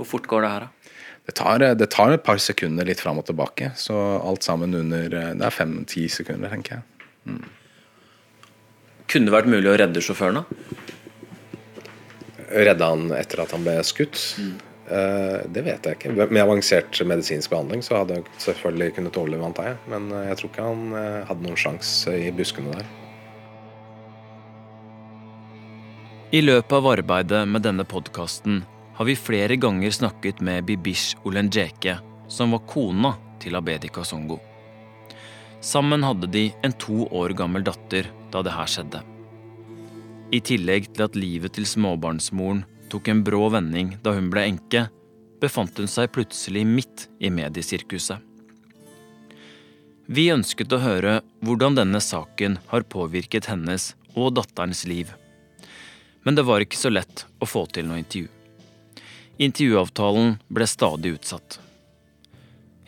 Hvor 0.01 0.15
fort 0.15 0.33
går 0.33 0.47
det 0.47 0.55
her, 0.55 0.65
da? 0.65 0.95
Det 1.27 1.35
tar, 1.35 1.63
det 1.75 1.89
tar 1.91 2.13
et 2.15 2.23
par 2.23 2.39
sekunder 2.39 2.87
litt 2.87 3.01
fram 3.03 3.19
og 3.19 3.27
tilbake. 3.27 3.73
Så 3.75 3.95
alt 4.17 4.47
sammen 4.47 4.75
under 4.79 5.09
Det 5.11 5.43
er 5.43 5.53
fem-ti 5.53 6.07
sekunder, 6.11 6.49
tenker 6.53 6.79
jeg. 6.79 7.09
Mm. 7.27 7.43
Kunne 9.07 9.27
det 9.27 9.35
vært 9.35 9.51
mulig 9.51 9.71
å 9.71 9.75
redde 9.79 10.03
sjåføren, 10.03 10.39
da? 10.39 10.45
Redde 12.47 12.87
han 12.87 13.11
etter 13.15 13.43
at 13.43 13.51
han 13.55 13.67
ble 13.67 13.75
skutt? 13.87 14.19
Eh, 14.87 15.39
det 15.51 15.63
vet 15.65 15.83
jeg 15.83 15.97
ikke. 15.97 16.13
Med 16.15 16.39
avansert 16.43 16.99
medisinsk 17.03 17.51
behandling 17.51 17.83
så 17.83 18.01
hadde 18.01 18.21
jeg 18.21 18.27
selvfølgelig 18.45 18.95
kunnet 18.95 19.19
overleve, 19.19 19.49
antar 19.49 19.73
jeg. 19.73 19.81
Men 19.91 20.07
eh, 20.11 20.29
jeg 20.29 20.39
tror 20.39 20.51
ikke 20.53 20.69
han 20.69 20.95
eh, 20.95 21.19
hadde 21.27 21.43
noen 21.43 21.59
sjanse 21.59 22.15
i 22.15 22.31
buskene 22.35 22.71
der. 22.75 22.87
I 26.35 26.43
løpet 26.43 26.75
av 26.75 26.87
arbeidet 26.91 27.43
med 27.47 27.63
denne 27.63 27.87
podkasten 27.87 28.63
har 28.97 29.05
vi 29.05 29.15
flere 29.15 29.55
ganger 29.55 29.91
snakket 29.91 30.39
med 30.41 30.65
Bibish 30.65 31.17
Olenjeke, 31.23 31.99
som 32.27 32.51
var 32.51 32.63
kona 32.65 33.11
til 33.37 33.53
Abedi 33.55 33.91
Kasongo. 33.93 34.39
Sammen 35.61 36.01
hadde 36.01 36.25
de 36.33 36.47
en 36.65 36.73
to 36.81 37.03
år 37.13 37.35
gammel 37.37 37.61
datter 37.61 38.07
da 38.33 38.41
det 38.41 38.55
her 38.55 38.71
skjedde. 38.73 39.01
I 40.33 40.39
tillegg 40.41 40.89
til 40.95 41.05
at 41.05 41.17
livet 41.19 41.53
til 41.53 41.67
småbarnsmoren 41.69 42.63
tok 42.89 43.11
en 43.13 43.21
brå 43.27 43.43
vending 43.53 43.91
da 44.01 44.15
hun 44.17 44.31
ble 44.33 44.47
enke, 44.49 44.87
befant 45.37 45.77
hun 45.77 45.91
seg 45.91 46.09
plutselig 46.15 46.63
midt 46.65 47.05
i 47.21 47.29
mediesirkuset. 47.29 48.17
Vi 50.09 50.25
ønsket 50.33 50.73
å 50.73 50.81
høre 50.81 51.19
hvordan 51.45 51.77
denne 51.77 52.01
saken 52.01 52.57
har 52.71 52.87
påvirket 52.89 53.51
hennes 53.51 53.91
og 54.15 54.33
datterens 54.39 54.87
liv. 54.89 55.13
Men 56.25 56.33
det 56.33 56.47
var 56.49 56.65
ikke 56.65 56.81
så 56.81 56.89
lett 56.89 57.27
å 57.37 57.45
få 57.45 57.67
til 57.69 57.85
noe 57.91 58.01
intervju. 58.01 58.31
Intervjuavtalen 59.37 60.39
ble 60.49 60.65
stadig 60.65 61.11
utsatt. 61.19 61.59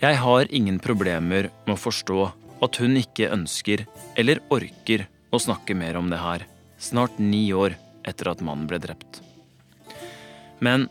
Jeg 0.02 0.18
har 0.18 0.50
ingen 0.50 0.80
problemer 0.82 1.52
med 1.68 1.76
å 1.76 1.78
forstå 1.78 2.24
at 2.66 2.80
hun 2.82 2.98
ikke 2.98 3.30
ønsker 3.36 3.84
eller 4.18 4.42
orker 4.50 5.06
å 5.30 5.40
snakke 5.42 5.76
mer 5.78 6.00
om 6.00 6.10
det 6.10 6.18
her, 6.18 6.48
snart 6.82 7.20
ni 7.22 7.44
år 7.54 7.76
etter 8.08 8.32
at 8.32 8.42
mannen 8.42 8.66
ble 8.72 8.80
drept. 8.82 9.22
Men 10.58 10.88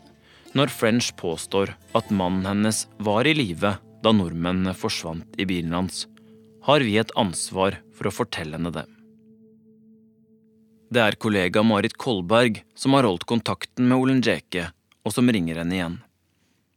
når 0.55 0.71
French 0.71 1.11
påstår 1.19 1.75
at 1.97 2.07
mannen 2.09 2.47
hennes 2.47 2.85
var 2.97 3.27
i 3.27 3.35
live 3.35 3.75
da 3.99 4.15
nordmennene 4.15 4.71
forsvant 4.77 5.35
i 5.35 5.49
bilen 5.49 5.75
hans, 5.75 6.05
har 6.63 6.87
vi 6.87 6.95
et 7.01 7.11
ansvar 7.19 7.81
for 7.97 8.07
å 8.07 8.15
fortelle 8.15 8.55
henne 8.55 8.71
det. 8.71 8.87
Det 10.89 11.03
er 11.03 11.19
kollega 11.21 11.61
Marit 11.67 11.99
Kolberg 11.99 12.63
som 12.79 12.95
har 12.95 13.05
holdt 13.05 13.27
kontakten 13.29 13.91
med 13.91 13.99
Olenjeke, 13.99 14.69
og 15.05 15.15
som 15.15 15.29
ringer 15.29 15.61
henne 15.61 15.75
igjen. 15.75 15.97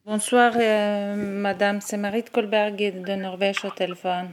Bonsoir, 0.04 0.56
euh, 0.58 1.16
madame. 1.16 1.80
C'est 1.80 1.96
Marit 1.96 2.30
Kolberg 2.32 2.76
de 2.76 3.14
Norvège 3.14 3.64
au 3.64 3.70
téléphone. 3.70 4.32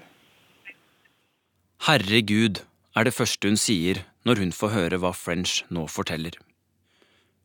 Herregud, 1.88 2.64
er 2.98 3.04
det 3.06 3.14
første 3.14 3.48
hun 3.48 3.58
sier 3.58 4.04
når 4.26 4.42
hun 4.44 4.52
får 4.52 4.74
høre 4.74 4.98
hva 5.00 5.14
French 5.14 5.64
nå 5.70 5.86
forteller. 5.88 6.34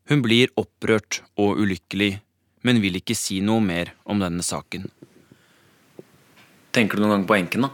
Hun 0.09 0.25
blir 0.25 0.51
opprørt 0.57 1.23
og 1.37 1.61
ulykkelig, 1.61 2.19
men 2.65 2.81
vil 2.81 2.97
ikke 2.99 3.17
si 3.17 3.41
noe 3.45 3.61
mer 3.61 3.93
om 4.05 4.21
denne 4.25 4.43
saken. 4.45 4.89
Tenker 6.75 6.99
du 6.99 7.05
noen 7.05 7.19
gang 7.19 7.29
på 7.29 7.37
enken, 7.39 7.69
da? 7.69 7.71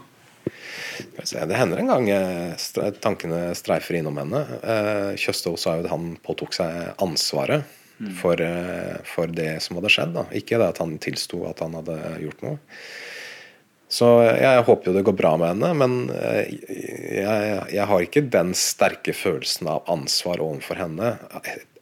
Det 1.17 1.57
hender 1.57 1.79
en 1.81 1.89
gang 1.89 2.07
eh, 2.11 2.91
tankene 3.01 3.55
streifer 3.57 3.97
innom 3.97 4.19
henne. 4.21 4.41
Eh, 4.61 5.11
Kjøstov 5.19 5.57
sa 5.59 5.77
jo 5.77 5.85
at 5.87 5.91
han 5.91 6.17
påtok 6.23 6.53
seg 6.55 7.01
ansvaret. 7.01 7.65
For, 8.09 8.41
eh, 8.41 8.97
for 9.05 9.27
det 9.27 9.61
som 9.61 9.77
hadde 9.77 9.93
skjedd. 9.93 10.13
Da. 10.15 10.25
Ikke 10.35 10.59
det 10.59 10.69
at 10.73 10.81
han 10.81 10.97
tilsto 11.01 11.45
at 11.49 11.61
han 11.63 11.77
hadde 11.79 11.97
gjort 12.25 12.45
noe. 12.45 12.59
Så 13.91 14.07
jeg 14.23 14.63
håper 14.63 14.87
jo 14.87 14.93
det 14.95 15.03
går 15.03 15.17
bra 15.19 15.33
med 15.35 15.49
henne, 15.51 15.69
men 15.75 15.95
jeg, 16.07 17.55
jeg 17.75 17.87
har 17.89 18.03
ikke 18.05 18.21
den 18.31 18.53
sterke 18.55 19.11
følelsen 19.11 19.67
av 19.67 19.89
ansvar 19.91 20.39
overfor 20.39 20.79
henne 20.79 21.09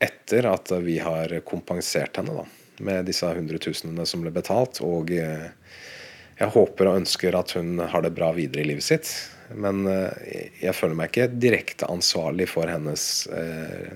etter 0.02 0.48
at 0.50 0.74
vi 0.82 0.96
har 1.06 1.36
kompensert 1.46 2.18
henne 2.18 2.34
da, 2.34 2.48
med 2.82 3.06
disse 3.06 3.30
hundretusenene 3.30 4.08
som 4.10 4.26
ble 4.26 4.34
betalt. 4.34 4.82
Og 4.82 5.14
jeg 5.14 6.50
håper 6.56 6.90
og 6.90 7.04
ønsker 7.04 7.38
at 7.38 7.54
hun 7.60 7.78
har 7.78 8.02
det 8.02 8.16
bra 8.18 8.32
videre 8.34 8.66
i 8.66 8.72
livet 8.72 8.88
sitt. 8.90 9.14
Men 9.54 9.86
jeg 9.86 10.74
føler 10.80 10.98
meg 10.98 11.14
ikke 11.14 11.30
direkte 11.38 11.94
ansvarlig 11.94 12.50
for 12.50 12.74
hennes 12.74 13.06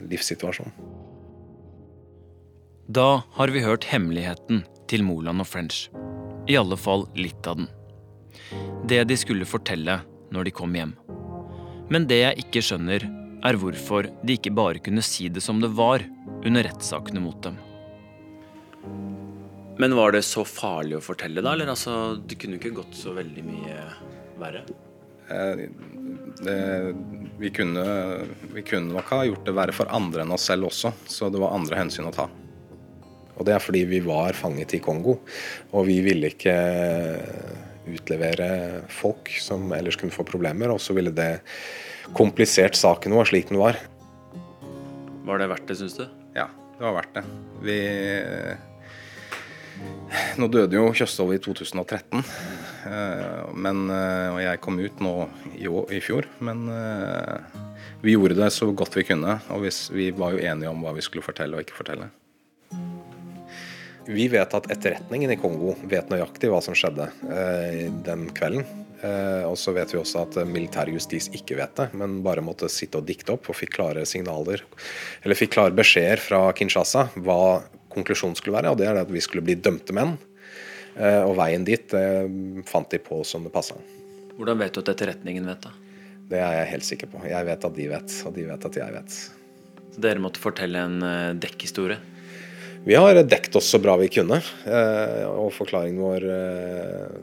livssituasjon. 0.05 0.69
Da 2.87 3.23
har 3.31 3.47
vi 3.47 3.61
hørt 3.63 3.85
hemmeligheten 3.87 4.65
til 4.91 5.05
Moland 5.07 5.39
og 5.39 5.47
French. 5.47 5.85
I 6.51 6.57
alle 6.59 6.75
fall 6.75 7.05
litt 7.15 7.47
av 7.47 7.61
den. 7.61 7.69
Det 8.83 8.99
de 9.07 9.15
skulle 9.15 9.47
fortelle 9.47 10.01
når 10.35 10.49
de 10.49 10.51
kom 10.51 10.75
hjem. 10.75 10.91
Men 11.87 12.09
det 12.09 12.19
jeg 12.19 12.43
ikke 12.43 12.63
skjønner, 12.67 13.05
er 13.43 13.59
hvorfor 13.59 14.09
de 14.23 14.35
ikke 14.35 14.51
bare 14.55 14.83
kunne 14.83 15.03
si 15.03 15.29
det 15.31 15.43
som 15.43 15.63
det 15.63 15.71
var 15.79 16.03
under 16.43 16.67
rettssakene 16.67 17.23
mot 17.23 17.39
dem. 17.43 17.55
Men 19.79 19.95
var 19.95 20.11
det 20.11 20.25
så 20.27 20.43
farlig 20.43 20.99
å 20.99 21.03
fortelle, 21.07 21.39
da? 21.39 21.55
Eller 21.55 21.71
altså, 21.71 22.17
det 22.19 22.35
kunne 22.35 22.59
jo 22.59 22.65
ikke 22.65 22.81
gått 22.83 22.99
så 22.99 23.15
veldig 23.15 23.47
mye 23.47 23.79
verre? 24.43 24.67
Eh, 25.31 25.65
det, 26.43 26.59
vi, 27.39 27.49
kunne, 27.55 27.83
vi 28.51 28.67
kunne 28.67 28.91
nok 28.91 29.15
ha 29.15 29.23
gjort 29.31 29.47
det 29.47 29.55
verre 29.55 29.75
for 29.75 29.91
andre 29.95 30.27
enn 30.27 30.35
oss 30.35 30.51
selv 30.51 30.67
også, 30.67 30.91
så 31.07 31.31
det 31.31 31.39
var 31.39 31.55
andre 31.55 31.79
hensyn 31.79 32.11
å 32.11 32.15
ta. 32.15 32.27
Og 33.37 33.47
det 33.47 33.55
er 33.55 33.63
fordi 33.63 33.83
vi 33.89 33.99
var 34.05 34.35
fanget 34.37 34.75
i 34.77 34.81
Kongo, 34.83 35.17
og 35.73 35.87
vi 35.87 35.99
ville 36.05 36.29
ikke 36.33 36.53
utlevere 37.89 38.83
folk 38.91 39.31
som 39.43 39.71
ellers 39.75 39.97
kunne 39.99 40.13
få 40.13 40.25
problemer, 40.27 40.71
og 40.71 40.81
så 40.81 40.95
ville 40.95 41.11
det 41.15 41.41
komplisert 42.15 42.77
saken 42.79 43.15
vår 43.15 43.31
slik 43.31 43.49
den 43.49 43.59
var. 43.61 43.79
Var 45.23 45.39
det 45.39 45.49
verdt 45.51 45.67
det, 45.71 45.79
syns 45.79 45.97
du? 45.97 46.05
Ja, 46.35 46.47
det 46.77 46.85
var 46.85 46.99
verdt 46.99 47.17
det. 47.17 47.25
Vi 47.63 47.79
Nå 50.37 50.45
døde 50.51 50.77
jo 50.77 50.91
Kjøstholm 50.93 51.31
i 51.33 51.39
2013, 51.41 52.21
men, 53.57 53.79
og 53.89 54.39
jeg 54.43 54.59
kom 54.61 54.77
ut 54.77 54.99
nå 55.01 55.13
i, 55.57 55.65
i 55.65 56.01
fjor. 56.03 56.27
Men 56.45 56.67
vi 58.03 58.13
gjorde 58.13 58.37
det 58.37 58.51
så 58.53 58.69
godt 58.69 58.97
vi 58.99 59.07
kunne, 59.07 59.39
og 59.49 59.65
vi 59.95 60.11
var 60.13 60.35
jo 60.35 60.43
enige 60.43 60.69
om 60.69 60.85
hva 60.85 60.93
vi 60.93 61.05
skulle 61.05 61.25
fortelle 61.25 61.57
og 61.57 61.65
ikke 61.65 61.79
fortelle. 61.79 62.11
Vi 64.05 64.25
vet 64.27 64.53
at 64.53 64.65
etterretningen 64.71 65.31
i 65.31 65.37
Kongo 65.39 65.77
vet 65.87 66.09
nøyaktig 66.11 66.49
hva 66.51 66.59
som 66.63 66.75
skjedde 66.75 67.05
eh, 67.31 67.85
den 68.03 68.25
kvelden. 68.35 68.65
Eh, 68.99 69.43
og 69.47 69.55
så 69.59 69.71
vet 69.75 69.93
vi 69.93 69.99
også 69.99 70.25
at 70.25 70.37
militær 70.47 70.91
justis 70.91 71.29
ikke 71.31 71.55
vet 71.59 71.71
det, 71.79 71.85
men 71.99 72.17
bare 72.25 72.43
måtte 72.43 72.67
sitte 72.71 72.99
og 72.99 73.07
dikte 73.07 73.37
opp 73.37 73.47
og 73.47 73.55
fikk 73.55 73.77
klare 73.77 74.03
signaler, 74.07 74.65
eller 75.23 75.39
fikk 75.39 75.55
klare 75.55 75.75
beskjeder 75.75 76.19
fra 76.23 76.41
Kinshasa 76.55 77.07
hva 77.15 77.63
konklusjonen 77.93 78.35
skulle 78.35 78.57
være, 78.57 78.73
og 78.73 78.81
det 78.81 78.89
er 78.89 78.99
at 79.05 79.11
vi 79.13 79.23
skulle 79.23 79.45
bli 79.45 79.55
dømte 79.55 79.95
menn. 79.95 80.17
Eh, 80.99 81.21
og 81.23 81.37
veien 81.39 81.63
dit 81.65 81.87
det 81.93 82.07
fant 82.69 82.91
de 82.91 82.99
på 83.01 83.21
som 83.27 83.47
det 83.47 83.53
passa. 83.55 83.79
Hvordan 84.35 84.59
vet 84.59 84.75
du 84.75 84.83
at 84.83 84.91
etterretningen 84.97 85.47
vet, 85.47 85.63
da? 85.63 85.71
Det 86.27 86.41
er 86.41 86.57
jeg 86.59 86.71
helt 86.73 86.89
sikker 86.89 87.11
på. 87.11 87.23
Jeg 87.29 87.47
vet 87.47 87.69
at 87.69 87.77
de 87.77 87.87
vet, 87.91 88.17
og 88.27 88.35
de 88.35 88.49
vet 88.51 88.67
at 88.67 88.79
jeg 88.83 88.95
vet. 88.97 89.21
Så 89.93 90.03
dere 90.03 90.23
måtte 90.23 90.41
fortelle 90.41 90.81
en 90.89 91.39
dekkhistorie? 91.39 91.99
Vi 92.85 92.95
har 92.95 93.15
dekt 93.23 93.55
oss 93.55 93.69
så 93.71 93.79
bra 93.79 93.93
vi 93.95 94.09
kunne, 94.11 94.41
og 95.31 95.53
forklaringen 95.55 96.01
vår 96.03 96.23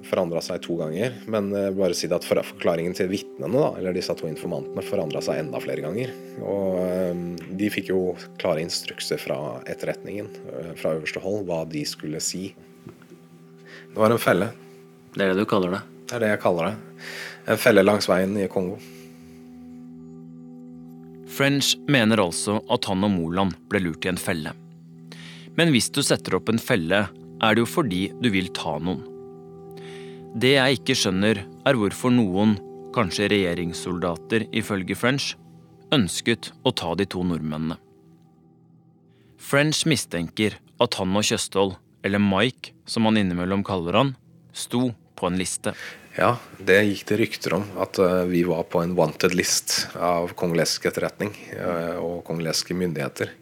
forandra 0.09 0.41
seg 0.41 0.63
to 0.65 0.79
ganger. 0.79 1.19
Men 1.29 1.51
bare 1.77 1.93
si 1.93 2.09
det 2.09 2.17
at 2.17 2.25
forklaringen 2.25 2.97
til 2.97 3.11
vitnene, 3.13 3.67
eller 3.77 3.93
disse 3.93 4.15
to 4.17 4.25
informantene, 4.25 4.81
forandra 4.81 5.21
seg 5.21 5.43
enda 5.43 5.61
flere 5.61 5.85
ganger. 5.85 6.15
Og 6.41 6.81
de 7.61 7.69
fikk 7.73 7.91
jo 7.93 8.01
klare 8.41 8.65
instrukser 8.65 9.21
fra 9.21 9.37
etterretningen, 9.69 10.31
fra 10.81 10.95
øverste 10.97 11.21
hold, 11.21 11.45
hva 11.51 11.67
de 11.69 11.85
skulle 11.85 12.23
si. 12.25 12.55
Det 13.91 14.01
var 14.01 14.17
en 14.17 14.23
felle. 14.23 14.49
Det 15.13 15.27
er 15.27 15.35
det 15.35 15.45
du 15.45 15.51
kaller 15.51 15.77
det? 15.77 15.83
Det 16.09 16.17
er 16.17 16.25
det 16.25 16.33
jeg 16.33 16.43
kaller 16.47 16.71
det. 16.71 17.05
En 17.53 17.61
felle 17.61 17.85
langs 17.85 18.09
veien 18.09 18.33
i 18.41 18.49
Kongo. 18.49 18.81
French 21.31 21.77
mener 21.85 22.25
altså 22.25 22.63
at 22.73 22.89
han 22.89 23.05
og 23.05 23.13
Moland 23.13 23.61
ble 23.69 23.85
lurt 23.85 24.09
i 24.09 24.13
en 24.15 24.25
felle. 24.25 24.57
Men 25.59 25.73
hvis 25.75 25.91
du 25.95 26.03
setter 26.07 26.37
opp 26.39 26.51
en 26.53 26.61
felle, 26.63 27.07
er 27.41 27.57
det 27.57 27.65
jo 27.65 27.69
fordi 27.69 28.03
du 28.21 28.31
vil 28.33 28.51
ta 28.57 28.77
noen. 28.79 29.03
Det 30.39 30.55
jeg 30.55 30.79
ikke 30.79 30.95
skjønner, 30.95 31.43
er 31.67 31.79
hvorfor 31.79 32.13
noen, 32.15 32.59
kanskje 32.95 33.29
regjeringssoldater 33.31 34.47
ifølge 34.57 34.97
French, 34.99 35.33
ønsket 35.95 36.53
å 36.67 36.73
ta 36.75 36.95
de 36.99 37.07
to 37.11 37.23
nordmennene. 37.27 37.79
French 39.41 39.83
mistenker 39.91 40.59
at 40.83 40.99
han 41.01 41.17
og 41.17 41.27
Kjøstholm, 41.27 41.75
eller 42.07 42.23
Mike 42.23 42.75
som 42.89 43.09
han 43.09 43.19
innimellom 43.21 43.65
kaller 43.67 43.99
han, 43.99 44.13
sto 44.57 44.91
på 45.19 45.29
en 45.29 45.39
liste. 45.41 45.75
Ja, 46.17 46.37
det 46.59 46.79
gikk 46.87 47.03
det 47.11 47.19
rykter 47.21 47.57
om 47.59 47.67
at 47.83 47.99
vi 48.31 48.43
var 48.47 48.65
på 48.71 48.83
en 48.83 48.95
wanted 48.99 49.35
list 49.37 49.91
av 49.95 50.33
kongolesisk 50.39 50.89
etterretning 50.91 51.35
og 52.03 52.23
kongolesiske 52.27 52.77
myndigheter. 52.79 53.35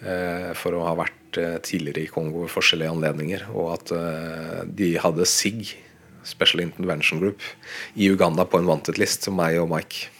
eh, 0.00 0.50
for 0.56 0.76
å 0.76 0.84
ha 0.86 0.94
vært 0.98 1.16
eh, 1.16 1.19
tidligere 1.36 2.04
i 2.04 2.10
Kongo 2.10 2.44
ved 2.44 2.52
forskjellige 2.52 2.90
anledninger. 2.90 3.46
Og 3.54 3.74
at 3.76 3.92
eh, 3.96 4.62
de 4.66 4.92
hadde 5.00 5.26
SIG, 5.28 5.74
Special 6.24 6.62
Intervention 6.64 7.20
Group, 7.20 7.44
i 7.96 8.10
Uganda 8.10 8.44
på 8.44 8.60
en 8.60 8.68
wanted 8.68 8.98
list, 9.00 9.24
som 9.24 9.38
meg 9.40 9.58
og 9.60 9.70
Mike. 9.72 10.10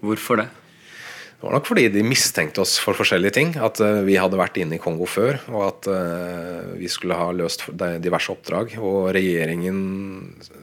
Hvorfor 0.00 0.42
det? 0.42 0.48
Det 1.40 1.46
var 1.46 1.54
nok 1.56 1.68
fordi 1.70 1.86
de 1.88 2.02
mistenkte 2.04 2.60
oss 2.60 2.74
for 2.84 2.92
forskjellige 2.92 3.32
ting. 3.32 3.54
At 3.64 3.78
uh, 3.80 4.02
vi 4.04 4.18
hadde 4.20 4.36
vært 4.36 4.58
inne 4.60 4.76
i 4.76 4.80
Kongo 4.82 5.06
før, 5.08 5.38
og 5.48 5.62
at 5.64 5.86
uh, 5.88 6.74
vi 6.76 6.88
skulle 6.92 7.16
ha 7.16 7.30
løst 7.32 7.64
diverse 8.04 8.28
oppdrag. 8.34 8.74
Og 8.76 9.06
regjeringen, 9.16 9.78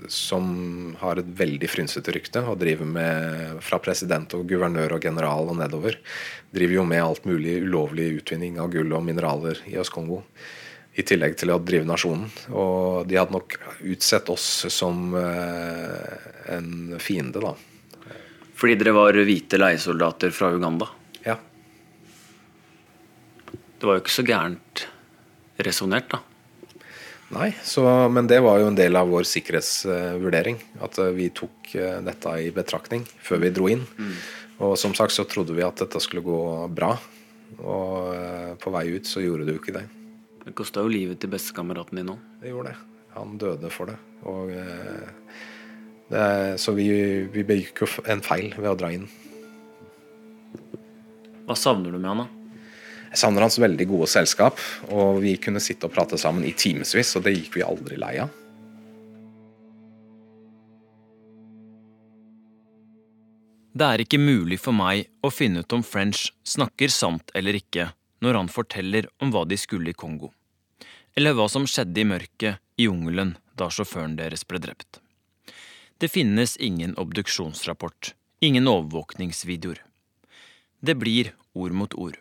som 0.05 0.51
har 0.99 1.17
et 1.17 1.31
veldig 1.39 1.69
frynsete 1.73 2.13
rykte, 2.13 2.43
og 2.45 2.59
driver 2.61 2.85
med 2.93 3.57
fra 3.65 3.79
president 3.81 4.35
og 4.37 4.45
guvernør 4.51 4.99
og 4.99 5.07
general 5.09 5.49
og 5.49 5.57
nedover, 5.63 5.97
driver 6.53 6.77
jo 6.77 6.85
med 6.91 7.01
alt 7.07 7.25
mulig 7.25 7.55
ulovlig 7.65 8.11
utvinning 8.19 8.59
av 8.61 8.69
gull 8.75 8.93
og 8.93 9.01
mineraler 9.07 9.63
i 9.65 9.79
Øst-Kongo. 9.81 10.21
I 10.93 11.07
tillegg 11.09 11.39
til 11.41 11.55
å 11.55 11.57
drive 11.57 11.89
nasjonen. 11.89 12.29
Og 12.53 13.09
de 13.09 13.17
hadde 13.17 13.33
nok 13.33 13.57
utsett 13.81 14.29
oss 14.29 14.45
som 14.77 15.09
uh, 15.17 16.21
en 16.53 16.99
fiende, 17.01 17.41
da. 17.41 17.55
Fordi 18.57 18.77
dere 18.79 18.95
var 18.95 19.17
hvite 19.27 19.59
leiesoldater 19.59 20.33
fra 20.33 20.49
Uganda? 20.55 20.87
Ja. 21.25 21.35
Det 23.77 23.85
var 23.85 23.97
jo 23.97 24.01
ikke 24.01 24.15
så 24.15 24.25
gærent 24.25 24.87
resonnert, 25.61 26.09
da. 26.09 26.23
Nei, 27.35 27.51
så, 27.63 27.83
men 28.09 28.27
det 28.29 28.39
var 28.39 28.61
jo 28.61 28.69
en 28.69 28.77
del 28.77 28.95
av 28.95 29.09
vår 29.11 29.27
sikkerhetsvurdering. 29.27 30.61
At 30.85 30.97
eh, 31.03 31.11
vi 31.15 31.27
tok 31.35 31.73
eh, 31.75 31.99
dette 32.05 32.35
i 32.39 32.53
betraktning 32.55 33.03
før 33.03 33.43
vi 33.43 33.51
dro 33.53 33.67
inn. 33.71 33.83
Mm. 33.99 34.13
Og 34.63 34.77
som 34.79 34.95
sagt 34.97 35.13
så 35.13 35.27
trodde 35.27 35.55
vi 35.57 35.65
at 35.65 35.83
dette 35.83 36.01
skulle 36.03 36.23
gå 36.25 36.39
bra. 36.71 36.93
Og 37.59 38.13
eh, 38.15 38.53
på 38.61 38.71
vei 38.73 38.87
ut 38.95 39.09
så 39.09 39.21
gjorde 39.23 39.47
det 39.47 39.57
jo 39.57 39.61
ikke 39.61 39.75
det. 39.75 39.83
Det 40.47 40.55
kosta 40.55 40.85
jo 40.85 40.93
livet 40.93 41.19
til 41.19 41.33
bestekameraten 41.33 41.99
din 41.99 42.15
òg. 42.15 42.23
Det 42.41 42.53
gjorde 42.53 42.71
det. 42.71 42.79
Han 43.17 43.37
døde 43.41 43.71
for 43.75 43.91
det. 43.91 43.99
Og 44.29 44.53
så 46.07 46.71
vi, 46.77 46.87
vi 47.33 47.43
begikk 47.43 47.83
jo 47.83 47.87
en 48.07 48.23
feil 48.23 48.53
ved 48.55 48.69
å 48.71 48.77
dra 48.79 48.93
inn. 48.95 49.07
Hva 51.47 51.55
savner 51.55 51.91
du 51.91 51.99
med 51.99 52.09
han, 52.11 52.23
da? 52.23 52.27
Jeg 53.07 53.21
savner 53.21 53.45
hans 53.45 53.57
veldig 53.59 53.85
gode 53.89 54.07
selskap. 54.11 54.59
Og 54.91 55.21
vi 55.23 55.37
kunne 55.41 55.63
sitte 55.63 55.87
og 55.87 55.95
prate 55.95 56.19
sammen 56.19 56.45
i 56.47 56.55
timevis, 56.55 57.15
og 57.17 57.23
det 57.25 57.37
gikk 57.37 57.57
vi 57.57 57.65
aldri 57.65 57.99
lei 57.99 58.17
av. 58.23 58.33
Det 63.77 63.85
er 63.85 64.01
ikke 64.01 64.17
mulig 64.17 64.57
for 64.57 64.73
meg 64.73 65.05
å 65.21 65.29
finne 65.29 65.61
ut 65.61 65.73
om 65.75 65.83
French 65.85 66.31
snakker 66.47 66.89
sant 66.89 67.29
eller 67.37 67.59
ikke 67.59 67.91
når 68.25 68.39
han 68.39 68.49
forteller 68.49 69.05
om 69.21 69.29
hva 69.29 69.43
de 69.45 69.59
skulle 69.61 69.91
i 69.91 69.97
Kongo, 69.97 70.31
eller 71.13 71.35
hva 71.37 71.45
som 71.51 71.67
skjedde 71.69 72.01
i 72.01 72.07
mørket 72.09 72.57
i 72.81 72.87
jungelen 72.87 73.35
da 73.59 73.69
sjåføren 73.69 74.15
deres 74.17 74.47
ble 74.49 74.63
drept. 74.63 74.97
Det 75.99 76.07
finnes 76.07 76.57
ingen 76.57 76.97
obduksjonsrapport, 76.97 78.15
ingen 78.39 78.67
overvåkningsvideoer. 78.67 79.83
Det 80.79 80.95
blir 80.95 81.35
ord 81.53 81.71
mot 81.71 81.93
ord. 81.93 82.19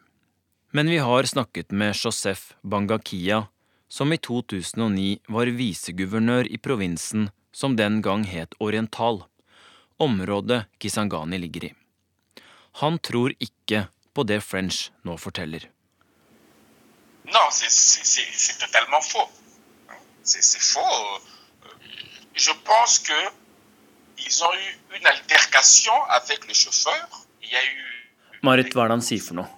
Men 0.70 0.91
vi 0.91 0.99
har 0.99 1.22
snakket 1.22 1.70
med 1.70 1.97
Joseph 1.97 2.43
Bangakia, 2.62 3.47
som 3.89 4.12
i 4.12 4.16
2009 4.16 5.18
var 5.29 5.47
viseguvernør 5.47 6.49
i 6.49 6.59
provinsen 6.59 7.29
som 7.53 7.77
den 7.77 8.01
gang 8.03 8.24
het 8.24 8.57
Oriental, 8.59 9.24
området 9.97 10.64
Kisangani 10.79 11.39
ligger 11.39 11.64
i. 11.64 11.74
Han 12.81 12.99
tror 12.99 13.37
ikke 13.39 13.87
på 14.12 14.24
det 14.24 14.41
French 14.41 14.91
nå 15.05 15.20
forteller. 15.20 15.68
No, 17.24 17.49
c'est 17.51 18.59
totalement 18.59 19.05
faux. 19.05 19.33
C'est 20.24 20.61
faux. 20.72 21.20
Je 22.33 22.53
pense 22.64 22.99
que 22.99 23.46
ils 24.19 24.43
ont 24.45 24.55
eu 24.55 24.99
une 24.99 25.07
altercation 25.07 25.93
avec 26.09 26.47
le 26.49 26.55
chauffeur. 26.55 27.07
Il 27.43 27.51
y 27.51 27.57
a 27.57 27.64
eu 27.64 27.97
Marit, 28.43 28.69
hva 28.75 28.85
er 28.85 28.91
det 28.91 28.99
han 28.99 29.05
sier 29.05 29.23
for 29.23 29.39
noe? 29.39 29.49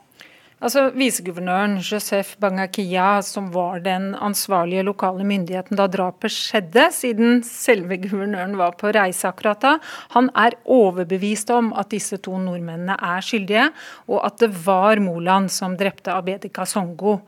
Altså, 0.59 0.89
Viseguvernøren 0.91 1.77
Josef 1.79 2.33
Bangakia, 2.43 3.21
som 3.23 3.53
var 3.55 3.79
den 3.85 4.09
ansvarlige 4.19 4.83
lokale 4.89 5.23
myndigheten 5.27 5.79
da 5.79 5.87
drapet 5.87 6.35
skjedde, 6.35 6.89
siden 6.95 7.45
selve 7.47 8.01
guvernøren 8.03 8.57
var 8.59 8.75
på 8.81 8.91
reise 8.97 9.29
akkurat 9.31 9.63
da, 9.63 9.77
han 10.17 10.33
er 10.35 10.57
overbevist 10.67 11.53
om 11.55 11.71
at 11.79 11.93
disse 11.95 12.19
to 12.27 12.35
nordmennene 12.43 12.97
er 12.99 13.23
skyldige, 13.23 13.69
og 14.11 14.25
at 14.27 14.43
det 14.43 14.51
var 14.65 14.99
Moland 15.05 15.53
som 15.55 15.79
drepte 15.79 16.11
Abedi 16.17 16.51
Kasongo. 16.51 17.21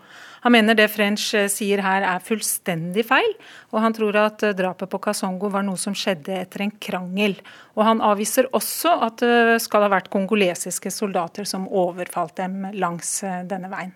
Han 0.45 0.55
mener 0.55 0.76
det 0.76 0.88
French 0.93 1.30
eh, 1.36 1.49
sier 1.53 1.82
her 1.84 2.05
er 2.07 2.22
fullstendig 2.24 3.05
feil, 3.09 3.30
og 3.74 3.82
han 3.84 3.97
tror 3.97 4.16
at 4.22 4.45
eh, 4.47 4.55
drapet 4.57 4.91
på 4.93 5.01
Kasongo 5.05 5.51
var 5.53 5.64
noe 5.66 5.80
som 5.80 5.97
skjedde 5.97 6.38
etter 6.41 6.64
en 6.64 6.72
krangel. 6.80 7.36
Og 7.76 7.84
han 7.86 8.03
avviser 8.05 8.49
også 8.57 8.95
at 9.07 9.20
det 9.20 9.61
skal 9.64 9.84
ha 9.86 9.93
vært 9.93 10.11
kongolesiske 10.12 10.93
soldater 10.95 11.49
som 11.49 11.68
overfalt 11.68 12.38
dem 12.41 12.70
langs 12.72 13.18
eh, 13.26 13.43
denne 13.49 13.72
veien. 13.72 13.93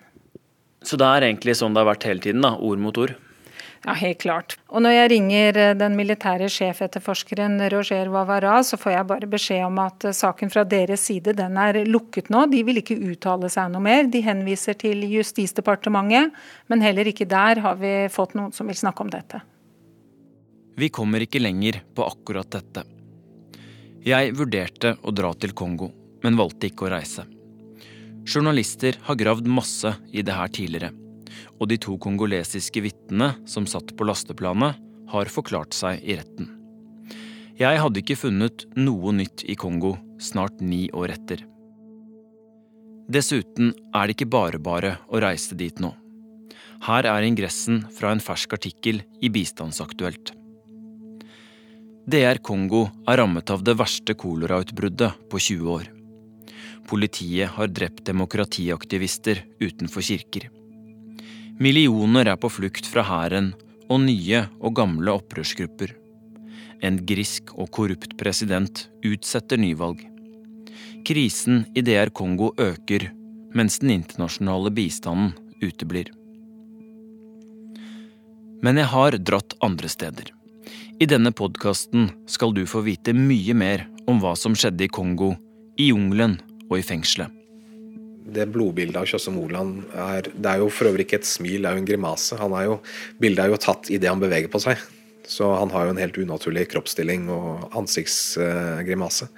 Så 0.84 1.01
det 1.01 1.09
er 1.09 1.30
egentlig 1.30 1.57
sånn 1.57 1.72
det 1.72 1.80
har 1.80 1.95
vært 1.95 2.05
hele 2.11 2.20
tiden, 2.20 2.45
da, 2.45 2.55
ord 2.61 2.82
mot 2.82 2.99
ord? 3.01 3.16
Ja, 3.85 3.93
helt 4.01 4.22
klart. 4.22 4.57
Og 4.72 4.80
når 4.80 4.95
jeg 4.95 5.09
ringer 5.12 5.59
eh, 5.61 5.74
den 5.76 5.97
militære 5.99 6.49
sjefetterforskeren 6.53 7.59
Roger 7.72 8.09
Vavara, 8.12 8.57
så 8.64 8.78
får 8.80 8.95
jeg 8.95 9.09
bare 9.11 9.28
beskjed 9.28 9.66
om 9.66 9.80
at 9.82 10.07
eh, 10.09 10.16
saken 10.16 10.53
fra 10.53 10.64
deres 10.68 11.05
side 11.05 11.35
den 11.37 11.59
er 11.61 11.82
lukket 11.85 12.30
nå. 12.32 12.47
De 12.53 12.62
vil 12.64 12.80
ikke 12.80 12.97
uttale 12.97 13.51
seg 13.53 13.74
noe 13.74 13.85
mer. 13.85 14.09
De 14.09 14.24
henviser 14.24 14.78
til 14.80 15.05
Justisdepartementet, 15.11 16.32
men 16.72 16.87
heller 16.87 17.12
ikke 17.12 17.28
der 17.28 17.61
har 17.66 17.76
vi 17.82 17.93
fått 18.12 18.32
noen 18.39 18.57
som 18.57 18.72
vil 18.72 18.80
snakke 18.80 19.05
om 19.05 19.12
dette. 19.12 19.43
Vi 20.80 20.89
kommer 20.89 21.22
ikke 21.22 21.45
lenger 21.45 21.82
på 21.95 22.09
akkurat 22.09 22.57
dette. 22.57 22.89
Jeg 24.05 24.32
vurderte 24.37 24.97
å 25.05 25.12
dra 25.12 25.37
til 25.37 25.53
Kongo, 25.57 25.93
men 26.24 26.41
valgte 26.41 26.72
ikke 26.72 26.89
å 26.89 26.95
reise. 26.97 27.28
Journalister 28.24 28.97
har 29.05 29.20
gravd 29.20 29.49
masse 29.49 29.93
i 30.09 30.24
det 30.24 30.32
her 30.32 30.49
tidligere 30.49 31.03
og 31.59 31.70
de 31.70 31.78
to 31.80 31.97
kongolesiske 32.01 32.82
vitnene 32.84 33.34
som 33.49 33.66
satt 33.70 33.95
på 33.97 34.07
lasteplanet, 34.09 34.80
har 35.12 35.30
forklart 35.30 35.76
seg 35.76 36.03
i 36.03 36.16
retten. 36.18 36.49
Jeg 37.61 37.78
hadde 37.78 38.01
ikke 38.01 38.18
funnet 38.18 38.64
noe 38.74 39.12
nytt 39.14 39.45
i 39.47 39.55
Kongo 39.55 39.95
snart 40.18 40.62
ni 40.64 40.88
år 40.90 41.12
etter. 41.14 41.45
Dessuten 43.07 43.74
er 43.95 44.09
det 44.09 44.16
ikke 44.16 44.32
bare 44.32 44.59
bare 44.59 44.97
å 45.12 45.20
reise 45.22 45.55
dit 45.59 45.78
nå. 45.82 45.92
Her 46.84 47.07
er 47.09 47.26
ingressen 47.26 47.84
fra 47.95 48.11
en 48.12 48.22
fersk 48.24 48.57
artikkel 48.57 49.03
i 49.22 49.30
Bistandsaktuelt. 49.32 50.32
DR 52.05 52.40
Kongo 52.45 52.88
er 53.09 53.20
rammet 53.22 53.49
av 53.55 53.62
det 53.64 53.76
verste 53.80 54.16
kolerautbruddet 54.18 55.28
på 55.32 55.40
20 55.40 55.70
år. 55.72 55.86
Politiet 56.84 57.55
har 57.55 57.70
drept 57.72 58.05
demokratiaktivister 58.05 59.40
utenfor 59.62 60.05
kirker. 60.05 60.51
Millioner 61.62 62.26
er 62.26 62.38
på 62.40 62.48
flukt 62.50 62.86
fra 62.90 63.05
hæren 63.07 63.52
og 63.86 64.00
nye 64.02 64.40
og 64.59 64.74
gamle 64.74 65.12
opprørsgrupper. 65.14 65.92
En 66.82 66.96
grisk 67.07 67.52
og 67.55 67.70
korrupt 67.76 68.16
president 68.18 68.88
utsetter 69.07 69.61
nyvalg. 69.62 70.00
Krisen 71.07 71.62
i 71.78 71.84
DR 71.86 72.11
Kongo 72.11 72.50
øker, 72.59 73.07
mens 73.55 73.78
den 73.78 73.94
internasjonale 73.94 74.72
bistanden 74.74 75.30
uteblir. 75.62 76.11
Men 78.64 78.80
jeg 78.80 78.90
har 78.90 79.18
dratt 79.22 79.55
andre 79.62 79.92
steder. 79.92 80.34
I 80.98 81.07
denne 81.07 81.30
podkasten 81.30 82.11
skal 82.26 82.57
du 82.57 82.64
få 82.66 82.82
vite 82.82 83.14
mye 83.14 83.55
mer 83.55 83.86
om 84.11 84.18
hva 84.18 84.34
som 84.34 84.59
skjedde 84.59 84.88
i 84.88 84.90
Kongo, 84.90 85.36
i 85.78 85.92
jungelen 85.92 86.40
og 86.66 86.80
i 86.80 86.86
fengselet 86.86 87.43
det 88.25 88.47
blodbildet 88.53 88.97
av 88.97 89.09
Kjøsse 89.09 89.33
Moland 89.35 89.83
er 89.93 90.31
Det 90.33 90.51
er 90.51 90.62
jo 90.62 90.70
for 90.72 90.89
øvrig 90.89 91.05
ikke 91.05 91.20
et 91.20 91.29
smil, 91.29 91.62
det 91.62 91.70
er 91.70 91.77
jo 91.77 91.83
en 91.83 91.89
grimase. 91.89 92.39
Han 92.41 92.57
er 92.57 92.68
jo, 92.70 92.79
bildet 93.20 93.45
er 93.45 93.53
jo 93.53 93.61
tatt 93.61 93.91
idet 93.93 94.11
han 94.11 94.22
beveger 94.22 94.53
på 94.53 94.62
seg. 94.64 94.81
Så 95.29 95.49
han 95.57 95.72
har 95.72 95.87
jo 95.87 95.95
en 95.95 96.01
helt 96.01 96.18
unaturlig 96.20 96.66
kroppsstilling 96.72 97.29
og 97.33 97.77
ansiktsgrimase. 97.77 99.29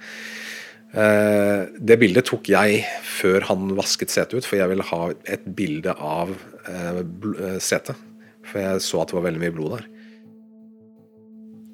Eh, 0.95 1.67
det 1.79 1.97
bildet 1.99 2.27
tok 2.29 2.47
jeg 2.51 2.81
før 3.03 3.47
han 3.49 3.73
vasket 3.77 4.11
setet 4.13 4.39
ut, 4.39 4.47
for 4.47 4.59
jeg 4.59 4.71
ville 4.71 4.87
ha 4.87 5.01
et 5.27 5.45
bilde 5.57 5.93
av 5.93 6.31
eh, 6.67 7.01
eh, 7.03 7.59
setet. 7.63 7.99
For 8.47 8.63
jeg 8.63 8.83
så 8.85 9.03
at 9.03 9.11
det 9.11 9.19
var 9.19 9.27
veldig 9.27 9.43
mye 9.43 9.55
blod 9.55 9.77
der. 9.77 9.87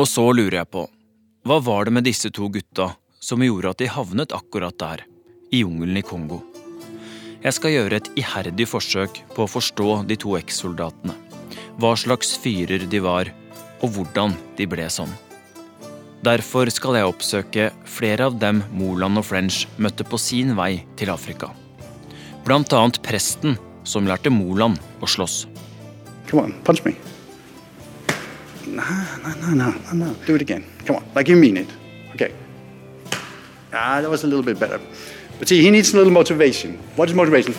Og 0.01 0.09
så 0.09 0.25
lurer 0.33 0.63
jeg 0.63 0.71
på, 0.73 0.87
hva 1.45 1.59
var 1.61 1.85
det 1.85 1.93
med 1.93 2.07
disse 2.07 2.31
to 2.33 2.49
gutta 2.49 2.93
som 3.23 3.43
gjorde 3.45 3.75
at 3.75 3.83
de 3.83 3.91
havnet 3.93 4.33
akkurat 4.35 4.77
der, 4.81 5.05
i 5.53 5.61
jungelen 5.61 6.01
i 6.01 6.05
Kongo? 6.05 6.41
Jeg 7.43 7.57
skal 7.57 7.73
gjøre 7.73 7.97
et 7.99 8.05
iherdig 8.15 8.65
forsøk 8.71 9.17
på 9.35 9.43
å 9.43 9.49
forstå 9.51 9.87
de 10.07 10.15
to 10.15 10.37
ekssoldatene. 10.37 11.11
Hva 11.75 11.89
slags 11.99 12.37
fyrer 12.39 12.85
de 12.87 13.01
var, 13.03 13.27
og 13.83 13.97
hvordan 13.97 14.35
de 14.55 14.67
ble 14.71 14.85
sånn. 14.87 15.11
Derfor 16.23 16.71
skal 16.71 16.95
jeg 16.95 17.09
oppsøke 17.09 17.65
flere 17.83 18.29
av 18.29 18.37
dem 18.39 18.61
Moland 18.71 19.19
og 19.19 19.27
French 19.27 19.65
møtte 19.75 20.07
på 20.07 20.15
sin 20.21 20.53
vei 20.55 20.85
til 20.95 21.11
Afrika. 21.11 21.49
Blant 22.47 22.71
annet 22.71 23.01
presten 23.03 23.57
som 23.83 24.07
lærte 24.07 24.31
Moland 24.31 24.79
å 25.03 25.09
slåss. 25.11 25.41
Come 26.29 26.45
on, 26.45 26.55
punch 26.63 26.79
me. 26.87 26.95
No, 28.71 28.87
no, 29.19 29.35
no, 29.51 29.67
no, 29.67 29.99
no. 29.99 30.15
Do 30.23 30.39
it 30.39 30.41
again. 30.47 30.63
Come 30.87 31.01
on, 31.01 31.11
like 31.13 31.27
you 31.27 31.35
mean 31.35 31.57
it. 31.57 31.67
Okay. 32.15 32.31
Ah, 33.73 33.99
that 33.99 34.09
was. 34.09 34.23
But 35.43 35.49
see, 35.49 35.61
he 35.61 35.71
needs 35.71 35.93
a 35.93 35.97
little 35.97 36.13
motivation. 36.13 36.79
What 36.95 37.09
is 37.09 37.15
motivation? 37.15 37.53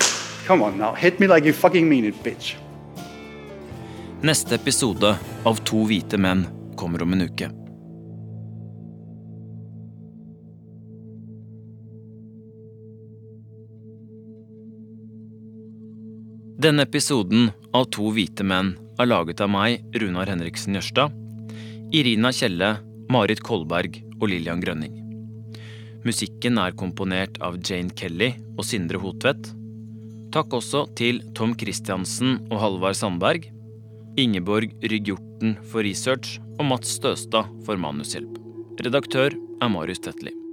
Come 0.46 0.62
on 0.62 0.78
now, 0.78 0.94
hit 0.94 1.20
me 1.20 1.26
like 1.26 1.44
you 1.44 1.52
fucking 1.52 1.86
mean 1.86 2.06
it, 2.06 2.14
bitch. 2.24 2.56
Neste 4.22 4.54
episode 4.54 5.10
av 5.44 5.60
To 5.68 5.82
hvite 5.84 6.16
menn 6.16 6.46
kommer 6.80 7.04
om 7.04 7.12
en 7.12 7.26
uke. 7.26 7.50
Denne 16.56 16.88
episoden 16.88 17.50
av 17.76 17.90
To 17.92 18.08
hvite 18.16 18.48
menn 18.48 18.78
er 18.96 19.12
laget 19.12 19.44
av 19.44 19.52
meg, 19.52 19.84
Runar 19.92 20.32
Henriksen 20.32 20.80
Jørstad, 20.80 21.12
Irina 21.92 22.32
Kjelle, 22.32 22.78
Marit 23.12 23.44
Kolberg 23.44 24.00
og 24.22 24.30
Lillian 24.32 24.64
Grønning. 24.64 25.03
Musikken 26.04 26.60
er 26.60 26.74
komponert 26.76 27.38
av 27.40 27.56
Jane 27.64 27.92
Kelly 27.96 28.34
og 28.58 28.66
Sindre 28.68 29.00
Hotvedt. 29.00 29.48
Takk 30.34 30.52
også 30.58 30.84
til 30.98 31.22
Tom 31.38 31.54
Christiansen 31.56 32.42
og 32.50 32.60
Halvard 32.60 32.98
Sandberg, 32.98 33.48
Ingeborg 34.20 34.76
Rygg 34.84 35.08
Hjorten 35.10 35.56
for 35.72 35.86
research 35.86 36.36
og 36.58 36.68
Mats 36.68 36.92
Støstad 37.00 37.48
for 37.64 37.80
manushjelp. 37.80 38.36
Redaktør 38.84 39.32
er 39.34 39.72
Marius 39.72 40.04
Tetli. 40.04 40.43